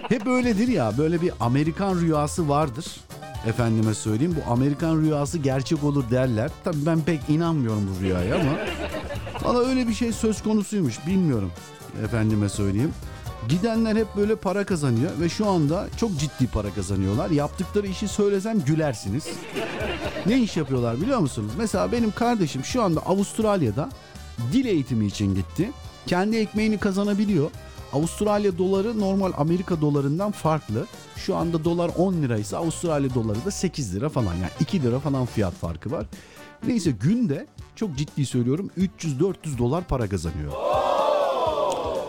Hep 0.08 0.26
öyledir 0.26 0.68
ya. 0.68 0.92
Böyle 0.98 1.20
bir 1.22 1.32
Amerikan 1.40 1.94
rüyası 2.00 2.48
vardır. 2.48 2.86
Efendime 3.46 3.94
söyleyeyim 3.94 4.36
bu 4.36 4.52
Amerikan 4.52 5.00
rüyası 5.00 5.38
gerçek 5.38 5.84
olur 5.84 6.04
derler. 6.10 6.50
Tabii 6.64 6.86
ben 6.86 7.00
pek 7.00 7.20
inanmıyorum 7.28 7.90
bu 7.96 8.02
rüyaya 8.02 8.34
ama. 8.34 8.52
Valla 9.42 9.68
öyle 9.68 9.88
bir 9.88 9.94
şey 9.94 10.12
söz 10.12 10.42
konusuymuş 10.42 11.06
bilmiyorum. 11.06 11.52
Efendime 12.04 12.48
söyleyeyim. 12.48 12.92
Gidenler 13.48 13.96
hep 13.96 14.06
böyle 14.16 14.36
para 14.36 14.64
kazanıyor 14.64 15.10
ve 15.20 15.28
şu 15.28 15.48
anda 15.48 15.86
çok 15.96 16.10
ciddi 16.18 16.46
para 16.46 16.70
kazanıyorlar. 16.70 17.30
Yaptıkları 17.30 17.86
işi 17.86 18.08
söylesem 18.08 18.60
gülersiniz. 18.60 19.24
ne 20.26 20.40
iş 20.40 20.56
yapıyorlar 20.56 21.00
biliyor 21.00 21.18
musunuz? 21.18 21.52
Mesela 21.58 21.92
benim 21.92 22.10
kardeşim 22.10 22.64
şu 22.64 22.82
anda 22.82 23.00
Avustralya'da 23.00 23.88
dil 24.52 24.64
eğitimi 24.64 25.06
için 25.06 25.34
gitti. 25.34 25.70
Kendi 26.06 26.36
ekmeğini 26.36 26.78
kazanabiliyor. 26.78 27.50
Avustralya 27.92 28.58
doları 28.58 29.00
normal 29.00 29.32
Amerika 29.36 29.80
dolarından 29.80 30.30
farklı. 30.30 30.86
Şu 31.16 31.36
anda 31.36 31.64
dolar 31.64 31.90
10 31.96 32.14
liraysa 32.14 32.58
Avustralya 32.58 33.14
doları 33.14 33.44
da 33.44 33.50
8 33.50 33.94
lira 33.94 34.08
falan. 34.08 34.34
Yani 34.34 34.50
2 34.60 34.82
lira 34.82 34.98
falan 34.98 35.26
fiyat 35.26 35.54
farkı 35.54 35.90
var. 35.90 36.06
Neyse 36.66 36.90
günde 36.90 37.46
çok 37.76 37.96
ciddi 37.96 38.26
söylüyorum 38.26 38.70
300-400 38.78 39.58
dolar 39.58 39.84
para 39.84 40.08
kazanıyor. 40.08 40.52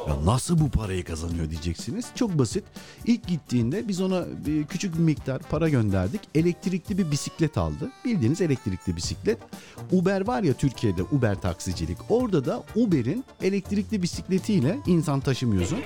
Ya 0.08 0.26
nasıl 0.26 0.60
bu 0.60 0.70
parayı 0.70 1.04
kazanıyor 1.04 1.50
diyeceksiniz. 1.50 2.06
Çok 2.16 2.40
basit. 2.40 2.64
İlk 3.06 3.28
gittiğinde 3.28 3.88
biz 3.88 4.02
ona 4.02 4.26
küçük 4.70 4.96
bir 4.96 5.00
miktar 5.00 5.40
para 5.40 5.70
gönderdik. 5.70 6.22
Elektrikli 6.36 6.98
bir 6.98 7.12
bisiklet 7.12 7.58
aldı. 7.58 7.92
Bildiğiniz 8.06 8.42
elektrikli 8.42 8.96
bisiklet. 8.96 9.38
Uber 9.92 10.28
var 10.28 10.44
ya 10.44 10.54
Türkiye'de 10.54 11.04
Uber 11.04 11.42
taksicilik. 11.42 11.98
Orada 12.10 12.46
da 12.46 12.64
Uber'in 12.76 13.26
elektrikli 13.42 14.02
bisikletiyle 14.02 14.78
insan 14.88 15.20
taşımıyorsun. 15.20 15.80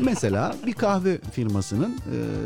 Mesela 0.00 0.56
bir 0.66 0.72
kahve 0.72 1.18
firmasının 1.32 1.96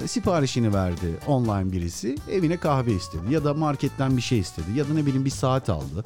e, 0.05 0.09
siparişini 0.09 0.75
verdi 0.75 1.17
online 1.27 1.73
birisi. 1.73 2.17
Evine 2.31 2.57
kahve 2.57 2.93
istedi 2.93 3.23
ya 3.31 3.45
da 3.45 3.55
marketten 3.55 4.17
bir 4.17 4.23
şey 4.23 4.39
istedi 4.39 4.67
ya 4.75 4.89
da 4.89 4.95
ne 4.95 5.07
bileyim 5.07 5.25
bir 5.25 5.31
saat 5.31 5.71
aldı. 5.71 6.05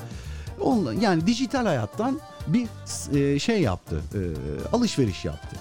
Onunla, 0.60 0.94
yani 0.94 1.26
dijital 1.26 1.66
hayattan 1.66 2.20
bir 2.46 2.66
e, 3.14 3.38
şey 3.38 3.60
yaptı, 3.62 4.00
e, 4.14 4.20
alışveriş 4.76 5.24
yaptı. 5.24 5.56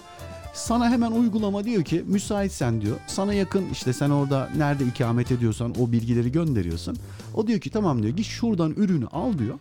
Sana 0.54 0.90
hemen 0.90 1.12
uygulama 1.12 1.64
diyor 1.64 1.84
ki 1.84 2.04
müsaitsen 2.08 2.82
diyor. 2.82 2.98
Sana 3.08 3.34
yakın 3.34 3.70
işte 3.72 3.94
sen 3.94 4.10
orada 4.10 4.50
nerede 4.58 4.86
ikamet 4.86 5.32
ediyorsan 5.32 5.76
o 5.82 5.92
bilgileri 5.92 6.32
gönderiyorsun. 6.32 6.98
O 7.34 7.48
diyor 7.48 7.60
ki 7.60 7.70
tamam 7.70 8.04
diyor 8.04 8.16
git 8.16 8.26
şuradan 8.26 8.72
ürünü 8.72 9.08
al 9.08 9.38
diyor. 9.38 9.56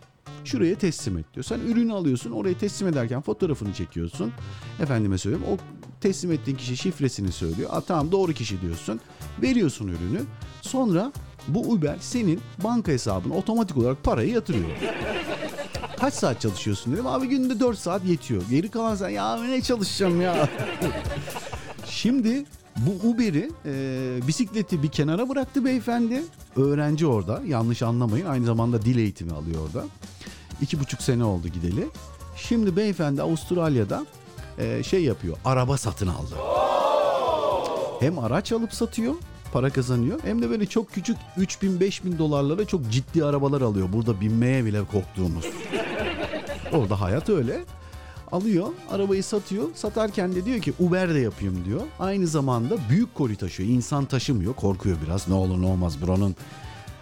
Şuraya 0.45 0.75
teslim 0.75 1.17
et 1.17 1.25
diyor. 1.33 1.43
Sen 1.43 1.59
ürünü 1.59 1.93
alıyorsun 1.93 2.31
oraya 2.31 2.57
teslim 2.57 2.87
ederken 2.87 3.21
fotoğrafını 3.21 3.73
çekiyorsun. 3.73 4.31
Efendime 4.79 5.17
söyleyeyim 5.17 5.45
o 5.51 5.57
teslim 6.01 6.31
ettiğin 6.31 6.57
kişi 6.57 6.77
şifresini 6.77 7.31
söylüyor. 7.31 7.69
Aa, 7.73 7.81
tamam 7.81 8.11
doğru 8.11 8.33
kişi 8.33 8.61
diyorsun. 8.61 8.99
Veriyorsun 9.41 9.87
ürünü. 9.87 10.21
Sonra 10.61 11.11
bu 11.55 11.59
Uber 11.59 11.95
senin 11.99 12.41
banka 12.63 12.91
hesabına 12.91 13.33
otomatik 13.33 13.77
olarak 13.77 14.03
parayı 14.03 14.29
yatırıyor. 14.31 14.69
Kaç 15.99 16.13
saat 16.13 16.41
çalışıyorsun 16.41 16.93
dedim. 16.93 17.07
Abi 17.07 17.27
günde 17.27 17.59
4 17.59 17.77
saat 17.77 18.05
yetiyor. 18.05 18.41
Geri 18.49 18.69
kalan 18.69 18.95
sen 18.95 19.09
ya 19.09 19.43
ne 19.43 19.61
çalışacağım 19.61 20.21
ya. 20.21 20.49
Şimdi 21.85 22.45
bu 22.77 23.07
Uber'i 23.07 23.51
e, 23.65 24.27
bisikleti 24.27 24.83
bir 24.83 24.87
kenara 24.87 25.29
bıraktı 25.29 25.65
beyefendi. 25.65 26.23
Öğrenci 26.55 27.07
orada 27.07 27.41
yanlış 27.47 27.81
anlamayın. 27.81 28.25
Aynı 28.25 28.45
zamanda 28.45 28.81
dil 28.81 28.97
eğitimi 28.97 29.31
alıyor 29.31 29.61
orada. 29.67 29.85
İki 30.61 30.79
buçuk 30.79 31.01
sene 31.01 31.23
oldu 31.23 31.47
gideli. 31.47 31.87
Şimdi 32.35 32.75
beyefendi 32.75 33.21
Avustralya'da 33.21 34.05
e, 34.57 34.83
şey 34.83 35.03
yapıyor. 35.03 35.37
Araba 35.45 35.77
satın 35.77 36.07
aldı. 36.07 36.35
Hem 37.99 38.19
araç 38.19 38.51
alıp 38.51 38.73
satıyor 38.73 39.13
para 39.53 39.69
kazanıyor. 39.69 40.19
Hem 40.23 40.41
de 40.41 40.49
böyle 40.49 40.65
çok 40.65 40.91
küçük 40.91 41.17
3000 41.37 41.79
5000 41.79 42.17
dolarlara 42.17 42.65
çok 42.65 42.89
ciddi 42.91 43.25
arabalar 43.25 43.61
alıyor. 43.61 43.87
Burada 43.93 44.21
binmeye 44.21 44.65
bile 44.65 44.83
korktuğumuz. 44.83 45.45
Orada 46.71 47.01
hayat 47.01 47.29
öyle. 47.29 47.65
Alıyor, 48.31 48.67
arabayı 48.91 49.23
satıyor. 49.23 49.67
Satarken 49.75 50.35
de 50.35 50.45
diyor 50.45 50.59
ki 50.59 50.73
Uber 50.79 51.13
de 51.13 51.19
yapayım 51.19 51.65
diyor. 51.65 51.81
Aynı 51.99 52.27
zamanda 52.27 52.77
büyük 52.89 53.15
koli 53.15 53.35
taşıyor. 53.35 53.69
İnsan 53.69 54.05
taşımıyor. 54.05 54.53
Korkuyor 54.53 54.97
biraz. 55.05 55.27
Ne 55.27 55.33
olur 55.33 55.61
ne 55.61 55.65
olmaz 55.65 56.01
buranın 56.01 56.35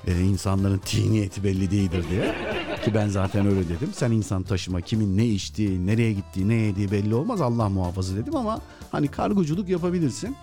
e, 0.07 0.21
insanların 0.21 0.77
tiniyeti 0.77 1.43
belli 1.43 1.71
değildir 1.71 2.05
diye. 2.09 2.35
Ki 2.85 2.93
ben 2.93 3.07
zaten 3.07 3.45
öyle 3.45 3.69
dedim. 3.69 3.89
Sen 3.93 4.11
insan 4.11 4.43
taşıma 4.43 4.81
kimin 4.81 5.17
ne 5.17 5.25
içtiği, 5.25 5.85
nereye 5.85 6.13
gittiği, 6.13 6.47
ne 6.47 6.53
yediği 6.53 6.91
belli 6.91 7.15
olmaz. 7.15 7.41
Allah 7.41 7.69
muhafaza 7.69 8.15
dedim 8.15 8.35
ama 8.35 8.61
hani 8.91 9.07
kargoculuk 9.07 9.69
yapabilirsin. 9.69 10.35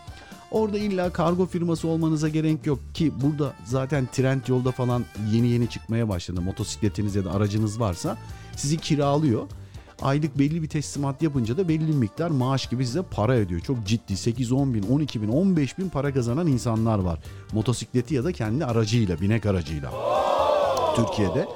Orada 0.55 0.79
illa 0.79 1.11
kargo 1.13 1.47
firması 1.47 1.89
olmanıza 1.89 2.29
gerek 2.29 2.67
yok 2.67 2.79
ki 2.95 3.13
burada 3.23 3.53
zaten 3.65 4.09
trend 4.13 4.41
yolda 4.49 4.71
falan 4.71 5.05
yeni 5.33 5.49
yeni 5.49 5.69
çıkmaya 5.69 6.09
başladı. 6.09 6.41
Motosikletiniz 6.41 7.15
ya 7.15 7.25
da 7.25 7.33
aracınız 7.33 7.81
varsa 7.81 8.19
sizi 8.57 8.77
kiralıyor. 8.79 9.43
Aylık 10.03 10.39
belli 10.39 10.63
bir 10.63 10.69
teslimat 10.69 11.23
yapınca 11.23 11.57
da 11.57 11.69
belli 11.69 11.89
bir 11.89 11.95
miktar 11.95 12.31
maaş 12.31 12.67
gibi 12.67 12.87
size 12.87 13.03
para 13.03 13.33
ödüyor. 13.33 13.61
Çok 13.61 13.87
ciddi 13.87 14.17
8, 14.17 14.53
10 14.53 14.75
bin, 14.75 14.83
12 14.83 15.23
bin, 15.23 15.29
15 15.29 15.79
bin 15.79 15.89
para 15.89 16.15
kazanan 16.15 16.47
insanlar 16.47 16.99
var. 16.99 17.19
Motosikleti 17.53 18.15
ya 18.15 18.25
da 18.25 18.33
kendi 18.33 18.65
aracıyla, 18.65 19.21
binek 19.21 19.47
aracıyla. 19.47 19.93
Türkiye'de. 20.97 21.49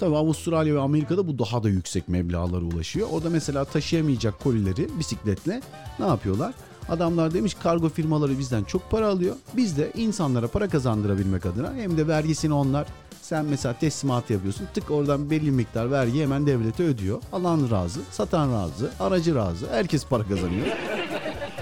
Tabii 0.00 0.16
Avustralya 0.16 0.74
ve 0.74 0.80
Amerika'da 0.80 1.26
bu 1.26 1.38
daha 1.38 1.62
da 1.62 1.68
yüksek 1.68 2.08
meblağlara 2.08 2.64
ulaşıyor. 2.64 3.08
Orada 3.12 3.30
mesela 3.30 3.64
taşıyamayacak 3.64 4.40
kolileri 4.40 4.88
bisikletle 4.98 5.60
ne 5.98 6.06
yapıyorlar? 6.06 6.54
Adamlar 6.88 7.34
demiş 7.34 7.56
kargo 7.62 7.88
firmaları 7.88 8.38
bizden 8.38 8.64
çok 8.64 8.90
para 8.90 9.08
alıyor. 9.08 9.36
Biz 9.56 9.76
de 9.76 9.92
insanlara 9.96 10.48
para 10.48 10.68
kazandırabilmek 10.68 11.46
adına 11.46 11.74
hem 11.74 11.96
de 11.96 12.08
vergisini 12.08 12.54
onlar 12.54 12.86
sen 13.22 13.44
mesela 13.44 13.74
teslimat 13.74 14.30
yapıyorsun. 14.30 14.66
Tık 14.74 14.90
oradan 14.90 15.30
belli 15.30 15.50
miktar 15.50 15.90
vergi 15.90 16.22
hemen 16.22 16.46
devlete 16.46 16.82
ödüyor. 16.82 17.22
Alan 17.32 17.70
razı, 17.70 18.00
satan 18.10 18.52
razı, 18.52 18.90
aracı 19.00 19.34
razı. 19.34 19.66
Herkes 19.70 20.06
para 20.06 20.22
kazanıyor. 20.22 20.66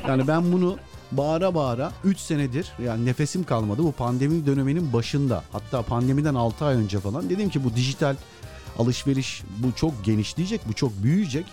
Yani 0.09 0.29
ben 0.29 0.53
bunu 0.53 0.77
bağıra 1.13 1.55
bağıra 1.55 1.93
3 2.05 2.19
senedir 2.19 2.73
yani 2.85 3.07
nefesim 3.07 3.45
kalmadı 3.45 3.83
bu 3.83 3.93
pandemi 3.93 4.47
döneminin 4.47 4.93
başında. 4.93 5.45
Hatta 5.53 5.83
pandemiden 5.83 6.35
6 6.35 6.65
ay 6.65 6.75
önce 6.75 7.01
falan 7.01 7.31
dedim 7.31 7.49
ki 7.51 7.65
bu 7.65 7.75
dijital 7.75 8.17
alışveriş 8.79 9.43
bu 9.59 9.73
çok 9.73 10.05
genişleyecek, 10.05 10.61
bu 10.69 10.73
çok 10.73 11.03
büyüyecek. 11.03 11.47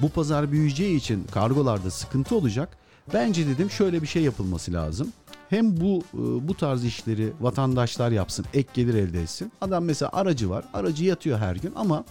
Bu 0.00 0.08
pazar 0.08 0.52
büyüyeceği 0.52 0.96
için 0.96 1.26
kargolarda 1.32 1.90
sıkıntı 1.90 2.36
olacak. 2.36 2.79
Bence 3.14 3.46
dedim 3.46 3.70
şöyle 3.70 4.02
bir 4.02 4.06
şey 4.06 4.22
yapılması 4.22 4.72
lazım. 4.72 5.12
Hem 5.50 5.80
bu 5.80 6.02
e, 6.14 6.48
bu 6.48 6.54
tarz 6.54 6.84
işleri 6.84 7.32
vatandaşlar 7.40 8.10
yapsın, 8.10 8.44
ek 8.54 8.68
gelir 8.74 8.94
elde 8.94 9.22
etsin. 9.22 9.52
Adam 9.60 9.84
mesela 9.84 10.10
aracı 10.12 10.50
var, 10.50 10.64
aracı 10.74 11.04
yatıyor 11.04 11.38
her 11.38 11.56
gün 11.56 11.72
ama 11.76 12.04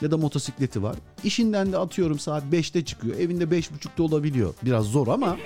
ya 0.00 0.10
da 0.10 0.16
motosikleti 0.16 0.82
var. 0.82 0.96
İşinden 1.24 1.72
de 1.72 1.78
atıyorum 1.78 2.18
saat 2.18 2.42
5'te 2.52 2.84
çıkıyor. 2.84 3.16
Evinde 3.18 3.44
5.30'da 3.44 4.02
olabiliyor. 4.02 4.54
Biraz 4.62 4.84
zor 4.84 5.06
ama 5.08 5.36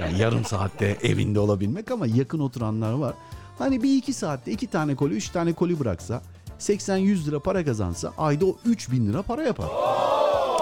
yani 0.00 0.18
yarım 0.18 0.44
saatte 0.44 0.98
evinde 1.02 1.40
olabilmek 1.40 1.90
ama 1.90 2.06
yakın 2.06 2.38
oturanlar 2.38 2.92
var. 2.92 3.14
Hani 3.58 3.82
bir 3.82 3.96
iki 3.96 4.12
saatte 4.12 4.52
iki 4.52 4.66
tane 4.66 4.94
koli, 4.94 5.14
üç 5.14 5.28
tane 5.28 5.52
koli 5.52 5.80
bıraksa 5.80 6.22
80-100 6.60 7.26
lira 7.26 7.40
para 7.40 7.64
kazansa 7.64 8.12
ayda 8.18 8.46
o 8.46 8.56
3000 8.64 9.06
lira 9.08 9.22
para 9.22 9.42
yapar. 9.42 9.66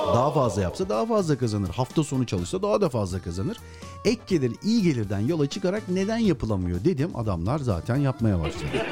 Daha 0.07 0.31
fazla 0.33 0.63
yapsa 0.63 0.89
daha 0.89 1.07
fazla 1.07 1.39
kazanır. 1.39 1.69
Hafta 1.69 2.05
sonu 2.05 2.27
çalışsa 2.27 2.63
daha 2.63 2.81
da 2.81 2.89
fazla 2.89 3.23
kazanır. 3.23 3.57
Ek 4.05 4.21
gelir 4.27 4.53
iyi 4.65 4.83
gelirden 4.83 5.21
yola 5.21 5.47
çıkarak 5.47 5.83
neden 5.89 6.19
yapılamıyor 6.19 6.85
dedim. 6.85 7.11
Adamlar 7.17 7.59
zaten 7.59 7.97
yapmaya 7.97 8.41
başladı. 8.41 8.87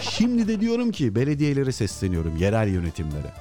Şimdi 0.00 0.48
de 0.48 0.60
diyorum 0.60 0.92
ki 0.92 1.14
belediyelere 1.14 1.72
sesleniyorum 1.72 2.36
yerel 2.36 2.68
yönetimlere. 2.68 3.32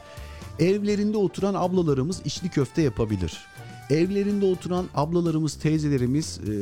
Evlerinde 0.59 1.17
oturan 1.17 1.53
ablalarımız 1.53 2.21
içli 2.25 2.49
köfte 2.49 2.81
yapabilir. 2.81 3.37
Evlerinde 3.89 4.45
oturan 4.45 4.85
ablalarımız, 4.95 5.53
teyzelerimiz 5.53 6.39
e, 6.39 6.53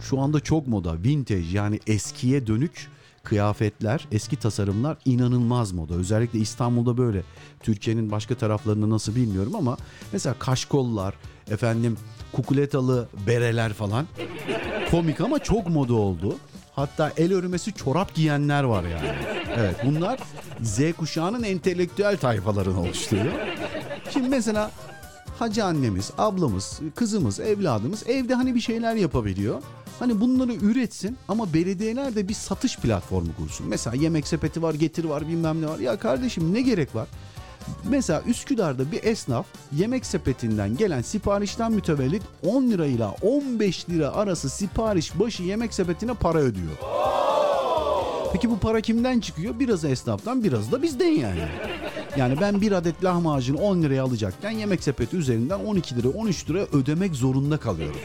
şu 0.00 0.20
anda 0.20 0.40
çok 0.40 0.68
moda. 0.68 1.02
Vintage 1.02 1.44
yani 1.52 1.80
eskiye 1.86 2.46
dönük 2.46 2.88
kıyafetler, 3.22 4.06
eski 4.12 4.36
tasarımlar 4.36 4.96
inanılmaz 5.04 5.72
moda. 5.72 5.94
Özellikle 5.94 6.38
İstanbul'da 6.38 6.96
böyle. 6.96 7.22
Türkiye'nin 7.62 8.10
başka 8.10 8.34
taraflarında 8.34 8.90
nasıl 8.90 9.14
bilmiyorum 9.16 9.54
ama 9.54 9.76
mesela 10.12 10.34
kaşkollar, 10.38 11.14
efendim 11.50 11.96
kukuletalı 12.32 13.08
bereler 13.26 13.72
falan 13.72 14.06
komik 14.90 15.20
ama 15.20 15.38
çok 15.38 15.68
moda 15.68 15.94
oldu. 15.94 16.36
Hatta 16.74 17.12
el 17.16 17.34
örmesi 17.34 17.72
çorap 17.72 18.14
giyenler 18.14 18.64
var 18.64 18.84
yani. 18.84 19.12
Evet 19.56 19.76
bunlar 19.84 20.20
Z 20.62 20.80
kuşağının 20.92 21.42
entelektüel 21.42 22.16
tayfalarını 22.16 22.80
oluşturuyor. 22.80 23.32
Şimdi 24.12 24.28
mesela 24.28 24.70
hacı 25.38 25.64
annemiz, 25.64 26.10
ablamız, 26.18 26.80
kızımız, 26.94 27.40
evladımız 27.40 28.08
evde 28.08 28.34
hani 28.34 28.54
bir 28.54 28.60
şeyler 28.60 28.94
yapabiliyor. 28.94 29.62
Hani 30.00 30.20
bunları 30.20 30.54
üretsin 30.54 31.18
ama 31.28 31.54
belediyeler 31.54 32.14
de 32.14 32.28
bir 32.28 32.34
satış 32.34 32.76
platformu 32.76 33.36
kursun. 33.36 33.68
Mesela 33.68 33.96
yemek 33.96 34.26
sepeti 34.26 34.62
var, 34.62 34.74
getir 34.74 35.04
var, 35.04 35.28
bilmem 35.28 35.62
ne 35.62 35.68
var. 35.68 35.78
Ya 35.78 35.98
kardeşim 35.98 36.54
ne 36.54 36.60
gerek 36.60 36.94
var? 36.94 37.08
Mesela 37.84 38.22
Üsküdar'da 38.26 38.92
bir 38.92 39.04
esnaf 39.04 39.46
yemek 39.72 40.06
sepetinden 40.06 40.76
gelen 40.76 41.02
siparişten 41.02 41.72
mütevellit 41.72 42.22
10 42.46 42.70
lirayla 42.70 43.14
15 43.22 43.88
lira 43.90 44.12
arası 44.12 44.50
sipariş 44.50 45.18
başı 45.18 45.42
yemek 45.42 45.74
sepetine 45.74 46.14
para 46.14 46.38
ödüyor. 46.38 46.72
Peki 48.32 48.50
bu 48.50 48.58
para 48.58 48.80
kimden 48.80 49.20
çıkıyor? 49.20 49.58
Biraz 49.58 49.84
esnaftan 49.84 50.44
biraz 50.44 50.72
da 50.72 50.82
bizden 50.82 51.06
yani. 51.06 51.48
Yani 52.16 52.40
ben 52.40 52.60
bir 52.60 52.72
adet 52.72 53.04
lahmacun 53.04 53.54
10 53.54 53.82
liraya 53.82 54.02
alacakken 54.02 54.50
yemek 54.50 54.82
sepeti 54.82 55.16
üzerinden 55.16 55.58
12 55.58 55.96
lira 55.96 56.08
13 56.08 56.50
lira 56.50 56.58
ödemek 56.58 57.14
zorunda 57.14 57.56
kalıyorum. 57.56 58.00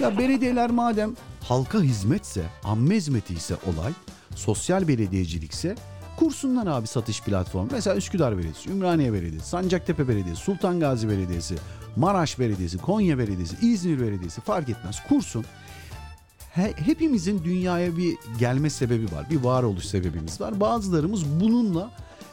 Ya 0.00 0.18
belediyeler 0.18 0.70
madem 0.70 1.14
halka 1.40 1.80
hizmetse, 1.82 2.42
amme 2.64 2.94
hizmeti 2.94 3.34
ise 3.34 3.54
olay, 3.54 3.92
sosyal 4.34 4.88
belediyecilikse 4.88 5.74
kursunlar 6.16 6.66
abi 6.66 6.86
satış 6.86 7.22
platformu. 7.22 7.68
Mesela 7.72 7.96
Üsküdar 7.96 8.32
Belediyesi, 8.36 8.70
Ümraniye 8.70 9.12
Belediyesi, 9.12 9.48
Sancaktepe 9.48 10.08
Belediyesi, 10.08 10.42
Sultan 10.42 10.80
Gazi 10.80 11.08
Belediyesi, 11.08 11.54
Maraş 11.96 12.38
Belediyesi, 12.38 12.78
Konya 12.78 13.18
Belediyesi, 13.18 13.56
İzmir 13.66 14.00
Belediyesi 14.00 14.40
fark 14.40 14.68
etmez 14.68 14.96
kursun. 15.08 15.44
He, 16.52 16.72
hepimizin 16.76 17.44
dünyaya 17.44 17.96
bir 17.96 18.16
gelme 18.38 18.70
sebebi 18.70 19.12
var. 19.12 19.30
Bir 19.30 19.40
varoluş 19.44 19.84
sebebimiz 19.84 20.40
var. 20.40 20.60
Bazılarımız 20.60 21.40
bununla 21.40 21.90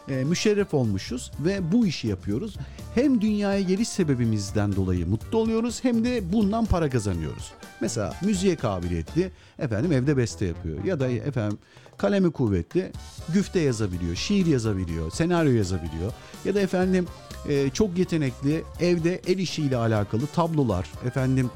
e, 0.09 0.23
müşerref 0.23 0.73
olmuşuz 0.73 1.31
ve 1.39 1.71
bu 1.71 1.87
işi 1.87 2.07
yapıyoruz. 2.07 2.57
Hem 2.95 3.21
dünyaya 3.21 3.61
geliş 3.61 3.87
sebebimizden 3.87 4.75
dolayı 4.75 5.07
mutlu 5.07 5.37
oluyoruz 5.37 5.83
hem 5.83 6.05
de 6.05 6.33
bundan 6.33 6.65
para 6.65 6.89
kazanıyoruz. 6.89 7.51
Mesela 7.81 8.13
müziğe 8.21 8.55
kabiliyetli 8.55 9.31
efendim 9.59 9.91
evde 9.91 10.17
beste 10.17 10.45
yapıyor 10.45 10.83
ya 10.83 10.99
da 10.99 11.09
efendim 11.09 11.57
kalemi 11.97 12.31
kuvvetli 12.31 12.91
güfte 13.33 13.59
yazabiliyor, 13.59 14.15
şiir 14.15 14.45
yazabiliyor, 14.45 15.11
senaryo 15.11 15.51
yazabiliyor 15.51 16.11
ya 16.45 16.55
da 16.55 16.59
efendim 16.59 17.07
e, 17.49 17.69
çok 17.69 17.97
yetenekli 17.97 18.63
evde 18.79 19.21
el 19.27 19.37
işiyle 19.37 19.77
alakalı 19.77 20.27
tablolar 20.27 20.91
efendim 21.05 21.49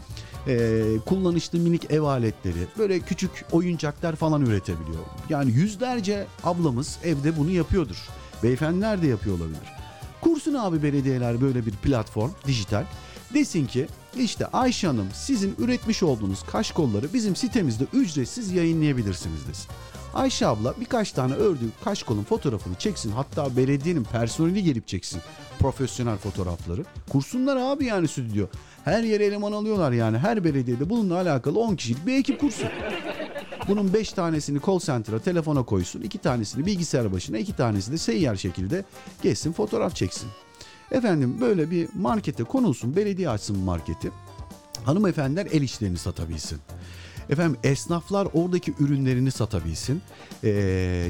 e, 0.47 0.83
kullanışlı 1.05 1.59
minik 1.59 1.91
ev 1.91 2.01
aletleri, 2.01 2.67
böyle 2.77 2.99
küçük 2.99 3.31
oyuncaklar 3.51 4.15
falan 4.15 4.45
üretebiliyor. 4.45 5.03
Yani 5.29 5.51
yüzlerce 5.51 6.27
ablamız 6.43 6.99
evde 7.03 7.37
bunu 7.37 7.51
yapıyordur. 7.51 7.97
Beyefendiler 8.43 9.01
de 9.01 9.07
yapıyor 9.07 9.37
olabilir. 9.37 9.59
Kursun 10.21 10.53
abi 10.53 10.83
belediyeler 10.83 11.41
böyle 11.41 11.65
bir 11.65 11.71
platform, 11.71 12.31
dijital. 12.47 12.83
Desin 13.33 13.65
ki 13.65 13.87
işte 14.17 14.45
Ayşe 14.45 14.87
Hanım 14.87 15.07
sizin 15.13 15.55
üretmiş 15.59 16.03
olduğunuz 16.03 16.43
kaş 16.43 16.71
kolları 16.71 17.13
bizim 17.13 17.35
sitemizde 17.35 17.83
ücretsiz 17.93 18.51
yayınlayabilirsiniz 18.51 19.47
desin. 19.47 19.67
Ayşe 20.13 20.47
abla 20.47 20.73
birkaç 20.79 21.11
tane 21.11 21.33
ördüğü 21.33 21.69
kaş 21.83 22.03
kolun 22.03 22.23
fotoğrafını 22.23 22.75
çeksin. 22.75 23.11
Hatta 23.11 23.57
belediyenin 23.57 24.03
personeli 24.03 24.63
gelip 24.63 24.87
çeksin 24.87 25.21
profesyonel 25.59 26.17
fotoğrafları. 26.17 26.83
Kursunlar 27.09 27.57
abi 27.57 27.85
yani 27.85 28.07
stüdyo. 28.07 28.47
Her 28.85 29.03
yere 29.03 29.25
eleman 29.25 29.51
alıyorlar 29.51 29.91
yani. 29.91 30.17
Her 30.17 30.43
belediyede 30.43 30.89
bununla 30.89 31.15
alakalı 31.15 31.59
10 31.59 31.75
kişilik 31.75 32.05
bir 32.07 32.17
ekip 32.17 32.39
kursun. 32.39 32.69
Bunun 33.67 33.93
5 33.93 34.13
tanesini 34.13 34.59
call 34.65 34.79
center'a 34.79 35.19
telefona 35.19 35.63
koysun. 35.63 36.01
2 36.01 36.17
tanesini 36.17 36.65
bilgisayar 36.65 37.11
başına, 37.11 37.37
2 37.37 37.55
tanesi 37.55 37.91
de 37.91 37.97
seyyar 37.97 38.35
şekilde 38.35 38.85
geçsin 39.21 39.53
fotoğraf 39.53 39.95
çeksin. 39.95 40.29
Efendim 40.91 41.37
böyle 41.41 41.71
bir 41.71 41.89
markete 41.95 42.43
konulsun, 42.43 42.95
belediye 42.95 43.29
açsın 43.29 43.59
marketi. 43.59 44.11
Hanımefendiler 44.83 45.45
el 45.45 45.61
işlerini 45.61 45.97
satabilsin. 45.97 46.59
Efendim 47.29 47.57
esnaflar 47.63 48.27
oradaki 48.33 48.73
ürünlerini 48.79 49.31
satabilsin. 49.31 50.01
Ee, 50.43 50.49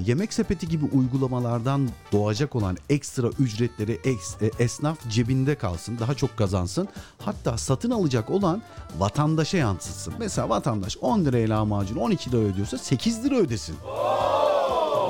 yemek 0.06 0.34
sepeti 0.34 0.68
gibi 0.68 0.86
uygulamalardan 0.86 1.90
doğacak 2.12 2.56
olan 2.56 2.78
ekstra 2.90 3.28
ücretleri 3.40 4.00
eks, 4.04 4.42
e, 4.42 4.52
esnaf 4.64 5.10
cebinde 5.10 5.56
kalsın, 5.56 6.00
daha 6.00 6.16
çok 6.16 6.38
kazansın. 6.38 6.88
Hatta 7.18 7.58
satın 7.58 7.92
alacak 7.92 8.30
olan 8.30 8.62
vatandaşa 9.00 9.58
yansıtsın. 9.58 10.14
Mesela 10.20 10.50
vatandaş 10.50 10.98
10 10.98 11.26
liraya 11.26 11.50
lahmacun 11.50 11.96
12 11.96 12.32
lira 12.32 12.42
ödüyorsa 12.42 12.78
8 12.78 13.24
lira 13.24 13.36
ödesin. 13.36 13.76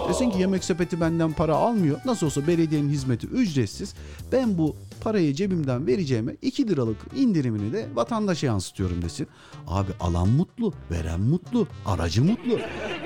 Desin 0.10 0.30
ki 0.32 0.40
yemek 0.40 0.64
sepeti 0.64 1.02
benden 1.02 1.34
para 1.34 1.56
almıyor. 1.56 2.00
Nasıl 2.06 2.26
olsa 2.26 2.48
belediyenin 2.48 2.90
hizmeti 2.90 3.28
ücretsiz. 3.28 3.94
Ben 4.32 4.58
bu 4.58 4.76
parayı 5.02 5.34
cebimden 5.34 5.88
vereceğime 5.88 6.36
2 6.42 6.68
liralık 6.68 6.98
indirimini 7.16 7.74
de 7.74 7.88
vatandaşa 7.94 8.48
yansıtıyorum 8.48 9.02
desin. 9.02 9.28
Abi 9.68 9.92
alan 10.00 10.30
mutlu, 10.30 10.74
veren 10.92 11.20
mutlu, 11.22 11.68
aracı 11.86 12.24
mutlu. 12.24 12.60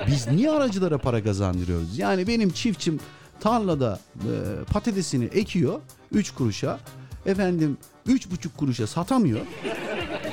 Biz 0.07 0.27
niye 0.27 0.51
aracılara 0.51 0.97
para 0.97 1.23
kazandırıyoruz? 1.23 1.97
Yani 1.97 2.27
benim 2.27 2.49
çiftçim 2.49 2.99
tarlada 3.39 3.99
e, 4.15 4.63
patatesini 4.63 5.25
ekiyor 5.25 5.79
3 6.11 6.31
kuruşa. 6.31 6.79
Efendim 7.25 7.77
3,5 8.07 8.47
kuruşa 8.57 8.87
satamıyor. 8.87 9.39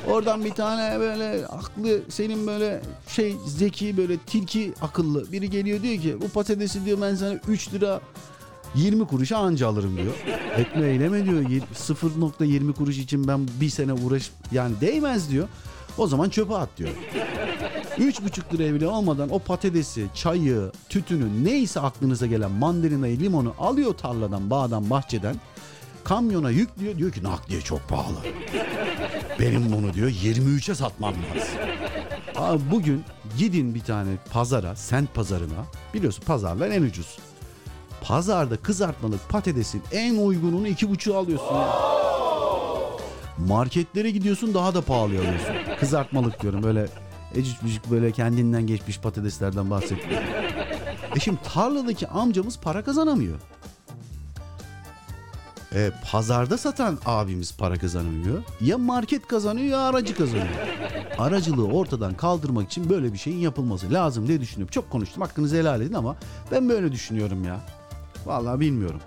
Oradan 0.07 0.45
bir 0.45 0.51
tane 0.51 0.99
böyle 0.99 1.47
aklı 1.47 2.01
senin 2.09 2.47
böyle 2.47 2.81
şey 3.07 3.35
zeki 3.47 3.97
böyle 3.97 4.17
tilki 4.17 4.73
akıllı 4.81 5.31
biri 5.31 5.49
geliyor 5.49 5.81
diyor 5.81 6.01
ki 6.01 6.17
bu 6.21 6.29
patatesi 6.29 6.85
diyor 6.85 7.01
ben 7.01 7.15
sana 7.15 7.33
3 7.47 7.73
lira 7.73 8.01
20 8.75 9.07
kuruşa 9.07 9.37
anca 9.37 9.67
alırım 9.67 9.97
diyor. 9.97 10.13
Etme 10.57 10.87
eyleme 10.87 11.25
diyor. 11.25 11.41
Yir- 11.41 11.63
0.20 11.75 12.73
kuruş 12.73 12.97
için 12.97 13.27
ben 13.27 13.47
bir 13.61 13.69
sene 13.69 13.93
uğraş 13.93 14.29
yani 14.51 14.81
değmez 14.81 15.31
diyor. 15.31 15.47
O 15.97 16.07
zaman 16.07 16.29
çöpe 16.29 16.55
at 16.55 16.69
diyor. 16.77 16.89
3,5 17.97 18.53
liraya 18.53 18.73
bile 18.73 18.87
olmadan 18.87 19.29
o 19.29 19.39
patatesi, 19.39 20.05
çayı, 20.13 20.71
tütünü 20.89 21.45
neyse 21.45 21.79
aklınıza 21.79 22.25
gelen 22.25 22.51
mandalinayı, 22.51 23.19
limonu 23.19 23.53
alıyor 23.59 23.93
tarladan, 23.93 24.49
bağdan, 24.49 24.89
bahçeden. 24.89 25.35
Kamyona 26.03 26.49
yüklüyor. 26.49 26.97
Diyor 26.97 27.11
ki 27.11 27.23
nakliye 27.23 27.61
çok 27.61 27.89
pahalı. 27.89 28.15
Benim 29.39 29.71
bunu 29.71 29.93
diyor 29.93 30.09
23'e 30.09 30.75
satmam 30.75 31.13
lazım. 31.13 31.49
Abi 32.35 32.61
bugün 32.71 33.03
gidin 33.37 33.75
bir 33.75 33.79
tane 33.79 34.09
pazara, 34.31 34.75
sent 34.75 35.13
pazarına. 35.15 35.65
Biliyorsun 35.93 36.23
pazarlar 36.25 36.69
en 36.71 36.81
ucuz. 36.81 37.17
Pazarda 38.01 38.57
kızartmalık 38.57 39.29
patatesin 39.29 39.81
en 39.91 40.15
uygununu 40.15 40.67
iki 40.67 40.89
buçuğu 40.89 41.17
alıyorsun 41.17 41.55
ya. 41.55 41.67
Marketlere 43.47 44.11
gidiyorsun 44.11 44.53
daha 44.53 44.73
da 44.73 44.81
pahalı 44.81 45.03
alıyorsun. 45.03 45.55
Kızartmalık 45.79 46.41
diyorum 46.41 46.63
böyle 46.63 46.87
ecik 47.35 47.91
böyle 47.91 48.11
kendinden 48.11 48.67
geçmiş 48.67 48.99
patateslerden 48.99 49.69
bahsetmiyorum. 49.69 50.27
E 51.15 51.19
şimdi 51.19 51.39
tarladaki 51.53 52.07
amcamız 52.07 52.59
para 52.59 52.83
kazanamıyor. 52.83 53.39
E, 55.75 55.91
pazarda 56.11 56.57
satan 56.57 56.97
abimiz 57.05 57.57
para 57.57 57.77
kazanamıyor. 57.77 58.43
Ya 58.61 58.77
market 58.77 59.27
kazanıyor 59.27 59.67
ya 59.67 59.79
aracı 59.79 60.15
kazanıyor. 60.15 60.47
Aracılığı 61.17 61.67
ortadan 61.67 62.13
kaldırmak 62.13 62.67
için 62.67 62.89
böyle 62.89 63.13
bir 63.13 63.17
şeyin 63.17 63.37
yapılması 63.37 63.93
lazım 63.93 64.27
diye 64.27 64.41
düşünüyorum. 64.41 64.71
Çok 64.71 64.89
konuştum 64.89 65.21
hakkınızı 65.21 65.55
helal 65.57 65.81
edin 65.81 65.93
ama 65.93 66.15
ben 66.51 66.69
böyle 66.69 66.91
düşünüyorum 66.91 67.43
ya. 67.45 67.59
Vallahi 68.25 68.59
bilmiyorum. 68.59 68.99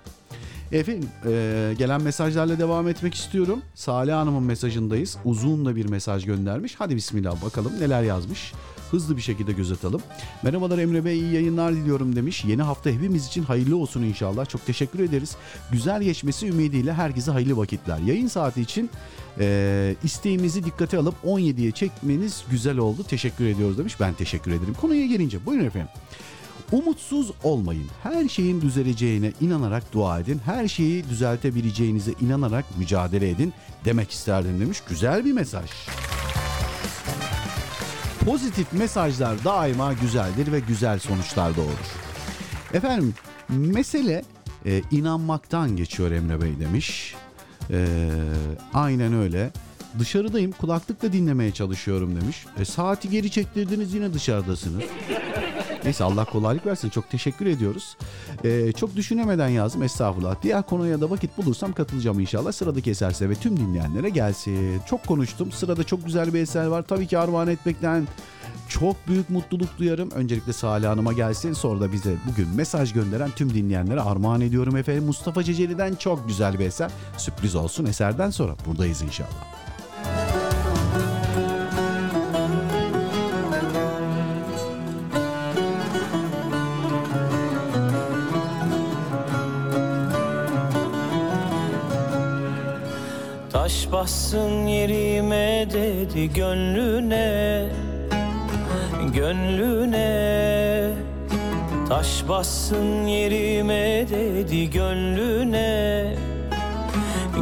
Efendim 0.71 1.09
e, 1.25 1.73
gelen 1.77 2.01
mesajlarla 2.01 2.59
devam 2.59 2.87
etmek 2.87 3.13
istiyorum. 3.13 3.61
Salih 3.75 4.13
Hanım'ın 4.13 4.43
mesajındayız. 4.43 5.17
Uzun 5.25 5.65
da 5.65 5.75
bir 5.75 5.89
mesaj 5.89 6.25
göndermiş. 6.25 6.75
Hadi 6.77 6.95
bismillah 6.95 7.45
bakalım 7.45 7.71
neler 7.79 8.03
yazmış. 8.03 8.53
Hızlı 8.91 9.17
bir 9.17 9.21
şekilde 9.21 9.51
göz 9.51 9.71
atalım. 9.71 10.01
Merhabalar 10.43 10.77
Emre 10.77 11.05
Bey 11.05 11.19
iyi 11.19 11.33
yayınlar 11.33 11.73
diliyorum 11.73 12.15
demiş. 12.15 12.45
Yeni 12.45 12.61
hafta 12.61 12.89
hepimiz 12.89 13.27
için 13.27 13.43
hayırlı 13.43 13.77
olsun 13.77 14.03
inşallah. 14.03 14.45
Çok 14.49 14.65
teşekkür 14.65 14.99
ederiz. 14.99 15.35
Güzel 15.71 16.03
geçmesi 16.03 16.47
ümidiyle 16.47 16.93
herkese 16.93 17.31
hayırlı 17.31 17.57
vakitler. 17.57 17.97
Yayın 17.97 18.27
saati 18.27 18.61
için 18.61 18.89
e, 19.39 19.95
isteğimizi 20.03 20.63
dikkate 20.63 20.97
alıp 20.97 21.15
17'ye 21.25 21.71
çekmeniz 21.71 22.43
güzel 22.51 22.77
oldu. 22.77 23.03
Teşekkür 23.03 23.45
ediyoruz 23.45 23.77
demiş. 23.77 23.99
Ben 23.99 24.13
teşekkür 24.13 24.51
ederim. 24.51 24.73
Konuya 24.81 25.05
gelince 25.05 25.45
buyurun 25.45 25.65
efendim. 25.65 25.89
Umutsuz 26.73 27.31
olmayın. 27.43 27.87
Her 28.03 28.29
şeyin 28.29 28.61
düzeleceğine 28.61 29.33
inanarak 29.41 29.93
dua 29.93 30.19
edin. 30.19 30.41
Her 30.45 30.67
şeyi 30.67 31.09
düzeltebileceğinize 31.09 32.11
inanarak 32.21 32.65
mücadele 32.77 33.29
edin 33.29 33.53
demek 33.85 34.11
isterdim 34.11 34.59
demiş. 34.59 34.83
Güzel 34.89 35.25
bir 35.25 35.31
mesaj. 35.31 35.69
Pozitif 38.25 38.73
mesajlar 38.73 39.43
daima 39.43 39.93
güzeldir 39.93 40.51
ve 40.51 40.59
güzel 40.59 40.99
sonuçlar 40.99 41.55
doğurur. 41.55 41.91
Efendim 42.73 43.13
mesele 43.49 44.23
e, 44.65 44.81
inanmaktan 44.91 45.75
geçiyor 45.75 46.11
Emre 46.11 46.41
Bey 46.41 46.59
demiş. 46.59 47.15
E, 47.69 47.87
aynen 48.73 49.13
öyle. 49.13 49.51
Dışarıdayım 49.99 50.51
kulaklıkla 50.51 51.13
dinlemeye 51.13 51.51
çalışıyorum 51.51 52.21
demiş. 52.21 52.45
E, 52.59 52.65
saati 52.65 53.09
geri 53.09 53.31
çektirdiniz 53.31 53.93
yine 53.93 54.13
dışarıdasınız. 54.13 54.83
Neyse 55.83 56.03
Allah 56.03 56.25
kolaylık 56.25 56.65
versin. 56.65 56.89
Çok 56.89 57.09
teşekkür 57.09 57.45
ediyoruz. 57.45 57.97
Ee, 58.43 58.71
çok 58.71 58.95
düşünemeden 58.95 59.47
yazdım. 59.47 59.83
Estağfurullah. 59.83 60.35
Diğer 60.43 60.63
konuya 60.63 61.01
da 61.01 61.09
vakit 61.09 61.37
bulursam 61.37 61.73
katılacağım 61.73 62.19
inşallah. 62.19 62.51
Sıradaki 62.51 62.91
eserse 62.91 63.29
ve 63.29 63.35
tüm 63.35 63.57
dinleyenlere 63.57 64.09
gelsin. 64.09 64.81
Çok 64.89 65.07
konuştum. 65.07 65.51
Sırada 65.51 65.83
çok 65.83 66.05
güzel 66.05 66.33
bir 66.33 66.39
eser 66.39 66.65
var. 66.65 66.81
Tabii 66.81 67.07
ki 67.07 67.17
armağan 67.17 67.47
etmekten 67.47 68.07
çok 68.69 69.07
büyük 69.07 69.29
mutluluk 69.29 69.77
duyarım. 69.79 70.11
Öncelikle 70.11 70.53
Salih 70.53 70.87
Hanım'a 70.87 71.13
gelsin. 71.13 71.53
Sonra 71.53 71.81
da 71.81 71.91
bize 71.91 72.15
bugün 72.31 72.47
mesaj 72.55 72.93
gönderen 72.93 73.29
tüm 73.35 73.53
dinleyenlere 73.53 74.01
armağan 74.01 74.41
ediyorum 74.41 74.77
efendim. 74.77 75.03
Mustafa 75.03 75.43
Ceceli'den 75.43 75.95
çok 75.95 76.27
güzel 76.27 76.59
bir 76.59 76.65
eser. 76.65 76.91
Sürpriz 77.17 77.55
olsun 77.55 77.85
eserden 77.85 78.29
sonra 78.29 78.55
buradayız 78.65 79.01
inşallah. 79.01 79.62
Taş 93.51 93.91
bassın 93.91 94.67
yerime 94.67 95.67
dedi 95.73 96.33
gönlüne 96.33 97.65
Gönlüne. 99.13 100.89
Taş 101.89 102.23
bassın 102.29 103.07
yerime 103.07 104.05
dedi 104.09 104.69
gönlüne 104.69 106.15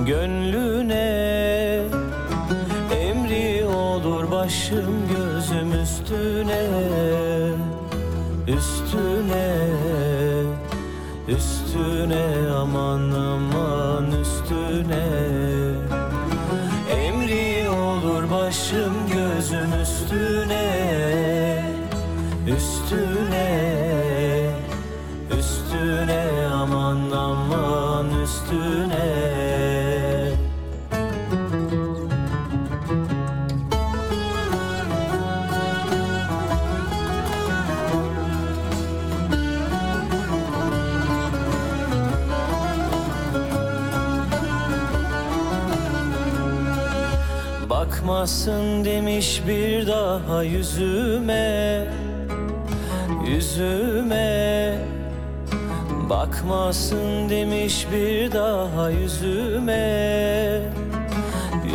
Gönlüne 0.07 1.31
olur 4.11 4.31
başım 4.31 5.07
gözüm 5.07 5.81
üstüne 5.81 6.61
Üstüne 8.47 9.67
Üstüne 11.27 12.25
aman 12.55 13.11
aman 13.11 14.05
üstüne 14.21 15.40
Bakmasın 48.01 48.85
demiş 48.85 49.41
bir 49.47 49.87
daha 49.87 50.43
yüzüme. 50.43 51.87
Yüzüme. 53.27 54.77
Bakmasın 56.09 57.29
demiş 57.29 57.87
bir 57.93 58.31
daha 58.31 58.89
yüzüme. 58.89 60.61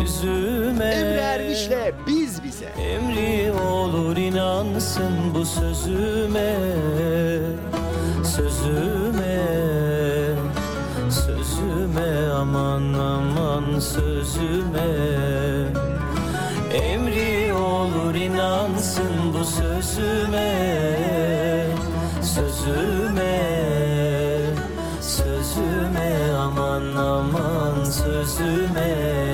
Yüzüme. 0.01 0.85
Emre 0.85 1.21
Ermiş'le 1.21 1.95
biz 2.07 2.45
bize. 2.45 2.67
Emri 2.67 3.53
olur 3.53 4.17
inansın 4.17 5.35
bu 5.35 5.45
sözüme. 5.45 6.57
Sözüme. 8.25 9.43
Sözüme 11.11 12.29
aman 12.29 12.93
aman 12.93 13.79
sözüme 13.79 15.56
Emri 16.77 17.53
olur 17.53 18.15
inansın 18.15 19.35
bu 19.35 19.45
sözüme 19.45 20.53
Sözüme 22.23 23.41
Sözüme 25.01 26.33
aman 26.39 26.97
aman 26.97 27.85
sözüme 27.85 29.26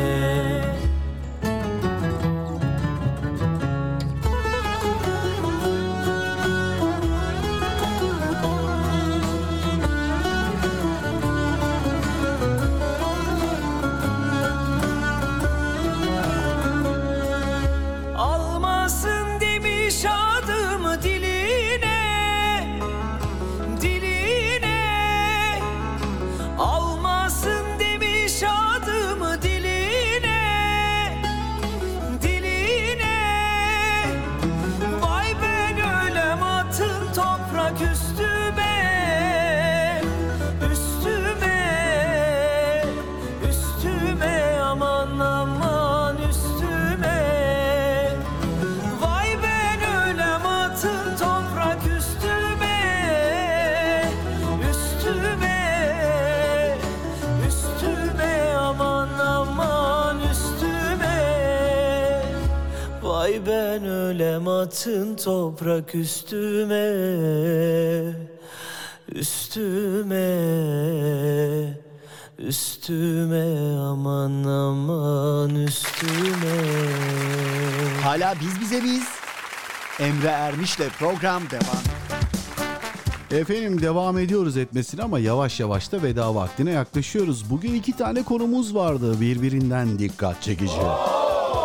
ölem 64.13 64.49
atın 64.49 65.17
toprak 65.17 65.95
üstüme 65.95 66.93
Üstüme 69.09 70.29
Üstüme 72.39 73.77
aman 73.77 74.45
aman 74.45 75.55
üstüme 75.55 76.57
Hala 78.03 78.35
biz 78.41 78.61
bize 78.61 78.81
miyiz? 78.81 79.09
Emre 80.01 80.29
Ermiş'le 80.29 80.89
program 80.99 81.43
devam. 81.51 81.83
Efendim 83.41 83.83
devam 83.83 84.19
ediyoruz 84.19 84.57
etmesine 84.57 85.03
ama 85.03 85.19
yavaş 85.19 85.61
yavaş 85.61 85.93
da 85.93 86.03
veda 86.03 86.35
vaktine 86.35 86.71
yaklaşıyoruz. 86.71 87.51
Bugün 87.51 87.75
iki 87.75 87.97
tane 87.97 88.23
konumuz 88.23 88.75
vardı 88.75 89.21
birbirinden 89.21 89.99
dikkat 89.99 90.43
çekici. 90.43 90.77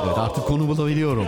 Evet 0.06 0.18
artık 0.18 0.46
konu 0.46 0.68
bulabiliyorum. 0.68 1.26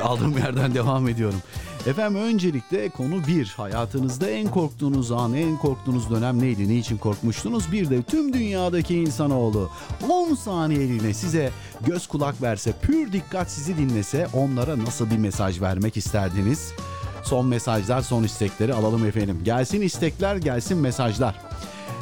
Kaldığım 0.00 0.38
yerden 0.38 0.74
devam 0.74 1.08
ediyorum. 1.08 1.42
Efendim 1.86 2.22
öncelikle 2.22 2.88
konu 2.88 3.26
bir. 3.26 3.54
Hayatınızda 3.56 4.30
en 4.30 4.48
korktuğunuz 4.48 5.12
an, 5.12 5.34
en 5.34 5.56
korktuğunuz 5.56 6.10
dönem 6.10 6.42
neydi? 6.42 6.68
Ne 6.68 6.74
için 6.76 6.98
korkmuştunuz? 6.98 7.72
Bir 7.72 7.90
de 7.90 8.02
tüm 8.02 8.32
dünyadaki 8.32 8.94
insanoğlu 8.94 9.70
10 10.08 10.34
saniyeliğine 10.34 11.14
size 11.14 11.50
göz 11.86 12.06
kulak 12.06 12.42
verse, 12.42 12.72
pür 12.82 13.12
dikkat 13.12 13.50
sizi 13.50 13.76
dinlese 13.78 14.26
onlara 14.32 14.78
nasıl 14.78 15.10
bir 15.10 15.18
mesaj 15.18 15.60
vermek 15.60 15.96
isterdiniz? 15.96 16.72
Son 17.22 17.46
mesajlar, 17.46 18.02
son 18.02 18.22
istekleri 18.22 18.74
alalım 18.74 19.06
efendim. 19.06 19.40
Gelsin 19.44 19.80
istekler, 19.80 20.36
gelsin 20.36 20.78
mesajlar. 20.78 21.49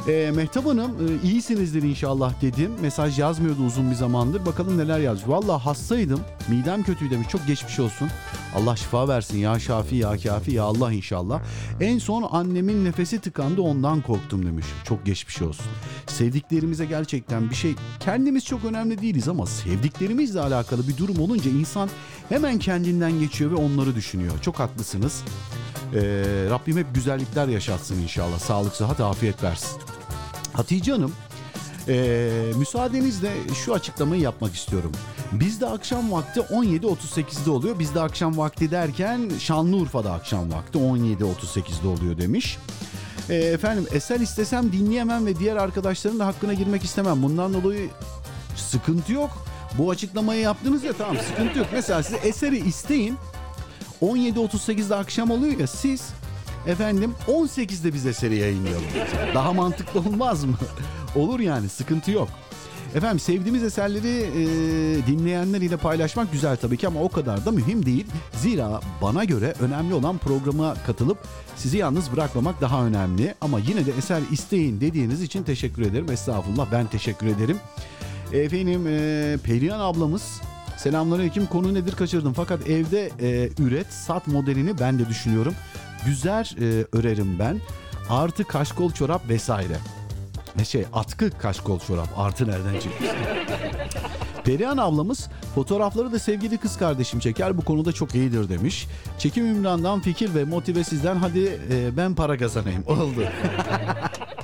Ee, 0.07 0.31
Mehtap 0.35 0.65
Hanım 0.65 0.91
e, 0.91 1.27
iyisinizdir 1.27 1.83
inşallah 1.83 2.41
dedim. 2.41 2.71
Mesaj 2.81 3.19
yazmıyordu 3.19 3.65
uzun 3.65 3.91
bir 3.91 3.95
zamandır. 3.95 4.45
Bakalım 4.45 4.77
neler 4.77 4.99
yazmış. 4.99 5.29
Valla 5.29 5.65
hastaydım. 5.65 6.19
Midem 6.49 6.83
kötüydü 6.83 7.11
demiş. 7.13 7.27
Çok 7.27 7.47
geçmiş 7.47 7.79
olsun. 7.79 8.09
Allah 8.55 8.75
şifa 8.75 9.07
versin 9.07 9.37
ya 9.37 9.59
Şafi 9.59 9.95
ya 9.95 10.17
Kafi 10.17 10.51
ya 10.51 10.63
Allah 10.63 10.93
inşallah. 10.93 11.41
En 11.81 11.97
son 11.97 12.27
annemin 12.31 12.85
nefesi 12.85 13.19
tıkandı 13.19 13.61
ondan 13.61 14.01
korktum 14.01 14.45
demiş. 14.45 14.65
Çok 14.83 15.05
geçmiş 15.05 15.41
olsun. 15.41 15.65
Sevdiklerimize 16.07 16.85
gerçekten 16.85 17.49
bir 17.49 17.55
şey 17.55 17.75
kendimiz 17.99 18.45
çok 18.45 18.65
önemli 18.65 19.01
değiliz 19.01 19.27
ama 19.27 19.45
sevdiklerimizle 19.45 20.39
alakalı 20.39 20.87
bir 20.87 20.97
durum 20.97 21.19
olunca 21.19 21.51
insan 21.51 21.89
hemen 22.29 22.59
kendinden 22.59 23.19
geçiyor 23.19 23.51
ve 23.51 23.55
onları 23.55 23.95
düşünüyor. 23.95 24.33
Çok 24.41 24.59
haklısınız. 24.59 25.23
Ee, 25.93 25.99
Rabbim 26.49 26.77
hep 26.77 26.95
güzellikler 26.95 27.47
yaşatsın 27.47 28.01
inşallah. 28.01 28.39
Sağlık, 28.39 28.75
sıhhat, 28.75 28.99
afiyet 28.99 29.43
versin. 29.43 29.81
Hatice 30.53 30.91
Hanım, 30.91 31.13
ee, 31.87 32.51
müsaadenizle 32.55 33.31
şu 33.65 33.73
açıklamayı 33.73 34.21
yapmak 34.21 34.55
istiyorum. 34.55 34.91
Bizde 35.31 35.65
akşam 35.65 36.11
vakti 36.11 36.39
17.38'de 36.39 37.51
oluyor. 37.51 37.79
Bizde 37.79 38.01
akşam 38.01 38.37
vakti 38.37 38.71
derken 38.71 39.31
Şanlıurfa'da 39.39 40.13
akşam 40.13 40.51
vakti 40.51 40.77
17.38'de 40.77 41.87
oluyor 41.87 42.17
demiş. 42.17 42.57
Ee, 43.29 43.35
efendim 43.35 43.87
eser 43.91 44.19
istesem 44.19 44.71
dinleyemem 44.71 45.25
ve 45.25 45.39
diğer 45.39 45.55
arkadaşların 45.55 46.19
da 46.19 46.25
hakkına 46.25 46.53
girmek 46.53 46.83
istemem. 46.83 47.23
Bundan 47.23 47.53
dolayı 47.53 47.89
sıkıntı 48.55 49.13
yok. 49.13 49.45
Bu 49.77 49.89
açıklamayı 49.89 50.41
yaptınız 50.41 50.83
ya 50.83 50.93
tamam 50.93 51.17
sıkıntı 51.17 51.59
yok. 51.59 51.67
Mesela 51.73 52.03
size 52.03 52.17
eseri 52.17 52.57
isteyin. 52.57 53.17
17.38'de 54.01 54.95
akşam 54.95 55.31
oluyor 55.31 55.59
ya 55.59 55.67
siz 55.67 56.09
efendim 56.67 57.13
18'de 57.27 57.93
bize 57.93 58.13
seri 58.13 58.35
yayınlayalım. 58.35 58.83
Daha 59.33 59.53
mantıklı 59.53 59.99
olmaz 59.99 60.43
mı? 60.45 60.55
Olur 61.15 61.39
yani 61.39 61.69
sıkıntı 61.69 62.11
yok. 62.11 62.29
Efendim 62.95 63.19
sevdiğimiz 63.19 63.63
eserleri 63.63 64.07
e, 64.07 64.43
dinleyenler 65.07 65.61
ile 65.61 65.77
paylaşmak 65.77 66.31
güzel 66.31 66.57
tabii 66.57 66.77
ki 66.77 66.87
ama 66.87 67.01
o 67.01 67.09
kadar 67.09 67.45
da 67.45 67.51
mühim 67.51 67.85
değil. 67.85 68.05
Zira 68.33 68.81
bana 69.01 69.23
göre 69.23 69.53
önemli 69.59 69.93
olan 69.93 70.17
programa 70.17 70.75
katılıp 70.87 71.17
sizi 71.55 71.77
yalnız 71.77 72.11
bırakmamak 72.11 72.61
daha 72.61 72.85
önemli. 72.85 73.35
Ama 73.41 73.59
yine 73.59 73.85
de 73.85 73.91
eser 73.97 74.21
isteyin 74.31 74.81
dediğiniz 74.81 75.21
için 75.21 75.43
teşekkür 75.43 75.81
ederim. 75.81 76.11
Estağfurullah 76.11 76.67
ben 76.71 76.87
teşekkür 76.87 77.27
ederim. 77.27 77.57
Efendim 78.33 78.87
e, 78.87 79.37
Perihan 79.43 79.79
ablamız 79.79 80.41
Selamünaleyküm 80.79 81.45
konu 81.45 81.73
nedir 81.73 81.95
kaçırdım 81.95 82.33
fakat 82.33 82.69
evde 82.69 83.11
e, 83.21 83.49
üret 83.59 83.93
sat 83.93 84.27
modelini 84.27 84.79
ben 84.79 84.99
de 84.99 85.09
düşünüyorum. 85.09 85.55
Güzel 86.05 86.45
e, 86.61 86.85
örerim 86.97 87.39
ben. 87.39 87.61
Artı 88.09 88.43
kaşkol 88.43 88.91
çorap 88.91 89.29
vesaire. 89.29 89.77
Ne 90.55 90.65
şey 90.65 90.85
atkı 90.93 91.37
kaşkol 91.37 91.79
çorap 91.79 92.07
artı 92.17 92.47
nereden 92.47 92.79
çıktı? 92.79 93.05
Perihan 94.43 94.77
ablamız 94.77 95.29
fotoğrafları 95.55 96.11
da 96.11 96.19
sevgili 96.19 96.57
kız 96.57 96.77
kardeşim 96.77 97.19
çeker 97.19 97.57
bu 97.57 97.61
konuda 97.61 97.91
çok 97.91 98.15
iyidir 98.15 98.49
demiş. 98.49 98.87
Çekim 99.17 99.45
Ümran'dan 99.45 99.99
fikir 99.99 100.35
ve 100.35 100.43
motive 100.43 100.83
sizden 100.83 101.15
hadi 101.15 101.59
e, 101.71 101.97
ben 101.97 102.15
para 102.15 102.37
kazanayım. 102.37 102.83
Oldu. 102.87 103.23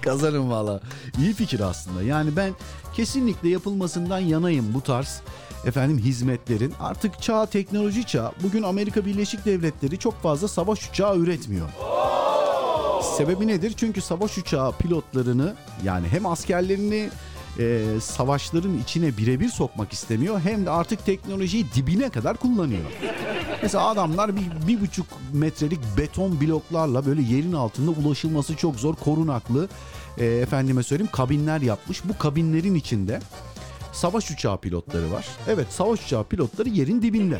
Kazanın 0.01 0.49
valla. 0.49 0.81
İyi 1.19 1.33
fikir 1.33 1.59
aslında. 1.59 2.03
Yani 2.03 2.35
ben 2.35 2.53
kesinlikle 2.95 3.49
yapılmasından 3.49 4.19
yanayım 4.19 4.73
bu 4.73 4.81
tarz 4.81 5.21
efendim 5.65 5.97
hizmetlerin. 5.97 6.73
Artık 6.79 7.21
çağ 7.21 7.45
teknoloji 7.45 8.07
çağ. 8.07 8.31
Bugün 8.43 8.63
Amerika 8.63 9.05
Birleşik 9.05 9.45
Devletleri 9.45 9.97
çok 9.97 10.21
fazla 10.21 10.47
savaş 10.47 10.89
uçağı 10.89 11.17
üretmiyor. 11.17 11.69
Sebebi 13.17 13.47
nedir? 13.47 13.73
Çünkü 13.77 14.01
savaş 14.01 14.37
uçağı 14.37 14.71
pilotlarını 14.71 15.55
yani 15.83 16.07
hem 16.07 16.25
askerlerini 16.25 17.09
e, 17.59 17.83
savaşların 18.01 18.77
içine 18.77 19.17
birebir 19.17 19.49
sokmak 19.49 19.93
istemiyor 19.93 20.39
hem 20.39 20.65
de 20.65 20.69
artık 20.69 21.05
teknolojiyi 21.05 21.65
dibine 21.75 22.09
kadar 22.09 22.37
kullanıyor. 22.37 22.85
Mesela 23.61 23.87
adamlar 23.87 24.35
bir, 24.35 24.67
bir 24.67 24.81
buçuk 24.81 25.05
metrelik 25.33 25.79
beton 25.97 26.41
bloklarla 26.41 27.05
böyle 27.05 27.21
yerin 27.21 27.53
altında 27.53 27.91
ulaşılması 27.91 28.55
çok 28.55 28.75
zor 28.75 28.95
korunaklı 28.95 29.69
e, 30.17 30.25
efendime 30.25 30.83
söyleyeyim 30.83 31.11
kabinler 31.11 31.61
yapmış. 31.61 32.01
Bu 32.05 32.17
kabinlerin 32.17 32.75
içinde 32.75 33.19
savaş 33.95 34.31
uçağı 34.31 34.57
pilotları 34.57 35.11
var. 35.11 35.27
Evet 35.47 35.67
savaş 35.69 36.05
uçağı 36.05 36.23
pilotları 36.23 36.69
yerin 36.69 37.01
dibinde. 37.01 37.39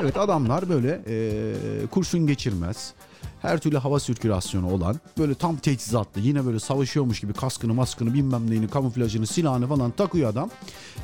Evet 0.00 0.16
adamlar 0.16 0.68
böyle 0.68 1.02
e, 1.08 1.86
kurşun 1.86 2.26
geçirmez. 2.26 2.94
Her 3.42 3.58
türlü 3.58 3.78
hava 3.78 4.00
sirkülasyonu 4.00 4.72
olan 4.72 5.00
böyle 5.18 5.34
tam 5.34 5.56
teçhizatlı 5.56 6.20
yine 6.20 6.46
böyle 6.46 6.60
savaşıyormuş 6.60 7.20
gibi 7.20 7.32
kaskını 7.32 7.74
maskını 7.74 8.14
bilmem 8.14 8.50
neyini 8.50 8.68
kamuflajını 8.68 9.26
silahını 9.26 9.68
falan 9.68 9.90
takıyor 9.90 10.30
adam. 10.30 10.50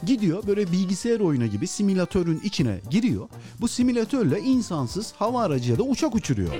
Gidiyor 0.06 0.46
böyle 0.46 0.72
bilgisayar 0.72 1.20
oyunu 1.20 1.46
gibi 1.46 1.66
simülatörün 1.66 2.40
içine 2.44 2.80
giriyor. 2.90 3.28
Bu 3.60 3.68
simülatörle 3.68 4.40
insansız 4.40 5.12
hava 5.18 5.42
aracıyla 5.42 5.84
uçak 5.84 6.14
uçuruyor. 6.14 6.52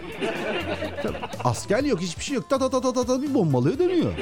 Asker 1.45 1.85
yok 1.85 2.01
hiçbir 2.01 2.25
şey 2.25 2.37
yok. 2.37 2.51
Ta 2.51 2.59
ta 2.59 2.71
ta 2.71 2.93
ta, 2.93 3.05
ta 3.05 3.23
bir 3.23 3.35
bombalıyor 3.35 3.79
dönüyor. 3.79 4.13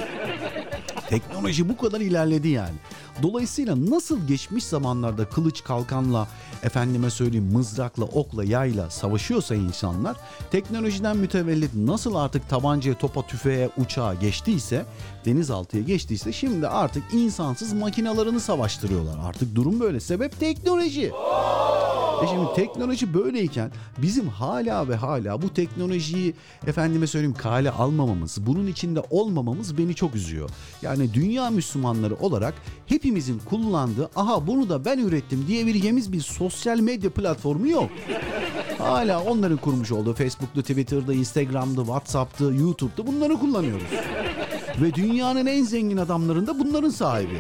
Teknoloji 1.09 1.68
bu 1.68 1.76
kadar 1.76 2.01
ilerledi 2.01 2.48
yani. 2.48 2.74
Dolayısıyla 3.23 3.90
nasıl 3.90 4.27
geçmiş 4.27 4.65
zamanlarda 4.65 5.24
kılıç 5.24 5.65
kalkanla 5.65 6.28
efendime 6.62 7.11
söyleyeyim 7.11 7.53
mızrakla 7.53 8.05
okla 8.05 8.45
yayla 8.45 8.90
savaşıyorsa 8.90 9.55
insanlar 9.55 10.16
teknolojiden 10.51 11.16
mütevellit 11.16 11.74
nasıl 11.74 12.15
artık 12.15 12.49
tabancaya 12.49 12.99
topa 12.99 13.27
tüfeğe 13.27 13.70
uçağa 13.77 14.15
geçtiyse 14.15 14.85
denizaltıya 15.24 15.82
geçtiyse 15.82 16.32
şimdi 16.32 16.69
artık 16.69 17.03
insansız 17.12 17.73
makinalarını 17.73 18.40
savaştırıyorlar. 18.40 19.19
Artık 19.28 19.55
durum 19.55 19.81
böyle. 19.81 20.01
Sebep 20.01 20.40
teknoloji. 20.40 21.12
E 22.24 22.27
şimdi 22.27 22.47
teknoloji 22.57 23.15
böyleyken 23.15 23.70
bizim 23.99 24.28
hala 24.28 24.89
ve 24.89 24.97
hala 24.97 25.43
bu 25.43 25.55
teknolojiyi 25.55 26.35
efendime 26.66 27.07
söyleyeyim 27.07 27.36
kale 27.39 27.70
almamamız, 27.70 28.47
bunun 28.47 28.66
içinde 28.66 29.03
olmamamız 29.11 29.78
beni 29.78 29.95
çok 29.95 30.15
üzüyor. 30.15 30.51
Yani 30.82 31.15
dünya 31.15 31.51
Müslümanları 31.51 32.16
olarak 32.16 32.55
hepimizin 33.09 33.39
kullandığı 33.39 34.10
aha 34.16 34.47
bunu 34.47 34.68
da 34.68 34.85
ben 34.85 34.98
ürettim 34.98 35.44
diyebileceğimiz 35.48 36.12
bir 36.12 36.20
sosyal 36.20 36.80
medya 36.80 37.10
platformu 37.10 37.68
yok. 37.68 37.90
Hala 38.78 39.22
onların 39.22 39.56
kurmuş 39.56 39.93
olduğu 39.93 40.14
Facebook'ta, 40.14 40.60
Twitter'da, 40.62 41.14
Instagram'da, 41.14 41.80
WhatsApp'ta, 41.80 42.44
YouTube'da 42.44 43.06
bunları 43.06 43.36
kullanıyoruz. 43.36 43.89
Ve 44.82 44.94
dünyanın 44.94 45.47
en 45.47 45.64
zengin 45.64 45.97
adamlarında 45.97 46.59
bunların 46.59 46.90
sahibi. 46.90 47.39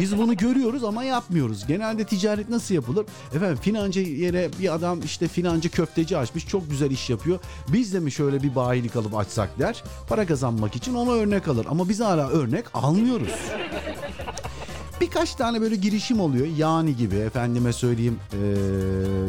Biz 0.00 0.18
bunu 0.18 0.36
görüyoruz 0.36 0.84
ama 0.84 1.04
yapmıyoruz. 1.04 1.66
Genelde 1.66 2.04
ticaret 2.04 2.48
nasıl 2.48 2.74
yapılır? 2.74 3.06
Efendim 3.34 3.58
filanca 3.62 4.00
yere 4.00 4.50
bir 4.60 4.74
adam 4.74 5.00
işte 5.04 5.28
filanca 5.28 5.70
köfteci 5.70 6.16
açmış 6.16 6.46
çok 6.46 6.70
güzel 6.70 6.90
iş 6.90 7.10
yapıyor. 7.10 7.38
Biz 7.68 7.94
de 7.94 8.00
mi 8.00 8.12
şöyle 8.12 8.42
bir 8.42 8.54
bayilik 8.54 8.96
alıp 8.96 9.16
açsak 9.16 9.58
der. 9.58 9.84
Para 10.08 10.26
kazanmak 10.26 10.76
için 10.76 10.94
ona 10.94 11.10
örnek 11.10 11.48
alır. 11.48 11.66
Ama 11.70 11.88
biz 11.88 12.00
hala 12.00 12.28
örnek 12.28 12.64
almıyoruz. 12.74 13.34
Birkaç 15.00 15.34
tane 15.34 15.60
böyle 15.60 15.76
girişim 15.76 16.20
oluyor. 16.20 16.46
Yani 16.56 16.96
gibi 16.96 17.16
efendime 17.16 17.72
söyleyeyim 17.72 18.18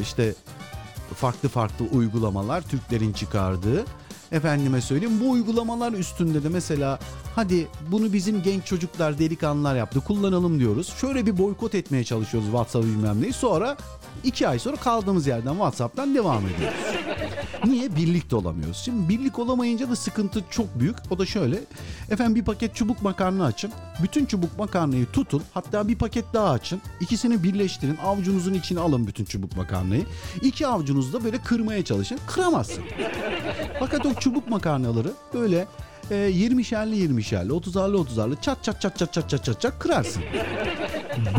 işte 0.01 0.35
farklı 1.15 1.49
farklı 1.49 1.85
uygulamalar 1.85 2.61
Türklerin 2.61 3.13
çıkardığı. 3.13 3.85
Efendime 4.31 4.81
söyleyeyim 4.81 5.19
bu 5.23 5.31
uygulamalar 5.31 5.93
üstünde 5.93 6.43
de 6.43 6.49
mesela 6.49 6.99
hadi 7.35 7.67
bunu 7.91 8.13
bizim 8.13 8.43
genç 8.43 8.65
çocuklar 8.65 9.19
delikanlılar 9.19 9.75
yaptı 9.75 10.01
kullanalım 10.01 10.59
diyoruz. 10.59 10.93
Şöyle 11.01 11.25
bir 11.25 11.37
boykot 11.37 11.75
etmeye 11.75 12.03
çalışıyoruz 12.03 12.47
WhatsApp 12.47 12.85
bilmem 12.85 13.21
neyi. 13.21 13.33
Sonra 13.33 13.77
iki 14.23 14.47
ay 14.47 14.59
sonra 14.59 14.75
kaldığımız 14.75 15.27
yerden 15.27 15.51
WhatsApp'tan 15.51 16.15
devam 16.15 16.43
ediyoruz. 16.47 16.77
Niye? 17.65 17.95
Birlikte 17.95 18.35
olamıyoruz. 18.35 18.77
Şimdi 18.77 19.09
birlik 19.09 19.39
olamayınca 19.39 19.89
da 19.89 19.95
sıkıntı 19.95 20.43
çok 20.49 20.79
büyük. 20.79 20.95
O 21.09 21.19
da 21.19 21.25
şöyle. 21.25 21.59
Efendim 22.09 22.35
bir 22.35 22.43
paket 22.43 22.75
çubuk 22.75 23.01
makarna 23.01 23.45
açın. 23.45 23.71
Bütün 24.03 24.25
çubuk 24.25 24.59
makarnayı 24.59 25.05
tutun. 25.05 25.43
Hatta 25.53 25.87
bir 25.87 25.95
paket 25.95 26.25
daha 26.33 26.49
açın. 26.49 26.81
İkisini 26.99 27.43
birleştirin. 27.43 27.97
Avucunuzun 27.97 28.53
içine 28.53 28.79
alın 28.79 29.07
bütün 29.07 29.25
çubuk 29.25 29.57
makarnayı. 29.57 30.05
İki 30.41 30.67
avucunuzda 30.67 31.23
böyle 31.23 31.37
kırmaya 31.37 31.85
çalışın. 31.85 32.19
Kıramazsın. 32.27 32.83
Fakat 33.79 34.05
o 34.05 34.13
çubuk 34.13 34.49
makarnaları 34.49 35.11
böyle 35.33 35.67
e, 36.11 36.15
20'şerli 36.15 36.95
20'şerli, 36.95 37.51
30'arlı 37.51 38.07
30'arlı 38.07 38.41
çat 38.41 38.63
çat 38.63 38.81
çat 38.81 38.97
çat 38.97 39.13
çat 39.13 39.29
çat 39.29 39.45
çat 39.45 39.61
çat 39.61 39.79
kırarsın. 39.79 40.23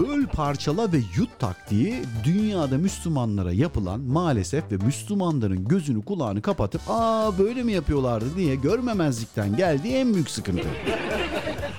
Böl 0.00 0.26
parçala 0.26 0.92
ve 0.92 0.96
yut 1.16 1.38
taktiği 1.38 1.94
dünyada 2.24 2.78
Müslümanlara 2.78 3.52
yapılan 3.52 4.00
maalesef 4.00 4.72
ve 4.72 4.76
Müslümanların 4.76 5.64
gözünü 5.64 6.04
kulağını 6.04 6.42
kapatıp 6.42 6.80
aa 6.88 7.38
böyle 7.38 7.62
mi 7.62 7.72
yapıyorlardı 7.72 8.36
diye 8.36 8.54
görmemezlikten 8.54 9.56
geldiği 9.56 9.94
en 9.94 10.14
büyük 10.14 10.30
sıkıntı. 10.30 10.68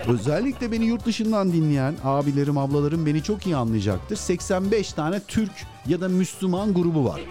Özellikle 0.07 0.71
beni 0.71 0.85
yurt 0.85 1.05
dışından 1.05 1.53
dinleyen 1.53 1.95
abilerim 2.03 2.57
ablalarım 2.57 3.05
beni 3.05 3.23
çok 3.23 3.45
iyi 3.45 3.55
anlayacaktır. 3.55 4.15
85 4.15 4.93
tane 4.93 5.19
Türk 5.19 5.51
ya 5.87 6.01
da 6.01 6.07
Müslüman 6.07 6.73
grubu 6.73 7.05
var. 7.05 7.21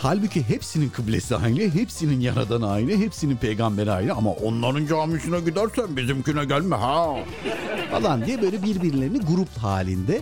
Halbuki 0.00 0.48
hepsinin 0.48 0.88
kıblesi 0.88 1.36
aynı, 1.36 1.60
hepsinin 1.60 2.20
yaradanı 2.20 2.70
aynı, 2.70 2.90
hepsinin 2.90 3.36
peygamberi 3.36 3.92
aynı 3.92 4.12
ama 4.12 4.32
onların 4.32 4.86
camisine 4.86 5.40
gidersen 5.40 5.96
bizimkine 5.96 6.44
gelme 6.44 6.76
ha. 6.76 7.16
Falan 7.90 8.26
diye 8.26 8.42
böyle 8.42 8.62
birbirlerini 8.62 9.20
grup 9.20 9.56
halinde 9.58 10.20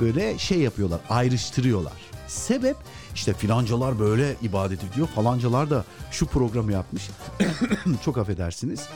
böyle 0.00 0.38
şey 0.38 0.58
yapıyorlar, 0.58 1.00
ayrıştırıyorlar. 1.10 1.92
Sebep 2.26 2.76
işte 3.14 3.34
filancalar 3.34 3.98
böyle 3.98 4.34
ibadet 4.42 4.84
ediyor, 4.84 5.06
falancalar 5.06 5.70
da 5.70 5.84
şu 6.10 6.26
programı 6.26 6.72
yapmış. 6.72 7.10
Çok 8.04 8.18
affedersiniz. 8.18 8.88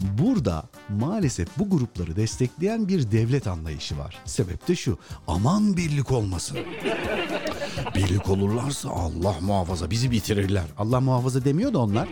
Burada 0.00 0.64
maalesef 0.88 1.48
bu 1.58 1.70
grupları 1.70 2.16
destekleyen 2.16 2.88
bir 2.88 3.10
devlet 3.10 3.46
anlayışı 3.46 3.98
var. 3.98 4.22
Sebep 4.24 4.68
de 4.68 4.76
şu. 4.76 4.98
Aman 5.26 5.76
birlik 5.76 6.12
olmasın. 6.12 6.58
birlik 7.94 8.30
olurlarsa 8.30 8.90
Allah 8.90 9.34
muhafaza 9.40 9.90
bizi 9.90 10.10
bitirirler. 10.10 10.64
Allah 10.78 11.00
muhafaza 11.00 11.44
demiyor 11.44 11.72
da 11.72 11.78
onlar. 11.78 12.08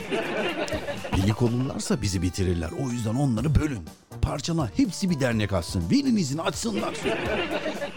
Birlik 1.16 1.42
olurlarsa 1.42 2.02
bizi 2.02 2.22
bitirirler. 2.22 2.70
O 2.84 2.90
yüzden 2.90 3.14
onları 3.14 3.54
bölün. 3.54 3.80
Parçala. 4.22 4.70
Hepsi 4.76 5.10
bir 5.10 5.20
dernek 5.20 5.52
açsın. 5.52 5.90
Birinizin 5.90 6.38
açsınlar. 6.38 6.94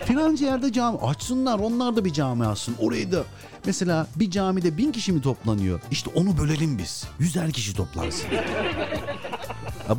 Filanca 0.05 0.45
yerde 0.45 0.73
cami 0.73 0.97
açsınlar. 0.97 1.59
Onlar 1.59 1.95
da 1.95 2.05
bir 2.05 2.13
cami 2.13 2.45
açsın. 2.45 2.75
Orayı 2.79 3.11
da 3.11 3.23
mesela 3.65 4.07
bir 4.15 4.31
camide 4.31 4.77
bin 4.77 4.91
kişi 4.91 5.11
mi 5.11 5.21
toplanıyor? 5.21 5.81
İşte 5.91 6.09
onu 6.15 6.37
bölelim 6.37 6.77
biz. 6.77 7.03
Yüzer 7.19 7.51
kişi 7.51 7.73
toplansın. 7.75 8.27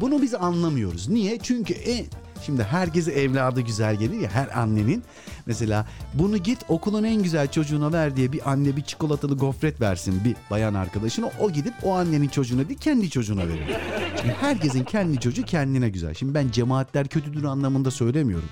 Bunu 0.00 0.22
biz 0.22 0.34
anlamıyoruz. 0.34 1.08
Niye? 1.08 1.38
Çünkü 1.42 1.74
en, 1.74 2.06
şimdi 2.46 2.62
herkese 2.62 3.12
evladı 3.12 3.60
güzel 3.60 3.96
gelir 3.96 4.20
ya 4.20 4.30
her 4.30 4.58
annenin. 4.60 5.04
Mesela 5.46 5.86
bunu 6.14 6.36
git 6.36 6.58
okulun 6.68 7.04
en 7.04 7.22
güzel 7.22 7.50
çocuğuna 7.50 7.92
ver 7.92 8.16
diye 8.16 8.32
bir 8.32 8.50
anne 8.50 8.76
bir 8.76 8.82
çikolatalı 8.82 9.36
gofret 9.36 9.80
versin 9.80 10.24
bir 10.24 10.36
bayan 10.50 10.74
arkadaşına. 10.74 11.30
O 11.40 11.50
gidip 11.50 11.74
o 11.82 11.94
annenin 11.94 12.28
çocuğuna 12.28 12.68
değil 12.68 12.80
kendi 12.80 13.10
çocuğuna 13.10 13.48
verir. 13.48 13.76
Çünkü 14.16 14.34
herkesin 14.40 14.84
kendi 14.84 15.20
çocuğu 15.20 15.44
kendine 15.44 15.88
güzel. 15.88 16.14
Şimdi 16.14 16.34
ben 16.34 16.50
cemaatler 16.50 17.08
kötüdür 17.08 17.44
anlamında 17.44 17.90
söylemiyorum. 17.90 18.48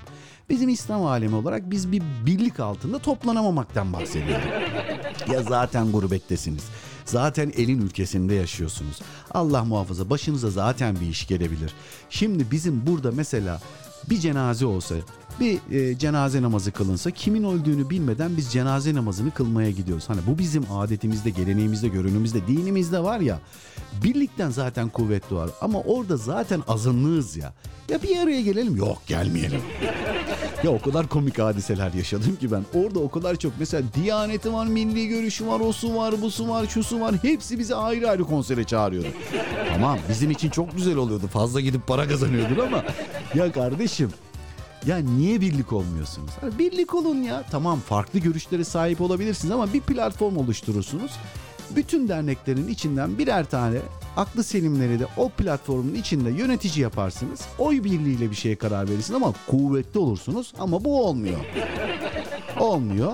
Bizim 0.49 0.69
İslam 0.69 1.05
alemi 1.05 1.35
olarak 1.35 1.71
biz 1.71 1.91
bir 1.91 2.03
birlik 2.25 2.59
altında 2.59 2.99
toplanamamaktan 2.99 3.93
bahsediyoruz. 3.93 4.45
ya 5.31 5.43
zaten 5.43 5.91
gurbettesiniz. 5.91 6.63
Zaten 7.05 7.53
elin 7.57 7.81
ülkesinde 7.81 8.33
yaşıyorsunuz. 8.33 9.01
Allah 9.31 9.63
muhafaza 9.63 10.09
başınıza 10.09 10.49
zaten 10.49 10.95
bir 10.99 11.07
iş 11.09 11.27
gelebilir. 11.27 11.73
Şimdi 12.09 12.51
bizim 12.51 12.87
burada 12.87 13.11
mesela 13.11 13.61
bir 14.09 14.19
cenaze 14.19 14.65
olsa, 14.65 14.95
bir 15.39 15.59
e, 15.71 15.97
cenaze 15.97 16.41
namazı 16.41 16.71
kılınsa 16.71 17.11
kimin 17.11 17.43
öldüğünü 17.43 17.89
bilmeden 17.89 18.37
biz 18.37 18.51
cenaze 18.51 18.95
namazını 18.95 19.31
kılmaya 19.31 19.71
gidiyoruz. 19.71 20.09
Hani 20.09 20.19
bu 20.27 20.37
bizim 20.37 20.63
adetimizde, 20.71 21.29
geleneğimizde, 21.29 21.87
görünümüzde, 21.87 22.47
dinimizde 22.47 23.03
var 23.03 23.19
ya. 23.19 23.39
Birlikten 24.03 24.49
zaten 24.49 24.89
kuvvet 24.89 25.29
doğar 25.29 25.49
ama 25.61 25.79
orada 25.79 26.17
zaten 26.17 26.63
azınlığız 26.67 27.37
ya. 27.37 27.53
Ya 27.89 28.03
bir 28.03 28.17
araya 28.17 28.41
gelelim. 28.41 28.75
Yok 28.75 28.97
gelmeyelim. 29.07 29.61
ya 30.63 30.71
o 30.71 30.81
kadar 30.81 31.07
komik 31.07 31.39
hadiseler 31.39 31.93
yaşadım 31.93 32.35
ki 32.35 32.51
ben. 32.51 32.65
Orada 32.73 32.99
o 32.99 33.11
kadar 33.11 33.35
çok 33.35 33.53
mesela 33.59 33.83
Diyaneti 33.93 34.53
var, 34.53 34.65
milli 34.67 35.07
görüşü 35.07 35.47
var, 35.47 35.59
o 35.59 35.73
su 35.73 35.95
var, 35.95 36.21
bu 36.21 36.31
su 36.31 36.49
var, 36.49 36.67
şu 36.67 36.83
su 36.83 36.99
var. 36.99 37.15
Hepsi 37.21 37.59
bizi 37.59 37.75
ayrı 37.75 38.09
ayrı 38.09 38.23
konsere 38.23 38.63
çağırıyordu. 38.63 39.07
tamam 39.73 39.99
bizim 40.09 40.31
için 40.31 40.49
çok 40.49 40.75
güzel 40.75 40.95
oluyordu. 40.95 41.27
Fazla 41.27 41.61
gidip 41.61 41.87
para 41.87 42.07
kazanıyordun 42.07 42.59
ama 42.65 42.83
ya 43.35 43.51
kardeşim 43.51 44.09
ya 44.87 44.97
niye 44.97 45.41
birlik 45.41 45.73
olmuyorsunuz? 45.73 46.31
Hani 46.41 46.59
birlik 46.59 46.95
olun 46.95 47.21
ya. 47.21 47.43
Tamam 47.51 47.79
farklı 47.79 48.19
görüşlere 48.19 48.63
sahip 48.63 49.01
olabilirsiniz 49.01 49.51
ama 49.51 49.73
bir 49.73 49.81
platform 49.81 50.37
oluşturursunuz. 50.37 51.11
Bütün 51.75 52.07
derneklerin 52.07 52.67
içinden 52.67 53.17
birer 53.17 53.45
tane 53.45 53.77
aklı 54.17 54.43
selimleri 54.43 54.99
de 54.99 55.07
o 55.17 55.29
platformun 55.29 55.93
içinde 55.95 56.29
yönetici 56.29 56.83
yaparsınız. 56.83 57.41
Oy 57.59 57.83
birliğiyle 57.83 58.31
bir 58.31 58.35
şeye 58.35 58.55
karar 58.55 58.89
verirsiniz 58.89 59.21
ama 59.23 59.33
kuvvetli 59.47 59.99
olursunuz 59.99 60.53
ama 60.59 60.83
bu 60.83 61.05
olmuyor. 61.05 61.39
olmuyor. 62.59 63.13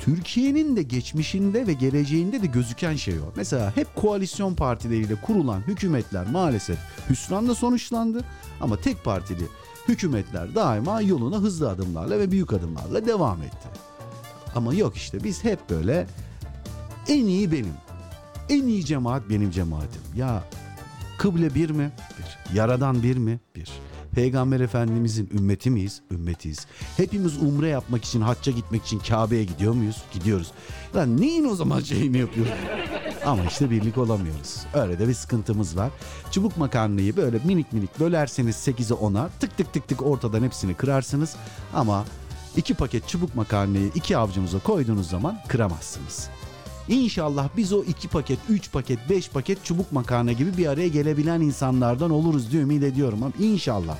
Türkiye'nin 0.00 0.76
de 0.76 0.82
geçmişinde 0.82 1.66
ve 1.66 1.72
geleceğinde 1.72 2.42
de 2.42 2.46
gözüken 2.46 2.96
şey 2.96 3.18
o. 3.18 3.32
Mesela 3.36 3.76
hep 3.76 3.94
koalisyon 3.96 4.54
partileriyle 4.54 5.14
kurulan 5.14 5.60
hükümetler 5.60 6.26
maalesef 6.30 6.78
hüsranla 7.10 7.54
sonuçlandı 7.54 8.24
ama 8.60 8.76
tek 8.76 9.04
partili 9.04 9.44
hükümetler 9.88 10.54
daima 10.54 11.00
yoluna 11.00 11.36
hızlı 11.36 11.70
adımlarla 11.70 12.18
ve 12.18 12.30
büyük 12.30 12.52
adımlarla 12.52 13.06
devam 13.06 13.42
etti. 13.42 13.68
Ama 14.54 14.74
yok 14.74 14.96
işte 14.96 15.24
biz 15.24 15.44
hep 15.44 15.70
böyle 15.70 16.06
en 17.08 17.26
iyi 17.26 17.52
benim. 17.52 17.74
En 18.48 18.66
iyi 18.66 18.84
cemaat 18.84 19.30
benim 19.30 19.50
cemaatim. 19.50 20.02
Ya 20.16 20.44
kıble 21.18 21.54
bir 21.54 21.70
mi? 21.70 21.90
Bir. 22.18 22.56
Yaradan 22.56 23.02
bir 23.02 23.16
mi? 23.16 23.40
Bir. 23.56 23.87
Peygamber 24.18 24.60
Efendimizin 24.60 25.30
ümmeti 25.38 25.70
miyiz? 25.70 26.00
Ümmetiyiz. 26.10 26.66
Hepimiz 26.96 27.42
umre 27.42 27.68
yapmak 27.68 28.04
için, 28.04 28.20
hacca 28.20 28.52
gitmek 28.52 28.84
için 28.84 28.98
Kabe'ye 28.98 29.44
gidiyor 29.44 29.72
muyuz? 29.72 30.02
Gidiyoruz. 30.12 30.50
Lan 30.96 31.20
neyin 31.20 31.44
o 31.44 31.54
zaman 31.54 31.80
şeyini 31.80 32.18
yapıyoruz? 32.18 32.52
Ama 33.24 33.44
işte 33.44 33.70
birlik 33.70 33.98
olamıyoruz. 33.98 34.56
Öyle 34.74 34.98
de 34.98 35.08
bir 35.08 35.14
sıkıntımız 35.14 35.76
var. 35.76 35.90
Çubuk 36.30 36.56
makarnayı 36.56 37.16
böyle 37.16 37.38
minik 37.44 37.72
minik 37.72 38.00
bölerseniz 38.00 38.56
8'e 38.56 38.96
10'a 38.96 39.30
tık 39.40 39.56
tık 39.56 39.72
tık 39.72 39.88
tık 39.88 40.02
ortadan 40.02 40.42
hepsini 40.42 40.74
kırarsınız. 40.74 41.36
Ama 41.74 42.04
iki 42.56 42.74
paket 42.74 43.08
çubuk 43.08 43.34
makarnayı 43.34 43.90
iki 43.94 44.16
avcumuza 44.16 44.58
koyduğunuz 44.58 45.08
zaman 45.08 45.38
kıramazsınız. 45.48 46.28
İnşallah 46.88 47.48
biz 47.56 47.72
o 47.72 47.82
iki 47.82 48.08
paket, 48.08 48.38
üç 48.48 48.72
paket, 48.72 48.98
beş 49.10 49.28
paket 49.30 49.64
çubuk 49.64 49.92
makarna 49.92 50.32
gibi 50.32 50.56
bir 50.56 50.66
araya 50.66 50.88
gelebilen 50.88 51.40
insanlardan 51.40 52.10
oluruz 52.10 52.52
diye 52.52 52.62
ümit 52.62 52.82
ediyorum. 52.82 53.22
Ama 53.22 53.32
inşallah. 53.40 53.96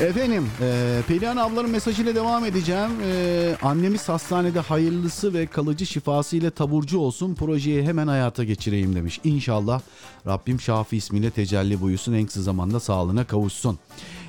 Efendim, 0.00 0.50
e, 0.60 1.00
Perihan 1.08 1.36
ablanın 1.36 1.70
mesajıyla 1.70 2.14
devam 2.14 2.44
edeceğim. 2.44 2.90
E, 3.04 3.56
annemiz 3.62 4.08
hastanede 4.08 4.60
hayırlısı 4.60 5.34
ve 5.34 5.46
kalıcı 5.46 5.86
şifası 5.86 6.36
ile 6.36 6.50
taburcu 6.50 6.98
olsun. 6.98 7.34
Projeyi 7.34 7.82
hemen 7.82 8.06
hayata 8.06 8.44
geçireyim 8.44 8.94
demiş. 8.94 9.20
İnşallah 9.24 9.80
Rabbim 10.26 10.60
Şafi 10.60 10.96
ismiyle 10.96 11.30
tecelli 11.30 11.80
buyursun. 11.80 12.12
En 12.12 12.26
kısa 12.26 12.42
zamanda 12.42 12.80
sağlığına 12.80 13.24
kavuşsun. 13.24 13.78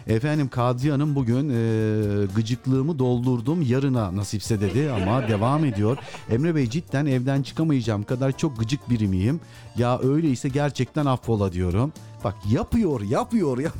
Efendim 0.07 0.49
Kadriye 0.49 0.91
Hanım 0.91 1.15
bugün 1.15 1.49
e, 1.49 2.25
gıcıklığımı 2.35 2.99
doldurdum 2.99 3.61
yarına 3.61 4.15
nasipse 4.15 4.61
dedi 4.61 4.91
ama 4.91 5.27
devam 5.27 5.65
ediyor. 5.65 5.97
Emre 6.29 6.55
Bey 6.55 6.69
cidden 6.69 7.05
evden 7.05 7.41
çıkamayacağım 7.41 8.03
kadar 8.03 8.37
çok 8.37 8.59
gıcık 8.59 8.89
biri 8.89 9.07
miyim? 9.07 9.39
Ya 9.77 9.99
öyleyse 9.99 10.49
gerçekten 10.49 11.05
affola 11.05 11.51
diyorum. 11.51 11.93
Bak 12.23 12.35
yapıyor 12.51 13.01
yapıyor 13.01 13.57
yapıyor. 13.57 13.71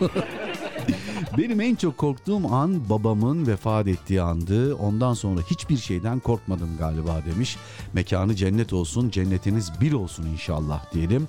Benim 1.38 1.60
en 1.60 1.74
çok 1.74 1.98
korktuğum 1.98 2.54
an 2.54 2.88
babamın 2.88 3.46
vefat 3.46 3.86
ettiği 3.86 4.22
andı. 4.22 4.74
Ondan 4.74 5.14
sonra 5.14 5.40
hiçbir 5.50 5.76
şeyden 5.76 6.18
korkmadım 6.18 6.76
galiba 6.78 7.22
demiş. 7.26 7.56
Mekanı 7.92 8.36
cennet 8.36 8.72
olsun, 8.72 9.10
cennetiniz 9.10 9.72
bir 9.80 9.92
olsun 9.92 10.26
inşallah 10.26 10.92
diyelim. 10.92 11.28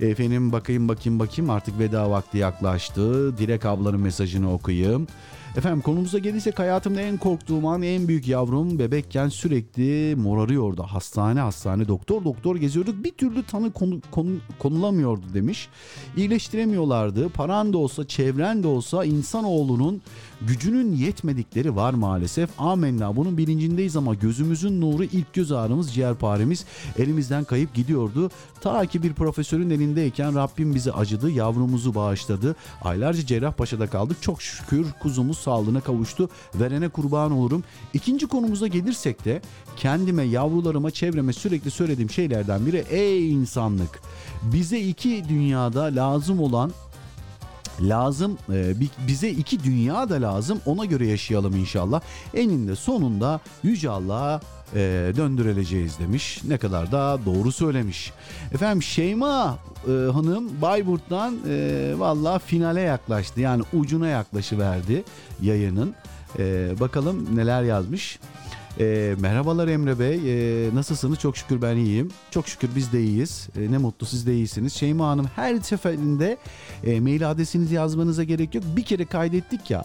Efendim 0.00 0.52
bakayım 0.52 0.88
bakayım 0.88 1.18
bakayım 1.18 1.50
artık 1.50 1.78
veda 1.78 2.10
vakti 2.10 2.38
yaklaştı. 2.38 3.38
Dilek 3.38 3.64
ablanın 3.64 4.00
mesajını 4.00 4.52
okuyayım. 4.52 5.06
Efendim 5.56 5.80
konumuza 5.80 6.18
gelirsek 6.18 6.58
hayatımda 6.58 7.00
en 7.00 7.16
korktuğum 7.16 7.68
an 7.68 7.82
en 7.82 8.08
büyük 8.08 8.28
yavrum 8.28 8.78
bebekken 8.78 9.28
sürekli 9.28 10.16
morarıyordu. 10.16 10.82
Hastane 10.82 11.40
hastane 11.40 11.88
doktor 11.88 12.24
doktor 12.24 12.56
geziyorduk. 12.56 13.04
Bir 13.04 13.10
türlü 13.10 13.42
tanı 13.42 13.72
konu, 13.72 14.00
konu- 14.10 14.38
konulamıyordu 14.58 15.22
demiş. 15.34 15.68
İyileştiremiyorlardı. 16.16 17.28
Paran 17.28 17.72
da 17.72 17.78
olsa 17.78 18.06
çevren 18.06 18.62
de 18.62 18.66
olsa 18.66 19.04
insanoğlunun 19.04 20.02
gücünün 20.40 20.92
yetmedikleri 20.92 21.76
var 21.76 21.94
maalesef. 21.94 22.50
Amenna 22.58 23.16
bunun 23.16 23.38
bilincindeyiz 23.38 23.96
ama 23.96 24.14
gözümüzün 24.14 24.80
nuru 24.80 25.04
ilk 25.04 25.32
göz 25.32 25.52
ağrımız 25.52 25.94
ciğerparemiz 25.94 26.64
elimizden 26.98 27.44
kayıp 27.44 27.74
gidiyordu. 27.74 28.30
Ta 28.60 28.86
ki 28.86 29.02
bir 29.02 29.12
profesörün 29.12 29.70
elindeyken 29.70 30.34
Rabbim 30.34 30.74
bizi 30.74 30.92
acıdı 30.92 31.30
yavrumuzu 31.30 31.94
bağışladı. 31.94 32.56
Aylarca 32.82 33.26
Cerrahpaşa'da 33.26 33.86
kaldık. 33.86 34.22
Çok 34.22 34.42
şükür 34.42 34.86
kuzumuz 35.02 35.38
sağlığına 35.38 35.80
kavuştu. 35.80 36.28
Verene 36.54 36.88
kurban 36.88 37.32
olurum. 37.32 37.64
İkinci 37.94 38.26
konumuza 38.26 38.66
gelirsek 38.66 39.24
de 39.24 39.42
kendime, 39.76 40.22
yavrularıma, 40.22 40.90
çevreme 40.90 41.32
sürekli 41.32 41.70
söylediğim 41.70 42.10
şeylerden 42.10 42.66
biri 42.66 42.84
ey 42.90 43.30
insanlık. 43.30 44.00
Bize 44.42 44.80
iki 44.80 45.28
dünyada 45.28 45.82
lazım 45.82 46.40
olan 46.40 46.72
lazım 47.80 48.38
e, 48.52 48.80
bi- 48.80 48.88
bize 49.08 49.28
iki 49.30 49.64
dünya 49.64 50.08
da 50.08 50.14
lazım. 50.22 50.60
Ona 50.66 50.84
göre 50.84 51.06
yaşayalım 51.06 51.56
inşallah. 51.56 52.00
Eninde 52.34 52.76
sonunda 52.76 53.40
Yüce 53.62 53.90
Allah'a 53.90 54.40
e, 54.74 54.78
döndürüleceğiz 55.16 55.98
demiş. 55.98 56.40
Ne 56.44 56.58
kadar 56.58 56.92
da 56.92 57.18
doğru 57.26 57.52
söylemiş. 57.52 58.12
Efendim 58.54 58.82
Şeyma 58.82 59.58
e, 59.88 59.90
Hanım 59.90 60.62
Bayburt'tan 60.62 61.36
e, 61.48 61.92
valla 61.96 62.38
finale 62.38 62.80
yaklaştı. 62.80 63.40
Yani 63.40 63.62
ucuna 63.72 64.06
yaklaşıverdi 64.08 65.04
yayının. 65.42 65.94
E, 66.38 66.74
bakalım 66.80 67.36
neler 67.36 67.62
yazmış 67.62 68.18
e, 68.80 69.14
merhabalar 69.18 69.68
Emre 69.68 69.98
Bey. 69.98 70.20
E, 70.26 70.74
nasılsınız? 70.74 71.18
Çok 71.18 71.36
şükür 71.36 71.62
ben 71.62 71.76
iyiyim. 71.76 72.08
Çok 72.30 72.48
şükür 72.48 72.68
biz 72.76 72.92
de 72.92 73.02
iyiyiz. 73.02 73.48
E, 73.56 73.72
ne 73.72 73.78
mutlu 73.78 74.06
siz 74.06 74.26
de 74.26 74.34
iyisiniz. 74.34 74.72
Şeyma 74.72 75.08
Hanım 75.08 75.26
her 75.36 75.60
seferinde 75.60 76.36
e, 76.84 77.00
mail 77.00 77.30
adresinizi 77.30 77.74
yazmanıza 77.74 78.24
gerek 78.24 78.54
yok. 78.54 78.64
Bir 78.76 78.82
kere 78.82 79.04
kaydettik 79.04 79.70
ya. 79.70 79.84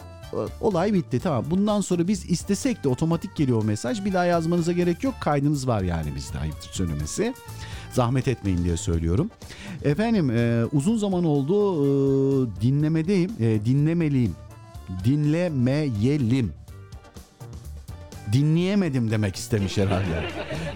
Olay 0.62 0.94
bitti 0.94 1.20
tamam. 1.20 1.46
Bundan 1.52 1.82
sonra 1.82 2.08
biz 2.08 2.30
istesek 2.30 2.84
de 2.84 2.90
otomatik 2.90 3.36
geliyor 3.36 3.62
o 3.62 3.64
mesaj. 3.64 4.06
Bir 4.06 4.14
daha 4.14 4.26
yazmanıza 4.26 4.72
gerek 4.72 5.04
yok. 5.04 5.14
Kaydınız 5.22 5.68
var 5.68 5.82
yani 5.82 6.16
bizde 6.16 6.40
ayıptır 6.40 6.70
söylemesi. 6.70 7.34
Zahmet 7.94 8.28
etmeyin 8.28 8.64
diye 8.64 8.78
söylüyorum. 8.78 9.30
Efendim 9.84 10.32
e, 10.32 10.66
uzun 10.72 10.98
zaman 10.98 11.24
oldu 11.24 11.86
e, 11.86 12.62
dinlemedeyim. 12.62 13.32
E, 13.40 13.66
dinlemeliyim. 13.66 14.36
Dinlemeyelim 15.06 16.54
dinleyemedim 18.34 19.12
demek 19.12 19.36
istemiş 19.36 19.78
herhalde. 19.78 20.30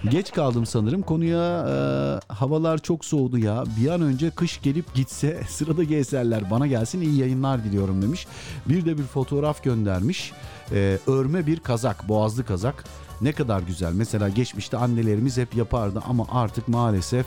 Geç 0.10 0.32
kaldım 0.32 0.66
sanırım. 0.66 1.02
Konuya 1.02 1.66
e, 1.68 2.34
havalar 2.34 2.78
çok 2.78 3.06
soğudu 3.06 3.38
ya. 3.38 3.64
Bir 3.80 3.90
an 3.90 4.02
önce 4.02 4.30
kış 4.30 4.62
gelip 4.62 4.94
gitse 4.94 5.44
sıradaki 5.50 5.96
eserler 5.96 6.52
bana 6.52 6.68
gelsin 6.68 7.02
iyi 7.02 7.18
yayınlar 7.18 7.64
diliyorum 7.64 8.02
demiş. 8.02 8.28
Bir 8.66 8.86
de 8.86 8.98
bir 8.98 9.04
fotoğraf 9.04 9.64
göndermiş. 9.64 10.32
E, 10.72 10.98
örme 11.08 11.48
bir 11.48 11.60
kazak, 11.60 12.10
boğazlı 12.10 12.46
kazak. 12.46 12.84
Ne 13.22 13.32
kadar 13.32 13.60
güzel. 13.60 13.94
Mesela 13.94 14.30
geçmişte 14.30 14.78
annelerimiz 14.78 15.38
hep 15.38 15.56
yapardı 15.56 16.04
ama 16.08 16.28
artık 16.32 16.68
maalesef 16.68 17.26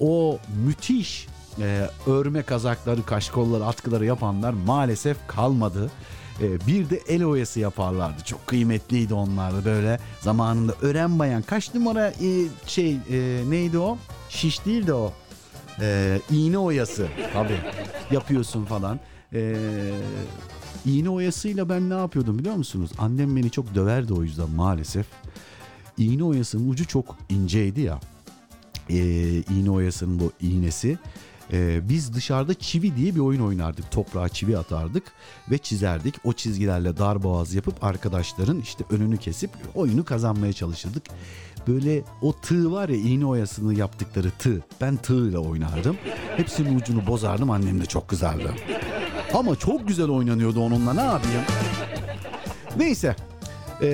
o 0.00 0.38
müthiş 0.64 1.26
e, 1.60 1.88
örme 2.06 2.42
kazakları, 2.42 3.06
kaşkolları, 3.06 3.64
atkıları 3.64 4.04
yapanlar 4.04 4.52
maalesef 4.52 5.16
kalmadı. 5.26 5.90
E, 6.42 6.66
bir 6.66 6.90
de 6.90 6.96
el 7.08 7.24
oyası 7.24 7.60
yaparlardı. 7.60 8.24
Çok 8.24 8.46
kıymetliydi 8.46 9.14
onlar 9.14 9.54
da 9.54 9.64
böyle 9.64 9.98
zamanında. 10.20 10.74
Ören 10.82 11.18
bayan 11.18 11.42
kaç 11.42 11.74
numara 11.74 12.08
e, 12.08 12.46
şey 12.66 12.96
e, 13.10 13.42
neydi 13.48 13.78
o? 13.78 13.98
Şiş 14.28 14.64
değil 14.64 14.86
de 14.86 14.94
o. 14.94 15.12
E, 15.80 16.20
iğne 16.30 16.58
oyası 16.58 17.08
tabii 17.32 17.60
yapıyorsun 18.10 18.64
falan. 18.64 19.00
E, 19.34 19.54
iğne 20.86 21.10
oyasıyla 21.10 21.68
ben 21.68 21.90
ne 21.90 21.94
yapıyordum 21.94 22.38
biliyor 22.38 22.54
musunuz? 22.54 22.90
Annem 22.98 23.36
beni 23.36 23.50
çok 23.50 23.74
döverdi 23.74 24.14
o 24.14 24.22
yüzden 24.22 24.50
maalesef. 24.50 25.06
İğne 25.98 26.24
oyasının 26.24 26.70
ucu 26.70 26.86
çok 26.86 27.16
inceydi 27.28 27.80
ya 27.80 28.00
e, 28.90 28.96
iğne 29.50 29.70
oyasının 29.70 30.20
bu 30.20 30.32
iğnesi. 30.40 30.98
E, 31.52 31.88
biz 31.88 32.14
dışarıda 32.14 32.54
çivi 32.54 32.96
diye 32.96 33.14
bir 33.14 33.20
oyun 33.20 33.40
oynardık. 33.40 33.90
Toprağa 33.90 34.28
çivi 34.28 34.58
atardık 34.58 35.02
ve 35.50 35.58
çizerdik. 35.58 36.14
O 36.24 36.32
çizgilerle 36.32 36.96
dar 36.98 37.22
boğaz 37.22 37.54
yapıp 37.54 37.84
arkadaşların 37.84 38.60
işte 38.60 38.84
önünü 38.90 39.16
kesip 39.16 39.50
oyunu 39.74 40.04
kazanmaya 40.04 40.52
çalışırdık. 40.52 41.02
Böyle 41.68 42.02
o 42.22 42.32
tığ 42.32 42.72
var 42.72 42.88
ya 42.88 42.96
iğne 42.96 43.26
oyasını 43.26 43.74
yaptıkları 43.74 44.30
tığ. 44.30 44.62
Ben 44.80 44.96
tığ 44.96 45.28
ile 45.28 45.38
oynardım. 45.38 45.96
Hepsinin 46.36 46.78
ucunu 46.78 47.06
bozardım 47.06 47.50
annem 47.50 47.80
de 47.80 47.86
çok 47.86 48.08
kızardı. 48.08 48.54
Ama 49.34 49.56
çok 49.56 49.88
güzel 49.88 50.08
oynanıyordu 50.08 50.60
onunla 50.60 50.94
ne 50.94 51.04
yapayım? 51.04 51.42
Neyse 52.76 53.16
ee, 53.82 53.86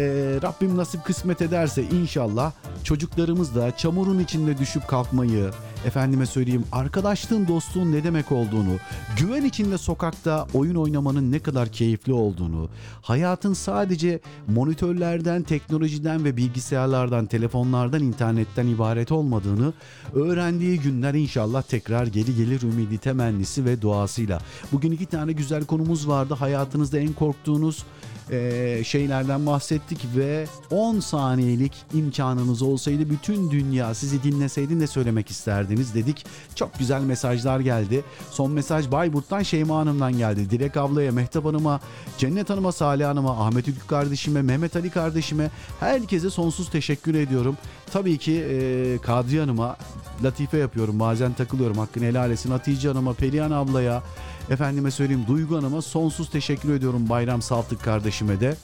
Rabbim 0.42 0.76
nasip 0.76 1.04
kısmet 1.04 1.42
ederse 1.42 1.82
inşallah 1.82 2.52
çocuklarımız 2.84 3.54
da 3.54 3.76
çamurun 3.76 4.18
içinde 4.18 4.58
düşüp 4.58 4.88
kalkmayı, 4.88 5.50
efendime 5.84 6.26
söyleyeyim 6.26 6.64
arkadaşlığın 6.72 7.48
dostluğun 7.48 7.92
ne 7.92 8.04
demek 8.04 8.32
olduğunu, 8.32 8.76
güven 9.18 9.44
içinde 9.44 9.78
sokakta 9.78 10.46
oyun 10.54 10.74
oynamanın 10.74 11.32
ne 11.32 11.38
kadar 11.38 11.68
keyifli 11.68 12.12
olduğunu, 12.12 12.68
hayatın 13.02 13.54
sadece 13.54 14.20
monitörlerden, 14.48 15.42
teknolojiden 15.42 16.24
ve 16.24 16.36
bilgisayarlardan, 16.36 17.26
telefonlardan, 17.26 18.02
internetten 18.02 18.66
ibaret 18.66 19.12
olmadığını 19.12 19.72
öğrendiği 20.14 20.80
günler 20.80 21.14
inşallah 21.14 21.62
tekrar 21.62 22.06
geri 22.06 22.36
gelir 22.36 22.62
ümidi, 22.62 22.98
temennisi 22.98 23.64
ve 23.64 23.82
duasıyla. 23.82 24.40
Bugün 24.72 24.92
iki 24.92 25.06
tane 25.06 25.32
güzel 25.32 25.64
konumuz 25.64 26.08
vardı. 26.08 26.34
Hayatınızda 26.34 26.98
en 26.98 27.12
korktuğunuz 27.12 27.84
e, 28.30 28.80
şeylerden 28.84 29.46
bahsettik 29.46 30.06
ve 30.16 30.46
10 30.70 31.00
saniyelik 31.00 31.72
imkanınız 31.94 32.62
olsaydı 32.62 33.10
bütün 33.10 33.50
dünya 33.50 33.94
sizi 33.94 34.22
dinleseydi 34.22 34.78
ne 34.78 34.86
söylemek 34.86 35.30
isterdiniz 35.30 35.94
dedik. 35.94 36.26
Çok 36.54 36.78
güzel 36.78 37.00
mesajlar 37.00 37.60
geldi. 37.60 38.04
Son 38.30 38.50
mesaj 38.50 38.90
Bayburt'tan 38.90 39.42
Şeyma 39.42 39.78
Hanım'dan 39.78 40.18
geldi. 40.18 40.50
Dilek 40.50 40.76
ablaya, 40.76 41.12
Mehtap 41.12 41.44
Hanım'a, 41.44 41.80
Cennet 42.18 42.50
Hanım'a, 42.50 42.72
Salih 42.72 43.06
Hanım'a, 43.06 43.46
Ahmet 43.46 43.68
Ülkü 43.68 43.86
kardeşime, 43.86 44.42
Mehmet 44.42 44.76
Ali 44.76 44.90
kardeşime 44.90 45.50
herkese 45.80 46.30
sonsuz 46.30 46.70
teşekkür 46.70 47.14
ediyorum. 47.14 47.56
Tabii 47.92 48.18
ki 48.18 48.44
e, 48.50 48.98
Kadriye 49.02 49.40
Hanım'a 49.40 49.76
latife 50.24 50.58
yapıyorum. 50.58 51.00
Bazen 51.00 51.32
takılıyorum. 51.32 51.78
Hakkını 51.78 52.04
helal 52.04 52.30
etsin. 52.30 52.50
Hatice 52.50 52.88
Hanım'a, 52.88 53.12
Perihan 53.12 53.50
ablaya, 53.50 54.02
efendime 54.50 54.90
söyleyeyim 54.90 55.24
Duygu 55.28 55.56
Hanım'a 55.56 55.82
sonsuz 55.82 56.30
teşekkür 56.30 56.74
ediyorum 56.74 57.08
Bayram 57.08 57.42
Saltık 57.42 57.82
kardeşime 57.82 58.40
de. 58.40 58.56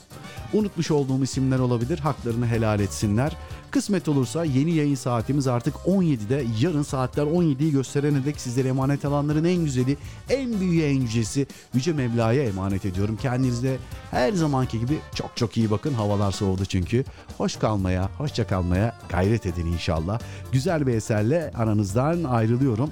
Unutmuş 0.52 0.90
olduğum 0.90 1.22
isimler 1.22 1.58
olabilir. 1.58 1.98
Haklarını 1.98 2.46
helal 2.46 2.80
etsinler. 2.80 3.36
Kısmet 3.70 4.08
olursa 4.08 4.44
yeni 4.44 4.74
yayın 4.74 4.94
saatimiz 4.94 5.46
artık 5.46 5.74
17'de. 5.74 6.44
Yarın 6.60 6.82
saatler 6.82 7.22
17'yi 7.22 7.72
gösterene 7.72 8.24
dek 8.24 8.40
sizlere 8.40 8.68
emanet 8.68 9.04
alanların 9.04 9.44
en 9.44 9.64
güzeli, 9.64 9.96
en 10.30 10.60
büyüğü, 10.60 10.82
en 10.82 11.00
yücesi 11.00 11.46
Yüce 11.74 11.92
Mevla'ya 11.92 12.44
emanet 12.44 12.84
ediyorum. 12.84 13.18
Kendinize 13.22 13.78
her 14.10 14.32
zamanki 14.32 14.80
gibi 14.80 14.98
çok 15.14 15.36
çok 15.36 15.56
iyi 15.56 15.70
bakın. 15.70 15.94
Havalar 15.94 16.32
soğudu 16.32 16.64
çünkü. 16.64 17.04
Hoş 17.38 17.56
kalmaya, 17.56 18.10
hoşça 18.18 18.46
kalmaya 18.46 18.98
gayret 19.08 19.46
edin 19.46 19.66
inşallah. 19.66 20.20
Güzel 20.52 20.86
bir 20.86 20.94
eserle 20.94 21.52
aranızdan 21.56 22.24
ayrılıyorum. 22.24 22.90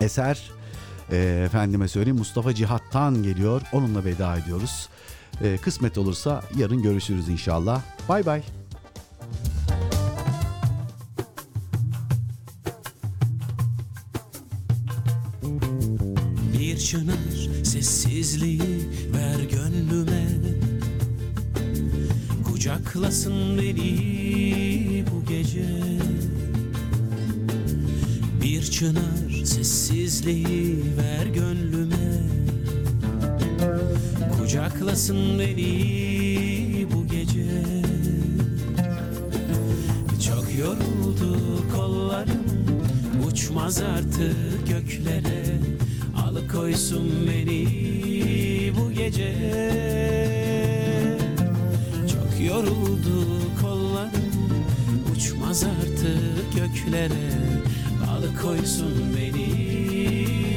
Eser 0.00 0.57
e, 1.10 1.42
efendime 1.46 1.88
söyleyeyim 1.88 2.18
Mustafa 2.18 2.54
Cihat'tan 2.54 3.22
geliyor. 3.22 3.62
Onunla 3.72 4.04
veda 4.04 4.36
ediyoruz. 4.36 4.88
E, 5.42 5.56
kısmet 5.56 5.98
olursa 5.98 6.42
yarın 6.56 6.82
görüşürüz 6.82 7.28
inşallah. 7.28 7.82
Bay 8.08 8.26
bay. 8.26 8.42
Bir 16.58 16.78
çınar 16.78 17.64
sessizliği 17.64 18.88
ver 19.14 19.40
gönlüme 19.50 20.28
Kucaklasın 22.44 23.58
beni 23.58 25.04
bu 25.12 25.24
gece 25.24 25.66
Bir 28.48 28.62
çınar 28.62 29.44
sessizliği 29.44 30.76
ver 30.96 31.26
gönlüme. 31.26 32.22
Kucaklasın 34.38 35.38
beni 35.38 36.86
bu 36.94 37.06
gece. 37.06 37.46
Çok 40.26 40.58
yoruldu 40.58 41.36
kollarım 41.76 42.44
Uçmaz 43.28 43.82
artık 43.82 44.68
göklere. 44.68 45.60
Alıkoysun 46.26 47.10
beni 47.28 47.66
bu 48.80 48.92
gece. 48.92 49.34
Yoruldu 52.48 53.26
kollarım 53.62 54.32
Uçmaz 55.16 55.64
artık 55.64 56.52
göklere 56.56 57.57
Alıkoysun 58.38 59.16
beni 59.16 59.48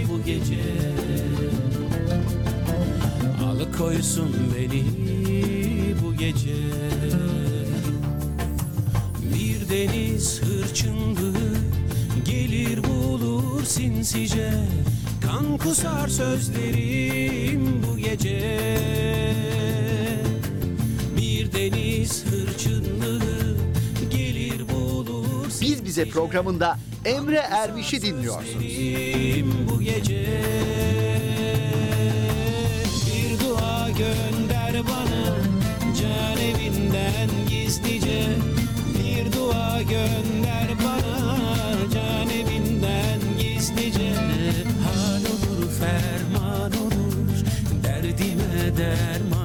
bu 0.10 0.26
gece. 0.26 0.64
Alıkoysun 3.46 4.36
beni 4.56 4.84
bu 6.04 6.14
gece. 6.14 6.56
Bir 9.34 9.70
deniz 9.70 10.42
hırçınlığı 10.42 11.58
Gelir 12.26 12.84
bulur 12.84 13.64
sinsice. 13.64 14.54
Kan 15.22 15.58
kusar 15.58 16.08
sözlerim 16.08 17.84
bu 17.88 17.98
gece. 17.98 18.58
Bir 21.18 21.52
deniz 21.54 22.26
hırçınlığı 22.26 23.56
Gelir 24.10 24.70
bulur 24.70 25.48
Biz 25.62 25.86
Bize 25.86 26.10
programında 26.10 26.78
Emre 27.06 27.38
Ermiş'i 27.38 28.02
dinliyorsunuz. 28.02 28.66
bu 29.70 29.82
gece 29.82 30.26
Bir 33.08 33.40
dua 33.46 33.90
gönder 33.90 34.74
bana 34.88 35.36
Can 36.02 36.38
evinden 36.38 37.30
gizlice 37.50 38.28
Bir 39.00 39.34
dua 39.34 39.82
gönder 39.82 40.68
bana 40.86 41.38
Can 41.94 42.30
evinden 42.30 43.20
gizlice 43.40 44.14
Hal 44.84 45.22
olur 45.22 45.70
ferman 45.80 46.72
olur 46.72 47.36
Derdime 47.84 48.78
derman 48.78 49.41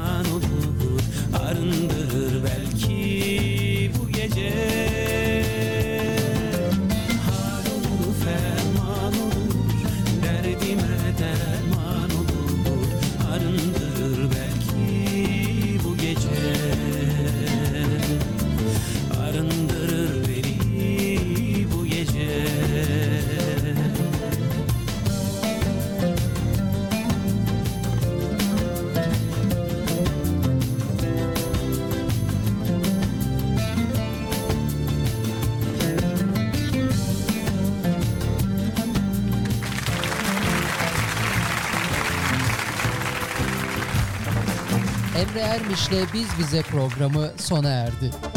Emre 45.37 45.49
Ermiş'le 45.49 46.13
Biz 46.15 46.39
Bize 46.39 46.63
programı 46.63 47.31
sona 47.39 47.69
erdi. 47.69 48.36